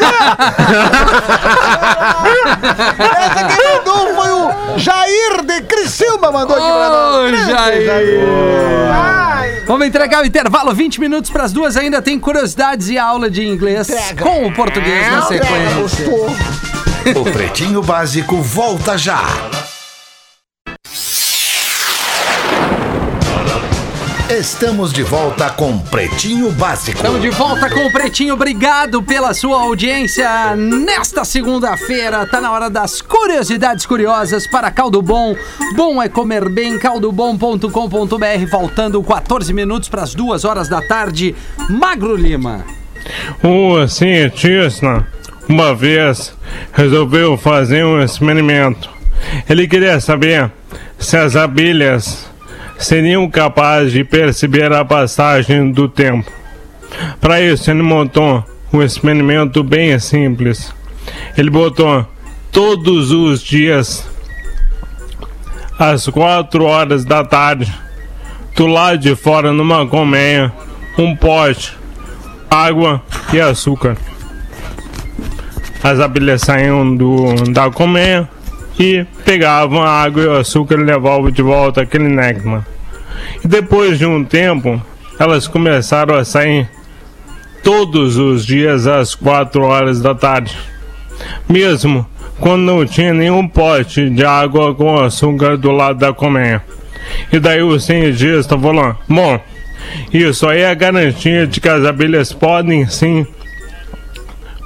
Essa 3.18 3.44
quem 3.48 3.76
mandou 3.76 4.14
foi 4.14 4.30
o 4.30 4.78
Jair 4.78 5.42
de 5.44 5.60
Criciúma, 5.62 6.30
mandou 6.30 6.56
aqui 6.56 6.66
pra 6.66 6.88
nós. 6.88 7.32
Ô, 7.32 7.36
Jair. 7.50 7.90
Ai, 8.92 9.62
Vamos 9.66 9.86
entregar 9.86 10.22
o 10.22 10.26
intervalo, 10.26 10.72
20 10.74 11.00
minutos 11.00 11.30
para 11.30 11.44
as 11.44 11.52
duas. 11.52 11.76
Ainda 11.76 12.02
tem 12.02 12.18
curiosidades 12.18 12.88
e 12.88 12.98
aula 12.98 13.30
de 13.30 13.46
inglês 13.46 13.88
Entrega. 13.88 14.22
com 14.22 14.46
o 14.46 14.52
português 14.54 15.10
na 15.10 15.22
sequência. 15.22 15.74
gostou. 15.80 16.30
O 17.20 17.24
Pretinho 17.24 17.82
Básico 17.82 18.40
volta 18.40 18.96
já. 18.96 19.20
Estamos 24.32 24.94
de 24.94 25.02
volta 25.02 25.50
com 25.50 25.78
Pretinho 25.78 26.50
Básico. 26.52 26.96
Estamos 26.96 27.20
de 27.20 27.28
volta 27.28 27.68
com 27.68 27.84
o 27.84 27.92
Pretinho. 27.92 28.32
Obrigado 28.32 29.02
pela 29.02 29.34
sua 29.34 29.60
audiência. 29.60 30.56
Nesta 30.56 31.22
segunda-feira, 31.22 32.26
tá 32.26 32.40
na 32.40 32.50
hora 32.50 32.70
das 32.70 33.02
curiosidades 33.02 33.84
curiosas 33.84 34.46
para 34.46 34.70
Caldo 34.70 35.02
Bom. 35.02 35.36
Bom 35.76 36.02
é 36.02 36.08
comer 36.08 36.48
bem, 36.48 36.78
caldobom.com.br. 36.78 38.50
Faltando 38.50 39.02
14 39.02 39.52
minutos 39.52 39.90
para 39.90 40.02
as 40.02 40.14
duas 40.14 40.46
horas 40.46 40.66
da 40.66 40.80
tarde. 40.80 41.34
Magro 41.68 42.16
Lima. 42.16 42.64
O 43.44 43.86
cientista, 43.86 45.06
uma 45.46 45.74
vez, 45.74 46.34
resolveu 46.72 47.36
fazer 47.36 47.84
um 47.84 48.02
experimento. 48.02 48.88
Ele 49.46 49.68
queria 49.68 50.00
saber 50.00 50.50
se 50.98 51.18
as 51.18 51.36
abelhas 51.36 52.31
seriam 52.84 53.28
capazes 53.28 53.92
de 53.92 54.04
perceber 54.04 54.72
a 54.72 54.84
passagem 54.84 55.70
do 55.70 55.88
tempo. 55.88 56.30
Para 57.20 57.40
isso, 57.40 57.70
ele 57.70 57.82
montou 57.82 58.44
um 58.72 58.82
experimento 58.82 59.62
bem 59.62 59.98
simples. 59.98 60.72
Ele 61.36 61.50
botou 61.50 62.06
todos 62.50 63.10
os 63.10 63.42
dias, 63.42 64.06
às 65.78 66.06
4 66.08 66.64
horas 66.64 67.04
da 67.04 67.24
tarde, 67.24 67.72
do 68.56 68.66
lado 68.66 68.98
de 68.98 69.14
fora, 69.14 69.52
numa 69.52 69.86
colmeia, 69.86 70.52
um 70.98 71.16
pote 71.16 71.76
água 72.50 73.02
e 73.32 73.40
açúcar. 73.40 73.96
as 75.82 75.98
abelhas 75.98 76.42
saíam 76.42 76.94
do, 76.94 77.34
da 77.50 77.70
colmeia 77.70 78.28
e 78.78 79.04
pegavam 79.24 79.82
a 79.82 79.88
água 79.88 80.22
e 80.22 80.26
o 80.26 80.36
açúcar 80.36 80.74
e 80.74 80.84
levavam 80.84 81.30
de 81.30 81.42
volta 81.42 81.82
aquele 81.82 82.08
néctar. 82.08 82.71
E 83.44 83.48
depois 83.48 83.98
de 83.98 84.06
um 84.06 84.24
tempo, 84.24 84.80
elas 85.18 85.46
começaram 85.46 86.14
a 86.14 86.24
sair 86.24 86.68
todos 87.62 88.16
os 88.16 88.44
dias 88.44 88.86
às 88.86 89.14
4 89.14 89.62
horas 89.62 90.00
da 90.00 90.14
tarde. 90.14 90.56
Mesmo 91.48 92.06
quando 92.40 92.62
não 92.62 92.84
tinha 92.84 93.14
nenhum 93.14 93.46
pote 93.46 94.10
de 94.10 94.24
água 94.24 94.74
com 94.74 94.98
açúcar 94.98 95.56
do 95.56 95.70
lado 95.70 95.98
da 95.98 96.12
colmeia. 96.12 96.62
E 97.32 97.38
daí 97.38 97.62
o 97.62 97.78
cientista 97.78 98.58
falou: 98.58 98.96
Bom, 99.08 99.40
isso 100.12 100.48
aí 100.48 100.62
é 100.62 100.70
a 100.70 100.74
garantia 100.74 101.46
de 101.46 101.60
que 101.60 101.68
as 101.68 101.84
abelhas 101.84 102.32
podem 102.32 102.86
sim 102.88 103.26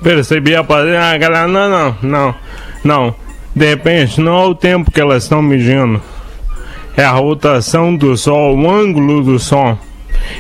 perceber 0.03 0.57
a 0.57 0.65
padrão. 0.65 0.99
Ah, 0.99 1.17
galera, 1.19 1.47
não, 1.47 1.69
não, 1.69 1.97
não, 2.03 2.35
não. 2.83 3.15
De 3.55 3.69
repente, 3.69 4.21
não 4.21 4.43
é 4.43 4.47
o 4.47 4.55
tempo 4.55 4.91
que 4.91 5.01
elas 5.01 5.23
estão 5.23 5.43
medindo, 5.43 6.01
é 6.97 7.05
a 7.05 7.13
rotação 7.13 7.95
do 7.95 8.17
Sol, 8.17 8.57
o 8.57 8.71
ângulo 8.71 9.23
do 9.23 9.39
Sol. 9.39 9.79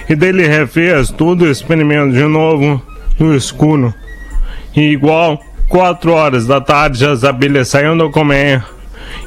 E 0.08 0.16
dele 0.16 0.46
refez 0.46 1.10
todo 1.10 1.42
o 1.42 1.50
experimento 1.50 2.12
de 2.12 2.24
novo 2.24 2.82
no 3.18 3.34
escuro. 3.34 3.94
E 4.74 4.80
igual, 4.92 5.40
4 5.68 6.12
horas 6.12 6.46
da 6.46 6.60
tarde, 6.60 7.04
as 7.06 7.24
abelhas 7.24 7.68
saíam 7.68 7.96
da 7.96 8.08
colmeia 8.08 8.64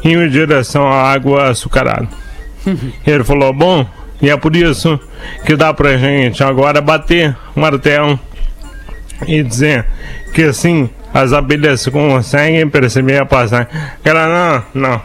iam 0.03 0.23
em 0.23 0.29
direção 0.29 0.87
à 0.87 1.11
água 1.11 1.49
açucarada. 1.49 2.07
Ele 3.05 3.23
falou: 3.23 3.53
Bom, 3.53 3.85
e 4.21 4.29
é 4.29 4.37
por 4.37 4.55
isso 4.55 4.99
que 5.45 5.55
dá 5.55 5.73
pra 5.73 5.97
gente 5.97 6.43
agora 6.43 6.81
bater 6.81 7.35
o 7.55 7.59
martelo 7.59 8.19
e 9.27 9.43
dizer 9.43 9.85
que 10.33 10.43
assim 10.43 10.89
as 11.13 11.33
abelhas 11.33 11.87
conseguem 11.87 12.69
perceber 12.69 13.19
a 13.19 13.25
passagem. 13.25 13.67
Ela 14.03 14.63
não, 14.73 14.81
não. 14.81 15.01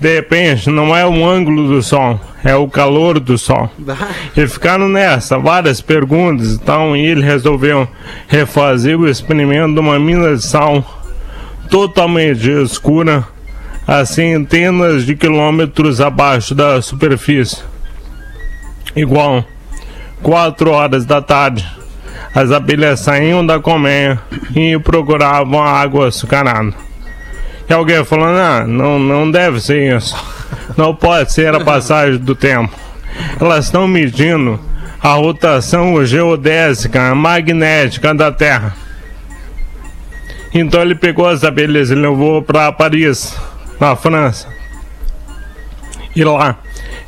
De 0.00 0.16
repente, 0.16 0.68
não 0.68 0.96
é 0.96 1.06
o 1.06 1.24
ângulo 1.24 1.68
do 1.68 1.82
sol, 1.82 2.20
é 2.44 2.54
o 2.56 2.68
calor 2.68 3.20
do 3.20 3.38
sol. 3.38 3.70
E 4.36 4.46
ficaram 4.46 4.88
nessa, 4.88 5.38
várias 5.38 5.80
perguntas, 5.80 6.54
então 6.54 6.96
e 6.96 7.06
ele 7.06 7.22
resolveu 7.22 7.88
refazer 8.26 8.98
o 8.98 9.08
experimento 9.08 9.74
de 9.74 9.80
uma 9.80 9.98
mina 9.98 10.34
de 10.34 10.42
sal 10.42 10.84
totalmente 11.70 12.50
escura, 12.50 13.24
a 13.86 14.04
centenas 14.04 15.06
de 15.06 15.14
quilômetros 15.14 16.00
abaixo 16.00 16.54
da 16.54 16.82
superfície. 16.82 17.62
Igual, 18.94 19.44
4 20.22 20.70
horas 20.70 21.04
da 21.04 21.22
tarde, 21.22 21.66
as 22.34 22.50
abelhas 22.50 23.00
saíam 23.00 23.44
da 23.44 23.58
colmeia 23.58 24.20
e 24.54 24.78
procuravam 24.78 25.62
a 25.62 25.70
água 25.70 26.08
açucarada. 26.08 26.74
E 27.72 27.74
alguém 27.74 28.04
falou, 28.04 28.26
não, 28.26 28.66
não, 28.66 28.98
não 28.98 29.30
deve 29.30 29.58
ser 29.58 29.96
isso. 29.96 30.14
Não 30.76 30.94
pode 30.94 31.32
ser 31.32 31.54
a 31.54 31.60
passagem 31.60 32.18
do 32.18 32.34
tempo. 32.34 32.74
Elas 33.40 33.64
estão 33.64 33.88
medindo 33.88 34.60
a 35.00 35.14
rotação 35.14 36.04
geodésica, 36.04 37.14
magnética 37.14 38.14
da 38.14 38.30
Terra. 38.30 38.76
Então 40.52 40.82
ele 40.82 40.94
pegou 40.94 41.26
as 41.26 41.44
abelhas 41.44 41.90
e 41.90 41.94
levou 41.94 42.42
para 42.42 42.70
Paris, 42.72 43.34
na 43.80 43.96
França. 43.96 44.48
E 46.14 46.22
lá 46.22 46.58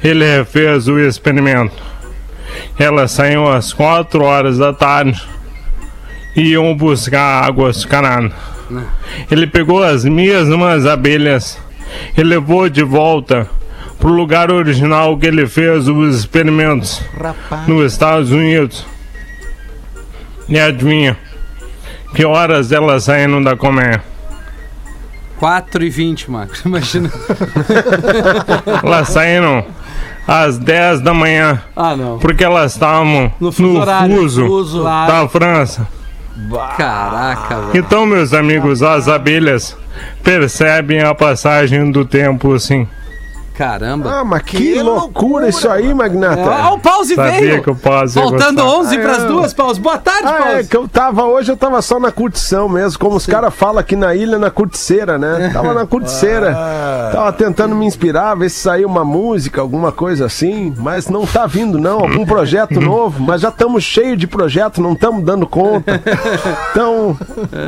ele 0.03 0.25
refez 0.25 0.89
o 0.89 0.99
experimento. 0.99 1.77
Elas 2.79 3.11
saíam 3.11 3.47
às 3.47 3.71
4 3.71 4.25
horas 4.25 4.57
da 4.57 4.73
tarde 4.73 5.23
e 6.35 6.53
iam 6.53 6.75
buscar 6.75 7.45
água 7.45 7.69
açucarada. 7.69 8.54
Ele 9.31 9.47
pegou 9.47 9.83
as 9.83 10.05
mesmas 10.05 10.87
abelhas 10.87 11.59
e 12.17 12.23
levou 12.23 12.69
de 12.69 12.83
volta 12.83 13.49
pro 13.99 14.11
lugar 14.13 14.51
original 14.51 15.17
que 15.19 15.27
ele 15.27 15.47
fez 15.47 15.89
os 15.89 16.17
experimentos 16.19 17.01
Rapaz. 17.19 17.67
nos 17.69 17.93
Estados 17.93 18.31
Unidos. 18.31 18.85
E 20.49 20.59
adivinha? 20.59 21.17
Que 22.15 22.25
horas 22.25 22.71
elas 22.71 23.05
saíram 23.05 23.43
da 23.43 23.57
colmeia? 23.57 24.03
4 25.39 25.83
e 25.85 25.91
20, 25.91 26.31
Marcos. 26.31 26.61
Imagina. 26.67 27.11
Elas 28.83 29.09
saíram 29.09 29.65
às 30.27 30.59
10 30.59 31.01
da 31.01 31.13
manhã, 31.13 31.61
Ah, 31.77 31.97
não. 31.97 32.19
porque 32.19 32.45
elas 32.45 32.73
estavam 32.73 33.33
No 33.41 33.47
no 33.49 33.53
fuso 33.53 33.79
horário. 33.79 34.17
fuso 34.17 34.47
Fuso, 34.47 34.81
claro. 34.83 35.13
da 35.13 35.29
França. 35.29 35.89
Caraca, 36.77 37.61
velho. 37.61 37.77
Então, 37.77 38.05
meus 38.07 38.33
amigos, 38.33 38.83
as 38.83 39.09
abelhas 39.09 39.77
percebem 40.23 41.01
a 41.01 41.15
passagem 41.15 41.91
do 41.91 42.05
tempo 42.05 42.55
assim. 42.55 42.89
Caramba. 43.55 44.11
Ah, 44.21 44.25
mas 44.25 44.43
que, 44.43 44.57
Que 44.57 44.83
loucura, 44.83 45.01
loucura, 45.01 45.49
isso 45.49 45.69
aí, 45.71 45.95
Magnata. 45.95 46.43
Ah, 46.51 46.73
o 46.73 46.79
pause 46.81 47.15
Sabia 47.15 47.33
veio. 47.41 47.63
que 47.63 47.71
o 47.71 47.77
pause 47.77 48.15
Faltando 48.19 48.63
gostar. 48.63 48.79
11 48.81 48.99
pras 48.99 49.23
É. 49.23 49.27
duas, 49.29 49.55
pause. 49.55 49.81
Boa 49.81 49.97
tarde, 49.99 50.27
Ah, 50.29 50.49
é 50.51 50.55
pause. 50.55 50.69
que 50.69 50.77
eu 50.77 50.89
tava 50.89 51.25
hoje, 51.25 51.53
eu 51.53 51.57
tava 51.57 51.81
só 51.81 52.01
na 52.01 52.11
curtição 52.11 52.69
mesmo, 52.69 52.99
como 52.99 53.15
os 53.17 53.27
caras 53.27 53.55
falam 53.55 53.79
aqui 53.79 53.95
na 53.95 54.13
ilha, 54.15 54.39
na 54.39 54.51
curticeira, 54.51 55.17
né? 55.19 55.51
Tava 55.53 55.73
na 55.73 55.87
curticeira. 55.87 56.53
Tava 57.13 57.33
tentando 57.33 57.75
me 57.77 57.87
inspirar, 57.87 58.35
ver 58.35 58.49
se 58.51 58.59
saiu 58.59 58.89
uma 58.89 59.05
música, 59.05 59.61
alguma 59.61 59.93
coisa 59.93 60.27
assim, 60.27 60.75
mas 60.77 61.09
não 61.09 61.25
tá 61.25 61.47
vindo 61.47 61.79
não, 61.79 62.01
algum 62.01 62.27
projeto 62.27 62.81
novo, 62.81 63.23
mas 63.23 63.41
já 63.41 63.51
estamos 63.51 63.85
cheios 63.85 64.19
de 64.19 64.27
projeto, 64.27 64.81
não 64.83 64.95
estamos 64.95 65.25
dando 65.25 65.47
conta. 65.47 66.03
Então, 66.73 67.17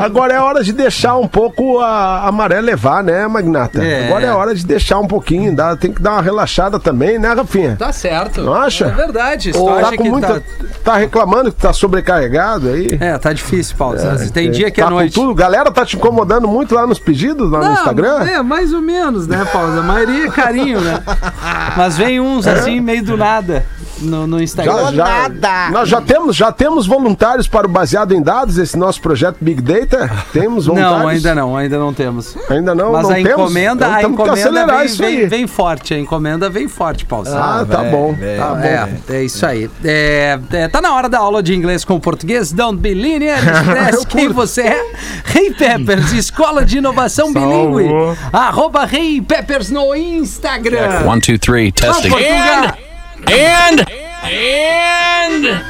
agora 0.00 0.34
é 0.34 0.40
hora 0.40 0.64
de 0.64 0.72
deixar 0.72 1.16
um 1.16 1.28
pouco 1.28 1.78
a, 1.78 2.26
a 2.26 2.32
maré 2.32 2.60
levar, 2.60 3.04
né, 3.04 3.26
Magnata? 3.28 3.82
É. 3.84 4.06
Agora 4.06 4.26
é 4.26 4.32
hora 4.32 4.54
de 4.54 4.66
deixar 4.66 4.98
um 4.98 5.06
pouquinho, 5.06 5.54
tem 5.76 5.92
que 5.92 6.00
dar 6.02 6.12
uma 6.12 6.22
relaxada 6.22 6.78
também, 6.78 7.18
né, 7.18 7.32
Rafinha? 7.32 7.76
Tá 7.78 7.92
certo. 7.92 8.42
Não 8.42 8.54
acha? 8.54 8.86
É 8.86 8.90
verdade. 8.90 9.52
Tu 9.52 9.66
Tá, 9.66 9.96
com 9.96 10.02
que 10.02 10.08
muita, 10.10 10.40
tá... 10.40 10.66
tá 10.84 10.96
reclamando 10.96 11.52
que 11.52 11.60
tá 11.60 11.72
sobrecarregado 11.72 12.70
aí? 12.70 12.96
É, 13.00 13.16
tá 13.18 13.32
difícil, 13.32 13.76
Paulo. 13.76 13.98
Tem 14.32 14.50
dia 14.50 14.70
que 14.70 14.80
tá 14.80 14.86
é 14.86 14.90
noite. 14.90 15.14
Tudo. 15.14 15.34
Galera 15.34 15.70
tá 15.70 15.84
te 15.84 15.96
incomodando 15.96 16.48
muito 16.48 16.74
lá 16.74 16.86
nos 16.86 16.98
pedidos, 16.98 17.50
lá 17.50 17.58
no 17.58 17.64
Não, 17.64 17.72
Instagram? 17.74 18.24
É, 18.24 18.42
mais 18.42 18.72
ou 18.72 18.80
menos, 18.80 19.26
né, 19.26 19.44
Paulo? 19.52 19.78
A 19.78 19.82
maioria 19.82 20.26
é 20.26 20.30
carinho, 20.30 20.80
né? 20.80 21.02
Mas 21.76 21.96
vem 21.96 22.20
uns 22.20 22.46
assim, 22.46 22.80
meio 22.80 23.04
do 23.04 23.16
nada, 23.16 23.64
no, 24.00 24.26
no 24.26 24.42
Instagram. 24.42 24.76
Já, 24.76 24.92
já, 24.92 25.04
nada. 25.04 25.70
Nós 25.70 25.88
já 25.88 26.00
temos, 26.00 26.36
já 26.36 26.52
temos 26.52 26.86
voluntários 26.86 27.46
para 27.48 27.66
o 27.66 27.70
Baseado 27.70 28.12
em 28.12 28.22
Dados, 28.22 28.58
esse 28.58 28.76
nosso 28.76 29.00
projeto 29.00 29.36
Big 29.40 29.60
Data? 29.62 30.10
Temos 30.32 30.66
voluntários? 30.66 31.00
Não, 31.00 31.08
ainda 31.08 31.34
não, 31.34 31.56
ainda 31.56 31.78
não 31.78 31.94
temos. 31.94 32.36
Ainda 32.48 32.74
não, 32.74 32.92
Mas 32.92 33.02
não 33.02 33.10
a 33.10 33.14
temos? 33.14 33.30
encomenda, 33.30 33.86
Então 33.86 33.94
a 33.94 33.98
temos 33.98 34.16
que 34.16 34.22
encomenda 34.22 34.76
vem, 34.76 34.86
isso 34.86 35.02
vem, 35.02 35.28
vem 35.28 35.46
forte. 35.46 35.94
A 35.94 35.98
encomenda 35.98 36.48
vem 36.50 36.68
forte, 36.68 37.04
Paulo. 37.04 37.26
Ah, 37.28 37.64
tá 37.68 37.82
bom. 37.84 38.14
Tá 38.36 38.48
bom. 38.54 38.60
É, 38.60 38.88
é 39.10 39.24
isso 39.24 39.44
aí. 39.44 39.70
É, 39.84 40.38
é, 40.52 40.68
tá 40.68 40.80
na 40.80 40.94
hora 40.94 41.08
da 41.08 41.18
aula 41.18 41.42
de 41.42 41.54
inglês 41.54 41.84
com 41.84 41.98
português. 41.98 42.52
Don't 42.52 42.78
be 42.78 42.94
linear, 42.94 43.38
express 43.42 44.04
quem 44.04 44.28
você 44.28 44.62
é. 44.62 44.92
Hey 45.34 45.52
Peppers, 45.52 46.12
escola 46.12 46.64
de 46.64 46.78
inovação 46.78 47.32
bilíngue. 47.32 47.88
Arroba 48.32 48.88
Hey 48.90 49.20
Peppers 49.20 49.70
no 49.70 49.94
Instagram. 49.94 51.06
One, 51.06 51.20
two, 51.20 51.38
three, 51.38 51.72
testing. 51.72 52.10
Portugal. 52.10 52.85
And, 53.24 53.80
and, 54.24 55.62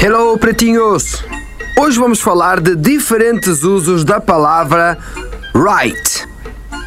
Hello, 0.00 0.36
pretinhos! 0.36 1.24
Hoje 1.78 1.96
vamos 1.98 2.20
falar 2.20 2.60
de 2.60 2.74
diferentes 2.74 3.62
usos 3.62 4.04
da 4.04 4.20
palavra 4.20 4.98
right. 5.54 6.26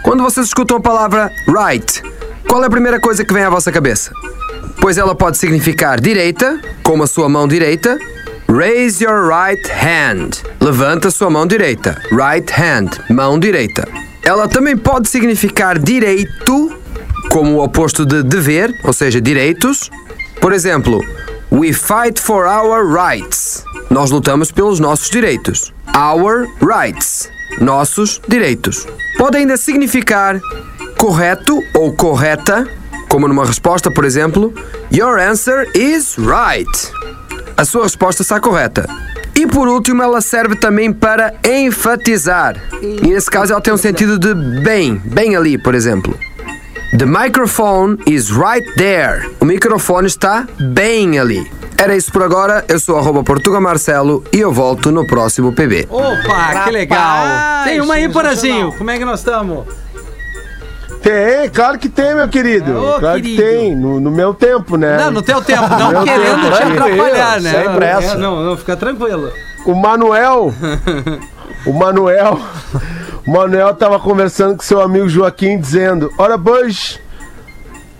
Quando 0.03 0.21
vocês 0.21 0.47
escutam 0.47 0.77
a 0.77 0.81
palavra 0.81 1.31
right, 1.47 2.03
qual 2.47 2.61
é 2.63 2.67
a 2.67 2.69
primeira 2.69 2.99
coisa 2.99 3.23
que 3.23 3.33
vem 3.33 3.43
à 3.43 3.49
vossa 3.49 3.71
cabeça? 3.71 4.11
Pois 4.81 4.97
ela 4.97 5.15
pode 5.15 5.37
significar 5.37 6.01
direita, 6.01 6.59
como 6.83 7.03
a 7.03 7.07
sua 7.07 7.29
mão 7.29 7.47
direita. 7.47 7.97
Raise 8.49 9.01
your 9.01 9.29
right 9.29 9.71
hand. 9.71 10.43
Levanta 10.59 11.07
a 11.07 11.11
sua 11.11 11.29
mão 11.29 11.47
direita. 11.47 12.01
Right 12.11 12.51
hand, 12.51 12.89
mão 13.09 13.39
direita. 13.39 13.87
Ela 14.23 14.47
também 14.47 14.75
pode 14.75 15.07
significar 15.07 15.79
direito, 15.79 16.84
como 17.35 17.57
o 17.57 17.61
oposto 17.61 18.05
de 18.05 18.23
dever, 18.23 18.73
ou 18.81 18.93
seja, 18.93 19.19
direitos. 19.19 19.91
Por 20.39 20.53
exemplo, 20.53 21.01
we 21.51 21.73
fight 21.73 22.17
for 22.17 22.45
our 22.45 22.87
rights. 22.87 23.61
Nós 23.89 24.09
lutamos 24.09 24.53
pelos 24.53 24.79
nossos 24.79 25.09
direitos. 25.09 25.73
Our 25.93 26.47
rights. 26.61 27.29
Nossos 27.59 28.21
direitos. 28.25 28.87
Pode 29.17 29.35
ainda 29.35 29.57
significar 29.57 30.39
correto 30.97 31.61
ou 31.73 31.93
correta, 31.93 32.65
como 33.09 33.27
numa 33.27 33.43
resposta, 33.43 33.91
por 33.91 34.05
exemplo, 34.05 34.53
Your 34.89 35.19
answer 35.19 35.69
is 35.75 36.15
right. 36.15 36.71
A 37.57 37.65
sua 37.65 37.83
resposta 37.83 38.21
está 38.21 38.39
correta. 38.39 38.87
E 39.35 39.45
por 39.45 39.67
último, 39.67 40.01
ela 40.01 40.21
serve 40.21 40.55
também 40.55 40.93
para 40.93 41.33
enfatizar. 41.43 42.55
E 42.81 43.09
nesse 43.09 43.29
caso, 43.29 43.51
ela 43.51 43.61
tem 43.61 43.73
um 43.73 43.77
sentido 43.77 44.17
de 44.17 44.33
bem, 44.63 45.01
bem 45.03 45.35
ali, 45.35 45.57
por 45.57 45.75
exemplo. 45.75 46.17
The 46.91 47.05
microphone 47.05 47.97
is 48.07 48.31
right 48.31 48.63
there. 48.77 49.29
O 49.41 49.45
microfone 49.45 50.07
está 50.07 50.47
bem 50.59 51.19
ali. 51.19 51.51
Era 51.77 51.95
isso 51.95 52.09
por 52.11 52.23
agora. 52.23 52.63
Eu 52.69 52.79
sou 52.79 52.97
arroba 52.97 53.21
Portuga 53.21 53.59
Marcelo 53.59 54.23
e 54.31 54.39
eu 54.39 54.51
volto 54.53 54.91
no 54.91 55.05
próximo 55.05 55.51
PB. 55.51 55.87
Opa, 55.89 56.63
que 56.63 56.71
legal. 56.71 57.65
Tem 57.65 57.81
uma 57.81 57.95
aí. 57.95 58.07
Porazinho. 58.07 58.71
Como 58.77 58.89
é 58.89 58.97
que 58.97 59.03
nós 59.03 59.19
estamos? 59.19 59.65
Tem, 61.01 61.49
claro 61.49 61.77
que 61.77 61.89
tem, 61.89 62.15
meu 62.15 62.29
querido. 62.29 62.71
Ô, 62.77 62.99
claro 62.99 63.21
querido. 63.21 63.41
que 63.43 63.47
tem, 63.49 63.75
no, 63.75 63.99
no 63.99 64.09
meu 64.09 64.33
tempo, 64.33 64.77
né? 64.77 64.97
Não, 64.97 65.11
no 65.11 65.21
teu 65.21 65.41
tempo, 65.41 65.67
não 65.67 65.91
Meu 65.91 66.03
querendo 66.03 66.41
tempo, 66.41 66.51
te 66.51 66.57
tranquilo, 66.57 67.01
atrapalhar, 67.03 67.41
né? 67.41 67.51
sem 67.51 67.75
pressa. 67.75 68.13
É, 68.13 68.17
Não, 68.17 68.43
não, 68.43 68.57
fica 68.57 68.75
tranquilo. 68.77 69.31
O 69.65 69.75
Manuel, 69.75 70.53
o 71.65 71.73
Manuel, 71.73 72.39
Manuel 73.27 73.73
tava 73.75 73.99
conversando 73.99 74.55
com 74.55 74.61
seu 74.63 74.81
amigo 74.81 75.09
Joaquim, 75.09 75.59
dizendo: 75.59 76.11
Ora, 76.17 76.37
pois, 76.37 76.99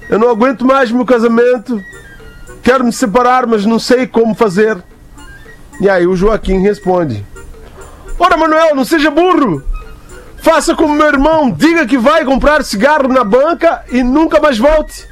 eu 0.09 0.19
não 0.19 0.29
aguento 0.29 0.63
mais 0.65 0.91
meu 0.91 1.05
casamento, 1.05 1.81
quero 2.61 2.83
me 2.83 2.93
separar, 2.93 3.47
mas 3.47 3.65
não 3.65 3.79
sei 3.79 4.05
como 4.05 4.35
fazer. 4.35 4.77
E 5.81 5.89
aí 5.89 6.05
o 6.05 6.15
Joaquim 6.15 6.59
responde: 6.59 7.25
Ora, 8.19 8.37
Manuel, 8.37 8.75
não 8.75 8.85
seja 8.85 9.09
burro. 9.09 9.63
Faça 10.37 10.75
como 10.75 10.93
meu 10.93 11.07
irmão, 11.07 11.49
diga 11.49 11.87
que 11.87 11.97
vai 11.97 12.23
comprar 12.23 12.63
cigarro 12.63 13.07
na 13.07 13.23
banca 13.23 13.83
e 13.89 14.03
nunca 14.03 14.39
mais 14.39 14.59
volte. 14.59 15.07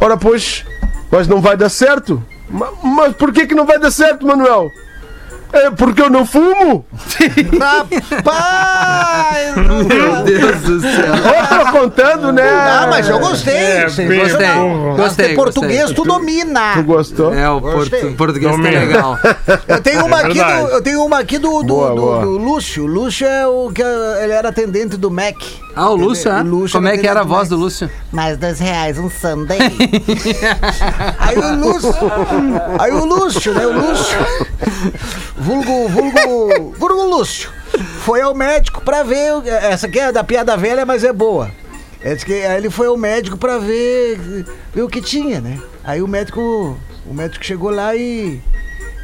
Ora, 0.00 0.16
pois, 0.16 0.64
mas 1.08 1.28
não 1.28 1.40
vai 1.40 1.56
dar 1.56 1.68
certo. 1.68 2.20
Ma- 2.48 2.72
Mas 2.82 3.14
por 3.14 3.32
que 3.32 3.46
que 3.46 3.54
não 3.54 3.64
vai 3.64 3.78
dar 3.78 3.92
certo, 3.92 4.26
Manuel? 4.26 4.68
É 5.52 5.70
porque 5.70 6.00
eu 6.02 6.10
não 6.10 6.24
fumo? 6.24 6.84
Rapaz! 7.60 9.56
Meu 9.56 10.22
Deus 10.24 10.60
do 10.60 10.80
céu. 10.80 11.14
Eu 11.14 11.64
tô 11.64 11.72
contando, 11.72 12.32
né? 12.32 12.42
Ah, 12.48 12.86
mas 12.88 13.08
eu 13.08 13.18
gostei. 13.18 13.54
É, 13.54 13.90
bem, 13.90 14.08
Mas 14.20 14.32
gostei, 14.96 15.28
de 15.28 15.34
português 15.34 15.90
tu 15.92 16.04
domina. 16.04 16.74
Tu 16.74 16.82
gostou? 16.84 17.34
É, 17.34 17.48
o 17.48 17.60
Gostei. 17.60 18.00
portu- 18.00 18.16
português 18.16 18.50
tá 18.52 18.56
Domina. 18.56 18.80
legal. 18.80 19.18
Eu 19.66 19.80
tenho 19.82 20.06
uma 20.06 20.20
É 20.20 20.26
aqui 20.26 20.38
do, 20.38 20.68
eu 20.68 20.82
tenho 20.82 21.04
uma 21.04 21.18
aqui 21.18 21.38
do, 21.38 21.62
do, 21.62 21.64
Boa, 21.74 21.90
do- 21.90 21.96
boa. 22.00 22.20
do 22.22 22.30
Lúcio. 22.38 22.84
O 22.84 22.86
Lúcio 22.86 23.26
é 23.26 23.46
o 23.46 23.70
que 23.74 23.82
ele 23.82 24.32
era 24.32 24.48
atendente 24.50 24.96
do 24.96 25.10
Mac. 25.10 25.34
Ah, 25.74 25.88
o 25.90 25.96
Lúcio, 25.96 26.30
é? 26.30 26.42
Lúcio 26.42 26.76
Como 26.78 26.88
é 26.88 26.96
que 26.98 27.06
era 27.06 27.20
a 27.20 27.24
voz 27.24 27.48
do. 27.48 27.56
Lúcio? 27.56 27.90
Mais 28.12 28.36
dois 28.38 28.58
reais, 28.58 28.98
um 28.98 29.08
Sunday. 29.10 29.58
aí 31.18 31.36
o 31.38 31.56
Lúcio. 31.56 31.94
Aí 32.78 32.90
o 32.92 33.04
Lúcio, 33.04 33.52
né? 33.54 33.66
O 33.66 33.72
Lúcio. 33.72 34.18
Vulgo, 35.40 35.88
vulgo. 35.88 36.72
Vulgo 36.78 37.04
Lúcio. 37.16 37.50
Foi 38.04 38.20
ao 38.20 38.34
médico 38.34 38.80
pra 38.82 39.02
ver. 39.02 39.32
o- 39.34 39.42
Essa 39.48 39.86
aqui 39.86 39.98
é 39.98 40.12
da 40.12 40.22
piada 40.24 40.56
velha, 40.56 40.84
mas 40.84 41.02
é 41.04 41.12
boa. 41.12 41.50
É 42.02 42.14
que 42.16 42.32
aí 42.32 42.56
ele 42.58 42.70
foi 42.70 42.86
ao 42.86 42.96
médico 42.96 43.36
pra 43.36 43.58
ver, 43.58 44.18
ver 44.74 44.82
o 44.82 44.88
que 44.88 45.00
tinha, 45.00 45.40
né? 45.40 45.60
Aí 45.84 46.00
o 46.02 46.08
médico. 46.08 46.76
O 47.06 47.14
médico 47.14 47.44
chegou 47.44 47.70
lá 47.70 47.94
e. 47.94 48.40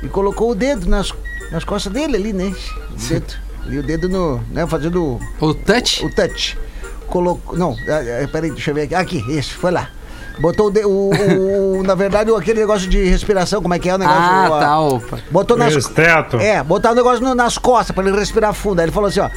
E 0.03 0.09
colocou 0.09 0.51
o 0.51 0.55
dedo 0.55 0.87
nas, 0.89 1.13
nas 1.51 1.65
costas 1.65 1.93
dele 1.93 2.17
ali, 2.17 2.33
né? 2.33 2.55
O 2.93 3.09
dedo. 3.09 3.35
Ali 3.65 3.79
o 3.79 3.83
dedo 3.83 4.09
no. 4.09 4.39
né? 4.53 4.67
Fazendo 4.67 5.19
O 5.41 5.55
touch? 5.55 6.05
o 6.05 6.15
touch. 6.15 6.59
Colocou. 7.07 7.57
Não, 7.57 7.73
ah, 7.89 8.25
ah, 8.25 8.29
peraí, 8.29 8.51
deixa 8.51 8.71
eu 8.71 8.75
ver 8.75 8.83
aqui. 8.83 8.95
Aqui, 8.95 9.25
isso, 9.39 9.55
foi 9.57 9.71
lá. 9.71 9.91
Botou 10.39 10.67
o, 10.67 10.71
de- 10.71 10.85
o, 10.85 11.79
o- 11.79 11.83
Na 11.83 11.95
verdade, 11.95 12.31
aquele 12.35 12.61
negócio 12.61 12.89
de 12.89 13.03
respiração, 13.05 13.63
como 13.63 13.73
é 13.75 13.79
que 13.79 13.89
é 13.89 13.95
o 13.95 13.99
negócio? 13.99 14.21
Ah, 14.23 14.59
tá, 14.61 14.81
opa. 14.81 15.19
Botou 15.31 15.57
nas. 15.57 15.75
Esteto. 15.75 16.37
É, 16.39 16.63
botar 16.63 16.93
o 16.93 16.95
negócio 16.95 17.25
no- 17.25 17.35
nas 17.35 17.57
costas 17.59 17.95
pra 17.95 18.05
ele 18.07 18.17
respirar 18.19 18.53
fundo. 18.53 18.81
Aí 18.81 18.85
ele 18.85 18.93
falou 18.93 19.09
assim, 19.09 19.21
ó. 19.21 19.31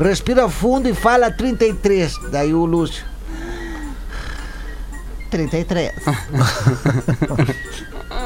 Respira 0.00 0.48
fundo 0.48 0.88
e 0.88 0.94
fala 0.94 1.30
33. 1.30 2.16
Daí 2.30 2.52
o 2.54 2.64
Lúcio. 2.64 3.04
33. 5.30 5.92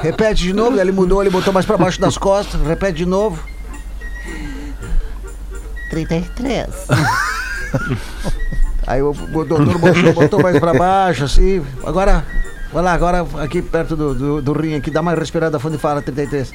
Repete 0.03 0.43
de 0.45 0.53
novo, 0.55 0.79
ele 0.81 0.93
mudou, 0.93 1.21
ele 1.23 1.31
botou 1.31 1.53
mais 1.53 1.67
pra 1.67 1.77
baixo 1.77 2.01
das 2.01 2.17
costas. 2.17 2.59
Repete 2.67 2.97
de 2.99 3.07
novo. 3.07 3.39
33. 5.91 6.69
Aí 8.87 9.03
o, 9.03 9.11
o 9.11 9.45
doutor 9.45 9.79
botou, 9.79 10.13
botou 10.13 10.43
mais 10.43 10.59
pra 10.59 10.75
baixo, 10.75 11.25
assim. 11.25 11.65
Agora, 11.85 12.25
vai 12.73 12.83
lá, 12.83 12.93
agora 12.93 13.27
aqui 13.43 13.63
perto 13.63 13.97
do, 13.97 14.15
do, 14.15 14.43
do 14.43 14.53
rim 14.53 14.75
aqui, 14.75 14.91
dá 14.91 15.01
uma 15.01 15.15
respirada 15.15 15.59
fundo 15.59 15.77
e 15.77 15.79
fala 15.79 16.03
33. 16.03 16.53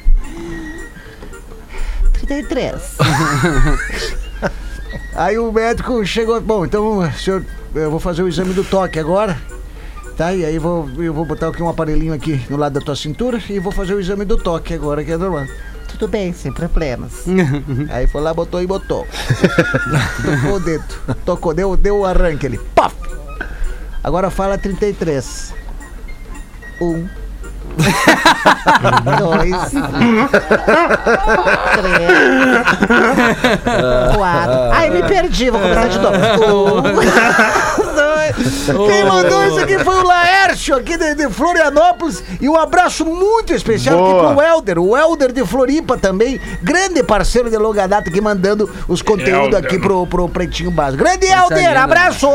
33. 2.13 2.97
Aí 5.15 5.37
o 5.37 5.51
médico 5.51 6.05
chegou, 6.05 6.39
bom, 6.39 6.65
então, 6.65 7.11
senhor, 7.11 7.43
eu 7.75 7.91
vou 7.91 7.99
fazer 7.99 8.23
o 8.23 8.27
exame 8.27 8.53
do 8.53 8.63
toque 8.63 8.99
agora. 8.99 9.37
Tá, 10.15 10.33
e 10.33 10.43
aí 10.43 10.59
vou, 10.59 10.89
eu 10.97 11.13
vou 11.13 11.23
botar 11.23 11.47
aqui 11.47 11.63
um 11.63 11.69
aparelhinho 11.69 12.13
aqui 12.13 12.45
no 12.49 12.57
lado 12.57 12.73
da 12.73 12.81
tua 12.81 12.95
cintura 12.95 13.41
e 13.49 13.57
vou 13.57 13.71
fazer 13.71 13.93
o 13.93 13.99
exame 14.01 14.25
do 14.25 14.35
toque 14.37 14.73
agora, 14.73 15.01
que 15.01 15.13
é 15.13 15.17
normal. 15.17 15.45
Tudo 15.99 16.11
bem, 16.11 16.31
sem 16.31 16.49
problemas. 16.49 17.25
aí 17.91 18.07
foi 18.07 18.21
lá, 18.21 18.33
botou 18.33 18.61
e 18.61 18.65
botou. 18.65 19.05
Tocou 20.23 20.55
o 20.55 20.59
dedo. 20.61 20.85
Tocou, 21.25 21.53
deu, 21.53 21.75
deu 21.75 21.99
o 21.99 22.05
arranque 22.05 22.45
ali. 22.47 22.57
Paf! 22.73 22.95
Agora 24.01 24.29
fala 24.29 24.57
33. 24.57 25.53
Um. 26.81 27.05
Dois. 29.19 29.71
Três. 31.75 32.11
Quatro. 34.15 34.59
Ai, 34.71 34.89
me 34.89 35.03
perdi, 35.03 35.49
vou 35.49 35.59
começar 35.59 35.89
de 35.89 35.99
novo. 35.99 36.17
Um. 37.85 37.88
Quem 38.33 39.05
mandou 39.05 39.45
isso 39.47 39.59
aqui 39.59 39.79
foi 39.79 39.95
o 39.95 40.03
Laércio, 40.03 40.75
aqui 40.75 40.97
de, 40.97 41.15
de 41.15 41.29
Florianópolis. 41.29 42.23
E 42.39 42.47
um 42.49 42.55
abraço 42.57 43.05
muito 43.05 43.53
especial 43.53 43.97
Boa. 43.97 44.09
aqui 44.31 44.33
pro 44.35 44.45
Helder. 44.45 44.79
O 44.79 44.97
Helder 44.97 45.31
de 45.31 45.45
Floripa 45.45 45.97
também. 45.97 46.39
Grande 46.61 47.03
parceiro 47.03 47.49
de 47.49 47.57
longa 47.57 47.87
data 47.87 48.09
aqui 48.09 48.21
mandando 48.21 48.69
os 48.87 49.01
conteúdos 49.01 49.53
Helder. 49.55 49.59
aqui 49.65 49.79
pro, 49.79 50.05
pro 50.07 50.27
Pretinho 50.29 50.71
Básico. 50.71 51.03
Grande 51.03 51.25
Helder, 51.27 51.77
abraço! 51.81 52.27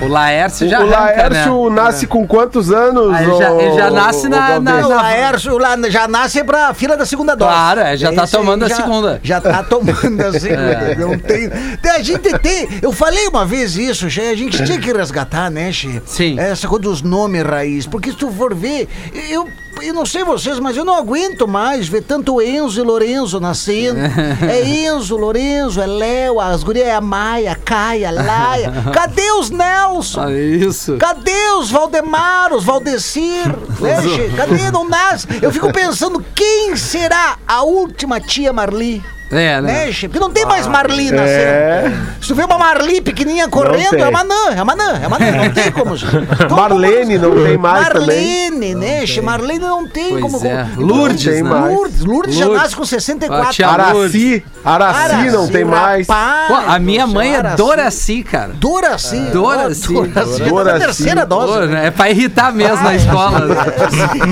O 0.00 0.08
Laércio 0.08 0.68
já 0.68 0.80
o 0.80 0.82
arranca, 0.94 1.28
Laércio 1.28 1.70
né? 1.70 1.82
nasce 1.82 2.06
com 2.06 2.26
quantos 2.26 2.70
anos? 2.72 3.14
Ah, 3.14 3.22
ele 3.22 3.36
já- 3.36 3.50
ele 3.54 3.74
já 3.74 3.90
nasce 3.90 4.26
ô- 4.26 4.30
na- 4.30 4.36
ô 4.36 4.48
Galdês? 4.60 4.76
na- 4.80 4.86
O 4.86 4.88
Laércio 4.96 5.58
lá 5.58 5.76
já 5.88 6.08
nasce 6.08 6.44
pra 6.44 6.72
fila 6.74 6.96
da 6.96 7.04
segunda 7.06 7.34
dose. 7.34 7.50
Claro, 7.50 7.80
é, 7.80 7.96
já 7.96 8.12
tá 8.12 8.24
Esse 8.24 8.36
aí 8.36 8.42
tomando 8.42 8.64
a 8.64 8.68
já- 8.68 8.76
segunda. 8.76 9.20
Já 9.22 9.40
tá 9.40 9.62
tomando 9.62 10.20
a 10.20 10.32
segunda. 10.38 10.62
É. 10.72 10.94
Não 10.96 11.18
tem, 11.18 11.48
tem- 11.50 11.90
A 11.94 12.02
gente 12.02 12.38
tem. 12.38 12.68
Eu 12.82 12.92
falei 12.92 13.26
uma 13.28 13.44
vez 13.44 13.76
isso, 13.76 14.06
a 14.06 14.08
gente 14.08 14.64
tinha 14.64 14.78
que 14.80 14.92
resgatar, 14.92 15.33
né, 15.50 15.72
Che? 15.72 16.02
Sim. 16.06 16.38
Essa 16.38 16.68
coisa 16.68 16.84
dos 16.84 17.02
nomes 17.02 17.42
raiz. 17.42 17.86
Porque 17.86 18.10
se 18.10 18.16
tu 18.16 18.30
for 18.30 18.54
ver, 18.54 18.88
eu. 19.30 19.48
Eu 19.82 19.92
não 19.92 20.06
sei 20.06 20.22
vocês, 20.22 20.60
mas 20.60 20.76
eu 20.76 20.84
não 20.84 20.96
aguento 20.96 21.48
mais 21.48 21.88
ver 21.88 22.02
tanto 22.02 22.40
Enzo 22.40 22.78
e 22.80 22.84
Lorenzo 22.84 23.40
nascendo. 23.40 23.98
É 24.48 24.62
Enzo, 24.86 25.16
Lorenzo, 25.16 25.80
é 25.80 25.86
Léo, 25.86 26.38
as 26.40 26.62
gurias 26.62 26.86
é 26.86 26.94
a 26.94 27.00
Maia, 27.00 27.50
a 27.50 27.56
Caia, 27.56 28.08
a 28.08 28.12
Laia. 28.12 28.72
Cadê 28.94 29.32
os 29.32 29.50
Nelson? 29.50 30.20
Ah, 30.22 30.32
isso. 30.32 30.96
Cadê 30.96 31.50
os 31.58 31.72
Valdemar, 31.72 32.54
os 32.54 32.62
Valdecir? 32.64 33.48
Né? 33.80 33.96
Cadê? 34.36 34.70
Não 34.70 34.88
nasce. 34.88 35.26
Eu 35.42 35.50
fico 35.50 35.72
pensando 35.72 36.24
quem 36.34 36.76
será 36.76 37.36
a 37.46 37.64
última 37.64 38.20
tia 38.20 38.52
Marli. 38.52 39.02
É, 39.30 39.60
né? 39.60 39.86
Né, 39.86 39.92
che? 39.92 40.06
Porque 40.08 40.20
não 40.20 40.30
tem 40.30 40.44
mais 40.46 40.66
Marli 40.66 41.10
nascendo. 41.10 41.28
É. 41.28 41.92
Se 42.20 42.28
tu 42.28 42.34
vê 42.34 42.44
uma 42.44 42.56
Marli 42.58 43.00
pequenininha 43.00 43.48
correndo, 43.48 43.90
tem. 43.90 44.00
é 44.02 44.08
uma 44.08 44.22
Nã, 44.22 44.34
é 44.50 44.64
Nã, 44.64 45.00
é 45.02 45.08
Nã. 45.08 45.42
Não 45.44 45.50
tem 45.50 45.72
como. 45.72 45.94
Marlene 46.54 47.18
não 47.18 47.34
tem 47.44 47.56
mais 47.56 47.88
também. 47.88 48.50
Marlene, 48.50 48.74
né? 48.74 49.04
Marlene 49.22 49.58
não 49.58 49.88
tem 49.88 50.10
Pois 50.10 50.22
como. 50.22 50.46
é. 50.46 50.66
Lourdes, 50.76 51.24
tem 51.24 51.42
né? 51.42 51.50
Lourdes, 51.50 52.04
Lourdes 52.04 52.34
já 52.36 52.44
Lourdes. 52.44 52.62
nasce 52.62 52.76
com 52.76 52.82
A 52.82 52.86
64 52.86 53.52
tia 53.54 53.68
Araci, 53.68 54.44
Araci 54.64 55.30
não 55.30 55.48
tem 55.48 55.64
mais. 55.64 56.06
rapaz 56.06 56.46
Pô, 56.48 56.70
a 56.70 56.78
minha 56.78 57.06
mãe 57.06 57.34
é 57.34 57.38
Araci. 57.38 57.56
Doraci, 57.56 58.22
cara. 58.22 58.52
Doraci. 58.54 59.18
Doraci. 59.32 59.96
Ó, 59.96 60.02
Doraci. 60.06 60.38
Já 60.38 60.44
tá 60.44 60.44
na 60.44 60.48
Doraci. 60.50 60.78
terceira 60.86 61.26
dose. 61.26 61.52
Pô, 61.52 61.58
né? 61.66 61.86
É 61.86 61.90
pra 61.90 62.10
irritar 62.10 62.52
mesmo 62.52 62.82
na 62.82 62.94
escola. 62.94 63.40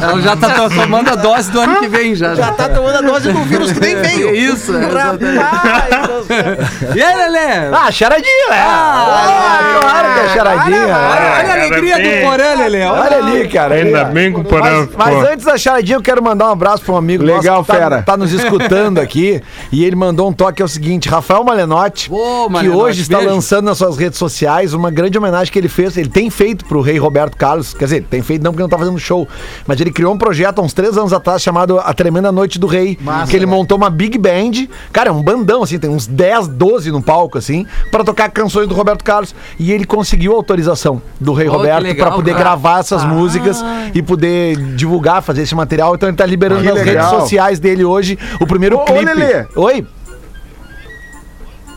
Ela 0.03 0.21
já 0.21 0.37
tá 0.37 0.51
to- 0.51 0.71
tomando 0.75 1.09
a 1.11 1.15
dose 1.17 1.51
do 1.51 1.61
ano 1.61 1.81
que 1.81 1.89
vem 1.89 2.15
já. 2.15 2.35
Já 2.35 2.53
tá 2.53 2.69
tomando 2.69 2.97
a 2.97 3.01
dose 3.01 3.33
do 3.33 3.43
vírus 3.45 3.73
que 3.73 3.81
nem 3.81 3.97
veio. 4.01 4.35
Isso, 4.35 4.77
é, 4.77 4.82
Rapaz. 4.89 6.27
E 6.97 7.03
aí, 7.03 7.17
Lelê? 7.17 7.69
Ah, 7.73 7.91
charadinha, 7.91 8.49
né? 8.51 8.57
Ah, 8.59 9.79
claro 9.81 10.15
que 10.15 10.21
é 10.21 10.29
charadinha. 10.35 10.83
Olha, 10.87 10.97
Olha, 10.97 11.39
olha 11.39 11.51
a 11.51 11.55
alegria 11.55 11.97
do. 11.97 12.27
Porã, 12.27 12.55
Lelê. 12.55 12.85
olha 12.85 13.17
ali, 13.19 13.49
cara. 13.49 13.75
Ainda 13.75 14.01
ali, 14.07 14.15
bem 14.15 14.33
que 14.33 14.41
o 14.41 14.45
Porã 14.45 14.63
Mas, 14.63 14.89
mas 14.97 15.29
antes 15.31 15.45
da 15.45 15.57
charadinha, 15.59 15.97
eu 15.99 16.03
quero 16.03 16.23
mandar 16.23 16.49
um 16.49 16.53
abraço 16.53 16.83
para 16.85 16.95
um 16.95 16.97
amigo 16.97 17.23
Legal, 17.25 17.57
nosso 17.59 17.67
que 17.67 17.73
tá, 17.73 17.79
fera. 17.79 18.03
tá 18.03 18.17
nos 18.17 18.33
escutando 18.33 18.99
aqui. 19.01 19.43
E 19.71 19.85
ele 19.85 19.97
mandou 19.97 20.29
um 20.29 20.33
toque, 20.33 20.63
é 20.63 20.65
o 20.65 20.69
seguinte: 20.69 21.09
Rafael 21.09 21.45
Malenotti, 21.45 22.11
Ô, 22.13 22.47
que 22.47 22.53
Malenotti, 22.53 22.81
hoje 22.83 23.03
está 23.03 23.19
beijo. 23.19 23.35
lançando 23.35 23.67
nas 23.67 23.79
suas 23.79 23.97
redes 23.97 24.19
sociais 24.19 24.75
uma 24.75 24.91
grande 24.91 25.17
homenagem 25.19 25.53
que 25.53 25.59
ele 25.59 25.69
fez. 25.69 25.97
Ele 25.97 26.09
tem 26.09 26.31
feito 26.31 26.65
pro 26.65 26.81
rei 26.81 26.99
Roberto 26.99 27.37
Carlos. 27.37 27.75
Quer 27.75 27.85
dizer, 27.85 28.05
tem 28.05 28.23
feito 28.23 28.43
não 28.43 28.53
porque 28.53 28.63
não 28.63 28.69
tá 28.71 28.79
fazendo 28.79 28.99
show. 28.99 29.29
Mas 29.67 29.81
ele 29.81 29.91
criou 29.93 30.15
um 30.15 30.19
projeto 30.19 30.59
há 30.61 30.63
uns 30.63 30.73
três 30.73 30.97
anos 30.97 31.13
atrás 31.13 31.43
chamado 31.43 31.79
A 31.79 31.93
Tremenda 31.93 32.33
Noite 32.33 32.59
do 32.59 32.67
Rei. 32.67 32.99
que 33.29 33.37
ele 33.37 33.47
montou 33.47 33.77
uma 33.77 33.91
big 33.91 34.19
band 34.19 34.69
Cara, 34.93 35.09
é 35.11 35.13
um 35.13 35.23
bandão, 35.23 35.63
assim, 35.63 35.79
tem 35.79 35.91
uns 35.91 36.07
10, 36.07 36.49
12 36.49 36.91
no 36.91 37.03
palco, 37.03 37.39
assim, 37.39 37.67
pra 37.91 38.05
tocar 38.05 38.31
canções 38.31 38.69
do 38.69 38.75
Roberto 38.75 39.03
Carlos. 39.05 39.35
E 39.59 39.73
ele 39.73 39.85
conseguiu 39.85 40.35
autorização 40.35 41.01
do 41.21 41.33
Rei 41.33 41.49
que 41.49 41.55
Roberto 41.55 41.83
legal, 41.83 42.07
pra 42.09 42.17
poder 42.17 42.33
cara. 42.33 42.43
gravar 42.45 42.81
essas 42.81 43.05
músicas 43.05 43.63
e 43.95 44.03
poder 44.03 44.57
divulgar, 44.75 45.23
fazer 45.23 45.43
esse 45.43 45.55
material. 45.55 45.95
Então 45.95 46.09
ele 46.09 46.17
tá 46.17 46.27
liberando 46.27 46.63
Que 46.63 46.69
nas 46.69 46.79
redes 46.79 46.95
legal. 46.95 47.21
sociais 47.21 47.59
dele 47.61 47.85
hoje 47.85 48.19
o 48.41 48.47
primeiro 48.47 48.77
Ô, 48.77 48.83
ô, 48.83 48.85
clipe. 48.85 49.05
Lelê. 49.05 49.47
Oi? 49.57 49.87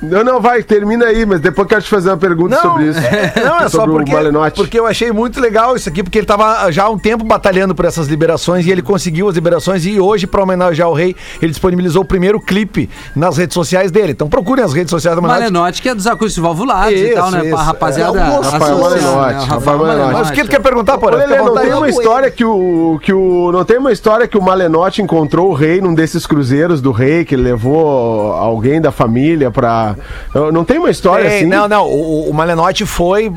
Não, 0.01 0.23
não, 0.23 0.41
vai, 0.41 0.61
termina 0.63 1.05
aí, 1.05 1.25
mas 1.25 1.39
depois 1.39 1.67
quero 1.67 1.81
te 1.81 1.89
fazer 1.89 2.09
uma 2.09 2.17
pergunta 2.17 2.55
sobre 2.61 2.89
isso. 2.89 2.99
Não, 3.43 3.57
é 3.59 3.69
só 3.69 3.79
sobre 3.79 3.95
porque, 3.97 4.11
o 4.11 4.15
Malenotti. 4.15 4.55
porque 4.57 4.79
eu 4.79 4.85
achei 4.85 5.11
muito 5.11 5.39
legal 5.39 5.75
isso 5.75 5.89
aqui, 5.89 6.03
porque 6.03 6.17
ele 6.17 6.27
tava 6.27 6.71
já 6.71 6.83
há 6.83 6.89
um 6.89 6.97
tempo 6.97 7.23
batalhando 7.23 7.73
por 7.73 7.85
essas 7.85 8.07
liberações 8.07 8.65
e 8.65 8.71
ele 8.71 8.81
conseguiu 8.81 9.27
as 9.27 9.35
liberações 9.35 9.85
e 9.85 9.99
hoje, 9.99 10.27
pra 10.27 10.43
homenagear 10.43 10.89
o 10.89 10.93
rei, 10.93 11.15
ele 11.41 11.51
disponibilizou 11.51 12.03
o 12.03 12.05
primeiro 12.05 12.39
clipe 12.39 12.89
nas 13.15 13.37
redes 13.37 13.53
sociais 13.53 13.91
dele. 13.91 14.11
Então 14.11 14.27
procurem 14.27 14.63
as 14.63 14.73
redes 14.73 14.91
sociais 14.91 15.15
do 15.15 15.21
Malenotti. 15.21 15.51
Malenotti, 15.51 15.81
que 15.81 15.89
é 15.89 15.95
dos 15.95 16.07
acústicos 16.07 16.43
valvulados 16.43 16.99
e 16.99 17.05
Isso, 17.05 17.15
tal, 17.15 17.31
né? 17.31 17.39
isso. 17.41 17.49
Pra 17.49 17.63
rapaziada. 17.63 18.19
É 18.19 18.23
moço. 18.25 18.49
Rafael 18.49 18.77
Malenotti, 18.77 19.33
né? 19.33 19.41
O 19.41 19.45
Rafael 19.45 19.77
Malenotti. 19.77 20.13
Mas 20.13 20.29
o 20.29 20.33
que 20.33 20.43
tu 20.43 20.49
quer 20.49 20.61
perguntar, 20.61 20.99
Fica 20.99 21.07
à 21.07 21.43
não 21.43 21.55
tem 21.55 21.73
uma 21.73 21.89
história 21.89 22.31
que 22.31 22.45
o, 22.45 22.99
que 23.01 23.13
o. 23.13 23.51
Não 23.51 23.65
tem 23.65 23.77
uma 23.77 23.91
história 23.91 24.27
que 24.27 24.37
o 24.37 24.41
Malenotti 24.41 25.01
encontrou 25.01 25.49
o 25.49 25.53
rei 25.53 25.81
num 25.81 25.93
desses 25.93 26.25
cruzeiros 26.25 26.81
do 26.81 26.91
rei, 26.91 27.25
que 27.25 27.35
ele 27.35 27.43
levou 27.43 28.33
alguém 28.33 28.81
da 28.81 28.91
família 28.91 29.51
pra. 29.93 30.51
Não 30.51 30.63
tem 30.65 30.77
uma 30.79 30.89
história 30.89 31.29
Tem, 31.29 31.38
assim? 31.39 31.45
Não, 31.47 31.67
não. 31.67 31.86
O, 31.88 32.29
o 32.29 32.33
Malenotti 32.33 32.86
foi, 32.86 33.31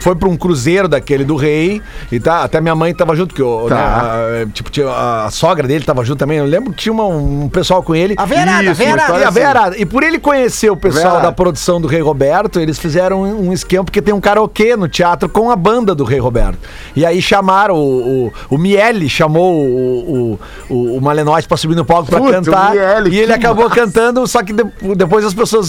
foi 0.00 0.14
pra 0.16 0.28
um 0.28 0.36
cruzeiro 0.36 0.88
daquele 0.88 1.24
do 1.24 1.36
rei. 1.36 1.80
E 2.10 2.18
tá, 2.18 2.42
até 2.42 2.60
minha 2.60 2.74
mãe 2.74 2.94
tava 2.94 3.14
junto, 3.14 3.34
que 3.34 3.42
o, 3.42 3.68
Tá. 3.68 3.74
né, 3.74 4.42
a, 4.42 4.46
tipo, 4.52 4.70
tinha 4.70 4.88
a 4.90 5.30
sogra 5.30 5.66
dele 5.68 5.84
tava 5.84 6.04
junto 6.04 6.18
também. 6.18 6.38
Eu 6.38 6.44
lembro 6.46 6.72
que 6.72 6.78
tinha 6.78 6.92
uma- 6.92 7.06
um 7.06 7.48
pessoal 7.48 7.82
com 7.82 7.94
ele. 7.94 8.14
A 8.16 8.24
Verada, 8.24 8.62
Isso, 8.70 8.82
a 8.82 8.84
história 8.84 9.22
E 9.22 9.24
a 9.24 9.28
assim. 9.28 9.80
E 9.80 9.86
por 9.86 10.02
ele 10.02 10.18
conhecer 10.18 10.70
o 10.70 10.76
pessoal 10.76 11.04
Verada. 11.04 11.22
da 11.26 11.32
produção 11.32 11.80
do 11.80 11.86
Rei 11.88 12.00
Roberto, 12.00 12.58
eles 12.60 12.78
fizeram 12.78 13.22
um, 13.22 13.48
um 13.48 13.52
esquema, 13.52 13.84
porque 13.84 14.00
tem 14.02 14.12
um 14.14 14.20
karaokê 14.20 14.76
no 14.76 14.88
teatro 14.88 15.28
com 15.28 15.50
a 15.50 15.56
banda 15.56 15.94
do 15.94 16.04
Rei 16.04 16.18
Roberto. 16.18 16.58
E 16.96 17.04
aí 17.04 17.20
chamaram 17.20 17.74
o, 17.76 18.26
o, 18.26 18.32
o 18.50 18.58
Miele, 18.58 19.08
chamou 19.08 19.54
o, 19.54 20.38
o, 20.68 20.74
o, 20.74 20.96
o 20.96 21.00
Malenotti 21.00 21.46
pra 21.46 21.56
subir 21.56 21.74
no 21.76 21.84
palco 21.84 22.08
pra 22.10 22.18
Puta, 22.20 22.32
cantar. 22.32 22.70
o 22.70 22.74
Miele, 22.74 23.10
e 23.16 23.18
ele 23.20 23.32
acabou 23.32 23.68
massa. 23.68 23.80
cantando, 23.80 24.26
só 24.26 24.42
que 24.42 24.52
de- 24.52 24.94
depois 24.96 25.24
as 25.24 25.34
pessoas 25.34 25.59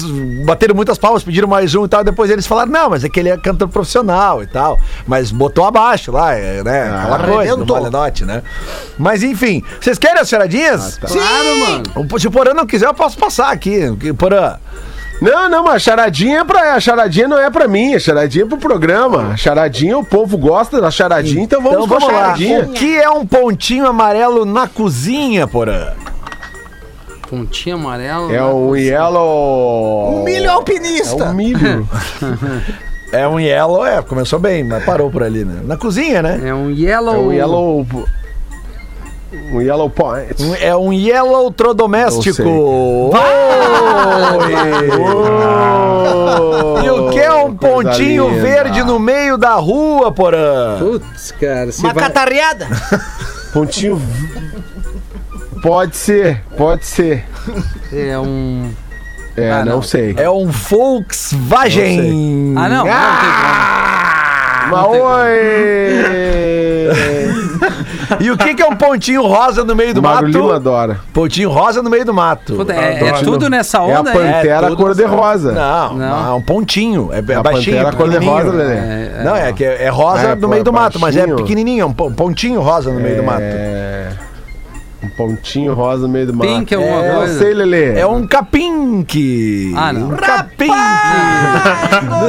bateram 0.46 0.76
muitas 0.76 0.98
palmas, 0.98 1.24
pediram 1.24 1.48
mais 1.48 1.76
um 1.76 1.86
e 1.86 1.88
tal. 1.88 2.04
Depois 2.04 2.30
eles 2.32 2.48
falaram, 2.48 2.72
não, 2.72 2.90
mas 2.90 3.04
é 3.04 3.10
que 3.10 3.20
ele 3.20 3.30
é 3.30 3.38
cantor 3.38 3.68
profissional 3.68 4.42
e 4.42 4.48
tal. 4.48 4.80
Mas 5.08 5.32
botou 5.32 5.66
abaixo 5.66 6.12
lá, 6.12 6.34
é, 6.34 6.64
né? 6.64 6.90
Aquela 6.90 7.20
coisa 7.20 7.58
do 7.58 8.26
né? 8.26 8.44
Mas 8.98 9.24
enfim, 9.24 9.64
vocês 9.80 9.98
querem 9.98 10.22
as 10.22 10.30
charadinhas? 10.30 10.98
Claro, 10.98 11.58
mano. 11.96 12.20
Se 12.20 12.28
o 12.28 12.32
Porã 12.32 12.54
não 12.54 12.66
quiser, 12.66 12.88
eu 12.88 12.94
posso 12.94 13.18
passar 13.18 13.52
aqui. 13.52 13.80
Porã. 14.18 14.58
Não, 15.22 15.48
não, 15.48 15.64
mas 15.64 15.76
a 15.76 15.80
charadinha 15.80 16.40
é 16.40 16.44
pra. 16.44 16.74
A 16.74 16.80
charadinha 16.80 17.28
não 17.28 17.38
é 17.38 17.48
pra 17.52 17.68
mim, 17.68 17.94
a 17.94 18.00
charadinha 18.00 18.44
é 18.44 18.48
pro 18.48 18.58
programa. 18.58 19.34
A 19.34 19.38
charadinha, 19.38 19.96
o 19.96 20.04
povo 20.04 20.36
gosta 20.36 20.82
da 20.82 20.90
charadinha, 20.90 21.44
então 21.44 21.62
vamos, 21.62 21.86
Então 21.86 21.88
vamos 21.88 22.04
com 22.04 22.10
a 22.10 22.14
lá. 22.14 22.22
charadinha. 22.24 22.62
O 22.62 22.70
que 22.70 22.98
é 22.98 23.08
um 23.08 23.24
pontinho 23.24 23.86
amarelo 23.86 24.46
na 24.46 24.68
cozinha, 24.68 25.48
Porã? 25.48 25.90
Pontinho 27.32 27.78
amarelo. 27.78 28.32
É 28.32 28.44
um 28.44 28.76
yellow. 28.76 30.20
Um 30.20 30.24
milho 30.26 30.46
É 30.46 30.50
alpinista. 30.50 31.24
um 31.30 31.34
milho. 31.34 31.88
É 33.14 33.28
um 33.28 33.38
yellow, 33.38 33.86
é, 33.86 34.02
começou 34.02 34.40
bem, 34.40 34.64
mas 34.64 34.86
parou 34.86 35.12
por 35.12 35.22
ali, 35.22 35.44
né? 35.44 35.60
Na 35.66 35.76
cozinha, 35.76 36.22
né? 36.22 36.40
É 36.46 36.54
um 36.54 36.70
yellow. 36.72 37.14
É 37.14 37.18
um 37.18 37.34
yellow. 37.34 37.86
Um 39.52 39.62
yellow 39.62 39.90
point. 39.90 40.42
Um- 40.42 40.56
É 40.56 40.74
um 40.78 40.94
yellow 40.94 41.52
trodoméstico. 41.52 42.42
E 46.84 46.90
o 46.90 47.10
que 47.10 47.20
é 47.20 47.34
um 47.34 47.56
Coisa 47.56 47.90
pontinho 47.90 48.30
linda. 48.30 48.42
verde 48.42 48.84
no 48.84 48.98
meio 49.00 49.38
da 49.38 49.56
rua, 49.56 50.12
Porã? 50.12 50.78
Putz, 50.80 51.32
cara. 51.40 51.70
Uma 51.80 51.94
vai... 51.94 52.04
catarreada. 52.06 52.68
Pontinho. 53.54 54.02
Pode 55.62 55.96
ser, 55.96 56.42
pode 56.58 56.86
ser. 56.86 57.24
É 57.94 58.18
um. 58.18 58.72
É, 59.38 59.52
Ah, 59.52 59.66
não. 59.66 59.76
não. 59.76 59.82
sei. 59.82 60.14
É 60.18 60.30
um 60.30 60.48
Volkswagen. 60.48 62.56
Ah, 62.58 62.70
não. 62.70 62.86
Mas 64.72 64.88
oi! 64.88 65.32
E 68.20 68.30
o 68.30 68.38
que, 68.38 68.54
que 68.56 68.62
é 68.62 68.66
um 68.68 68.76
pontinho 68.76 69.26
rosa 69.26 69.64
no 69.64 69.74
meio 69.76 69.94
do 69.94 70.00
O 70.00 70.04
Magro 70.04 70.28
Lima 70.28 70.40
mato? 70.44 70.54
adora. 70.56 71.00
Pontinho 71.14 71.50
rosa 71.50 71.82
no 71.82 71.90
meio 71.90 72.04
do 72.06 72.14
mato. 72.14 72.56
Puta, 72.56 72.74
é, 72.74 73.08
é 73.08 73.12
tudo 73.24 73.50
nessa 73.50 73.78
É 73.78 73.80
a 73.80 73.84
onda, 74.00 74.12
é? 74.12 74.14
pantera 74.14 74.68
tudo 74.68 74.78
cor-de-rosa. 74.78 75.52
Não, 75.54 75.94
Não. 75.94 75.98
não, 76.24 76.32
é 76.32 76.34
um 76.34 76.42
pontinho. 76.42 77.10
É, 77.14 77.18
é 77.20 77.36
A 77.36 77.44
baixinho. 77.44 77.78
pantera 77.78 77.96
cor-de-rosa, 77.96 78.52
pequenininho. 78.52 78.76
Lelê. 78.76 79.20
É, 79.20 79.24
Não, 79.24 79.36
é 79.36 79.54
que 79.54 79.64
é, 79.64 79.84
é 79.86 79.90
rosa 79.90 80.28
É, 80.30 80.36
no 80.36 80.48
meio 80.50 80.64
do 80.64 80.74
mato, 80.74 81.00
mas 81.00 81.16
é 81.16 81.26
pequenininho, 81.28 81.84
é 81.84 81.86
um 81.86 81.94
po- 81.94 82.12
pontinho 82.12 82.60
rosa 82.62 82.92
no 82.92 83.00
meio 83.00 83.18
do 83.18 83.24
mato. 83.24 83.42
É. 83.42 84.10
Um 85.04 85.10
pontinho 85.10 85.74
rosa 85.74 86.04
no 86.04 86.10
meio 86.14 86.28
do 86.28 86.34
mato. 86.34 86.48
Pink 86.48 86.76
alguma 86.76 87.04
é, 87.06 87.16
coisa. 87.16 87.34
Eu 87.34 87.40
sei, 87.40 87.54
Lelê. 87.56 88.00
É 88.00 88.06
um 88.06 88.28
capinque. 88.28 89.74
Ah, 89.76 89.92
não. 89.92 90.10
Um 90.10 90.16
capinque. 90.16 90.72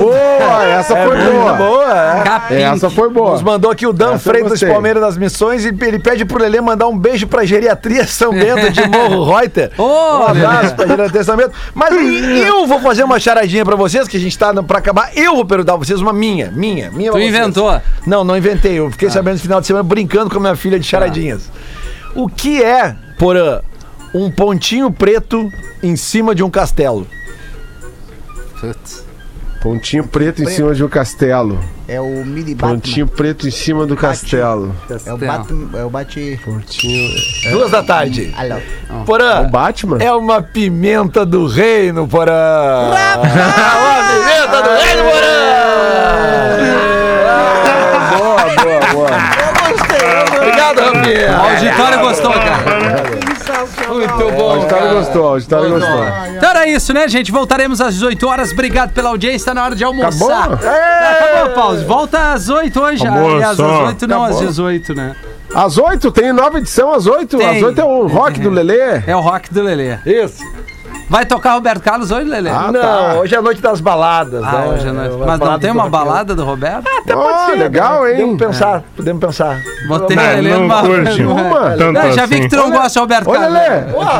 Boa, 0.01 0.64
essa 0.64 0.97
É 0.97 1.07
foi 1.07 1.16
muito 1.16 1.33
boa. 1.33 1.53
boa. 1.53 1.85
é. 1.85 2.23
Capim. 2.23 2.55
Essa 2.55 2.91
foi 2.91 3.11
boa. 3.11 3.33
Nos 3.33 3.43
mandou 3.43 3.70
aqui 3.70 3.87
o 3.87 3.93
Dan 3.93 4.14
Essa 4.14 4.31
Freitas 4.31 4.45
de 4.45 4.51
gostei. 4.51 4.68
Palmeiras 4.70 5.03
das 5.03 5.16
Missões 5.18 5.64
e 5.66 5.68
ele 5.68 5.99
pede 5.99 6.25
pro 6.25 6.39
Lelê 6.39 6.61
mandar 6.61 6.89
um 6.89 6.97
beijo 6.99 7.27
pra 7.27 7.45
geriatria 7.45 8.07
São 8.07 8.33
Bento 8.33 8.70
de 8.70 8.87
Morro 8.89 9.25
Reuter. 9.37 9.70
Ô, 9.77 9.85
um 9.85 10.27
abraço 10.29 10.75
pra 10.75 10.87
geriatria 10.87 11.25
São 11.25 11.37
Bento. 11.37 11.53
Mas 11.75 11.93
eu 12.47 12.66
vou 12.66 12.81
fazer 12.81 13.05
uma 13.05 13.20
charadinha 13.20 13.64
pra 13.64 13.77
vocês, 13.77 14.09
que 14.09 14.16
a 14.16 14.20
gente 14.20 14.39
tá 14.39 14.51
pra 14.62 14.79
acabar. 14.79 15.11
Eu 15.14 15.35
vou 15.35 15.45
perguntar 15.45 15.77
pra 15.77 15.85
vocês 15.87 16.01
uma 16.01 16.12
minha, 16.12 16.51
minha, 16.51 16.91
minha. 16.91 17.12
Tu 17.12 17.18
inventou? 17.18 17.79
Não, 18.07 18.25
não 18.25 18.35
inventei. 18.37 18.79
Eu 18.79 18.91
fiquei 18.91 19.11
sabendo 19.11 19.35
no 19.35 19.41
final 19.41 19.61
de 19.61 19.66
semana 19.66 19.83
brincando 19.83 20.31
com 20.31 20.39
a 20.39 20.41
minha 20.41 20.57
filha 20.57 20.79
de 20.79 20.87
charadinhas. 20.87 21.51
O 22.15 22.29
que 22.29 22.63
é, 22.63 22.95
Porã, 23.19 23.63
um 24.15 24.31
pontinho 24.31 24.91
preto 24.91 25.51
em 25.83 25.97
cima 25.97 26.35
de 26.35 26.43
um 26.43 26.51
castelo? 26.51 27.07
Putz. 28.61 29.03
Pontinho 29.63 30.05
preto 30.07 30.43
em 30.43 30.47
cima 30.47 30.75
de 30.75 30.83
um 30.83 30.89
castelo. 30.89 31.59
É 31.87 32.01
o 32.01 32.25
mini 32.27 32.53
Batman. 32.53 32.75
Pontinho 32.75 33.07
preto 33.07 33.47
em 33.47 33.51
cima 33.51 33.87
do 33.87 33.97
castelo. 33.97 34.75
É 35.07 35.13
o 35.13 35.17
Batman. 35.17 35.79
É 35.79 35.85
o 35.85 35.91
Bate. 35.91 36.41
Pontinho. 36.45 37.11
Duas 37.53 37.71
da 37.71 37.83
tarde. 37.83 38.35
Alô. 38.37 38.57
Porã. 39.07 39.43
O 39.43 39.51
Batman? 39.51 39.99
É 40.01 40.13
uma 40.13 40.43
pimenta 40.43 41.25
do 41.25 41.47
reino, 41.47 42.09
Porã! 42.09 42.91
uma 42.91 44.03
pimenta 44.09 44.63
do 44.63 44.71
reino, 44.71 45.03
Porã! 45.11 45.43
Boa, 48.19 48.45
boa, 48.65 48.81
boa. 48.93 49.52
Obrigado, 50.73 50.95
O 50.95 50.99
Rafinha! 50.99 51.37
auditório 51.37 52.01
gostou, 52.01 52.33
cara. 52.33 53.93
Muito 53.93 54.14
O 54.27 54.33
bom. 54.33 54.51
auditório 54.53 54.95
gostou, 54.95 55.23
o 55.23 55.29
auditório 55.29 55.70
gostou. 55.70 56.05
Então 56.37 56.51
era 56.51 56.66
isso, 56.66 56.93
né, 56.93 57.09
gente? 57.09 57.31
Voltaremos 57.31 57.81
às 57.81 57.95
18 57.95 58.29
horas. 58.29 58.53
Obrigado 58.53 58.93
pela 58.93 59.11
audiência. 59.11 59.47
Tá 59.47 59.55
na 59.55 59.64
hora 59.64 59.75
de 59.77 59.85
almoçar. 59.85 60.45
Acabou? 60.53 60.68
Acabou, 60.68 61.55
pause. 61.55 61.85
Volta 61.85 62.33
às 62.33 62.49
8 62.49 62.81
hoje. 62.81 63.07
Aliás, 63.07 63.59
às 63.59 63.59
8 63.59 64.07
não, 64.07 64.23
às 64.25 64.31
Acabou. 64.31 64.49
18, 64.49 64.95
né? 64.95 65.16
Às 65.55 65.77
oito, 65.77 66.11
tem 66.11 66.33
nova 66.33 66.57
edição 66.57 66.95
às 66.95 67.07
oito. 67.07 67.37
Tem. 67.37 67.59
Às 67.59 67.62
oito 67.62 67.79
é 67.79 67.85
o 67.85 68.07
rock 68.07 68.41
do 68.41 68.49
Lelê. 68.49 69.03
É 69.07 69.14
o 69.14 69.20
rock 69.20 69.53
do 69.53 69.62
Lelê. 69.62 69.99
Isso. 70.07 70.43
Vai 71.09 71.27
tocar 71.27 71.53
Roberto 71.55 71.83
Carlos 71.83 72.11
hoje, 72.11 72.27
Lelê? 72.29 72.49
Ah, 72.49 72.71
não, 72.73 72.81
tá. 72.81 73.15
hoje 73.21 73.35
é 73.35 73.39
a 73.39 73.43
noite 73.43 73.61
das 73.61 73.81
baladas, 73.83 74.43
Ah, 74.43 74.53
né? 74.53 74.67
hoje 74.73 74.89
é 74.89 74.93
noite. 74.93 75.17
Mas 75.27 75.39
não 75.41 75.59
tem 75.59 75.71
do 75.73 75.79
uma 75.79 75.89
balada 75.89 76.35
do 76.35 76.43
Roberto? 76.45 76.85
Até 76.99 77.13
pode 77.15 77.29
Ó, 77.39 77.47
ser. 77.47 77.57
legal, 77.57 78.05
né? 78.05 78.11
hein? 78.13 78.17
Podemos 78.17 78.39
pensar, 78.39 78.83
podemos 78.97 79.21
pensar. 79.21 79.61
Botei 79.89 80.17
Não, 80.17 80.23
Lelê 80.23 80.51
não 80.51 80.61
numa... 80.61 80.81
curte. 80.81 81.23
Uma. 81.23 81.61
Tanto 81.77 81.93
Não, 81.93 82.13
já 82.13 82.25
vi 82.27 82.35
assim. 82.37 82.43
que 82.45 82.49
tu 82.49 82.57
não 82.57 82.71
gosta 82.71 82.89
de 82.89 82.99
Roberto 82.99 83.29
Ô, 83.29 83.33
Carlos. 83.33 83.53
Lelê. 83.53 83.67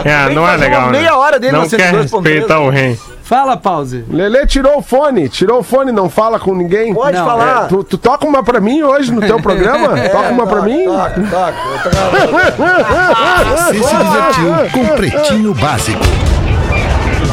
É, 0.05 0.35
não 0.35 0.47
é 0.49 0.57
legal, 0.57 0.83
né? 0.91 0.99
meia 0.99 1.17
hora 1.17 1.41
dele 1.41 1.53
Não 1.53 1.63
no 1.63 1.71
quer 1.71 1.93
102.3. 1.95 2.03
respeitar 2.03 2.61
o 2.61 2.69
rei. 2.69 2.99
Fala, 3.23 3.57
pause. 3.57 4.05
Lelê 4.11 4.45
tirou 4.47 4.77
o 4.79 4.83
fone, 4.83 5.27
tirou 5.31 5.61
o 5.61 5.63
fone, 5.63 5.91
não 5.93 6.11
fala 6.11 6.39
com 6.39 6.55
ninguém. 6.55 6.93
Pode 6.93 7.17
Não, 7.17 7.25
falar. 7.25 7.65
É, 7.65 7.69
tu, 7.69 7.83
tu 7.83 7.97
toca 7.97 8.27
uma 8.27 8.43
pra 8.43 8.61
mim 8.61 8.83
hoje 8.83 9.11
no 9.11 9.23
teu 9.23 9.41
programa? 9.41 9.89
toca 10.13 10.29
uma 10.29 10.47
pra 10.47 10.61
mim? 10.61 10.85
Toca, 10.85 11.15
toca. 11.31 11.55
Você 13.73 13.83
se 13.83 13.97
divertiu 13.97 14.71
com 14.73 14.87
Pretinho 14.97 15.55
Básico. 15.55 16.03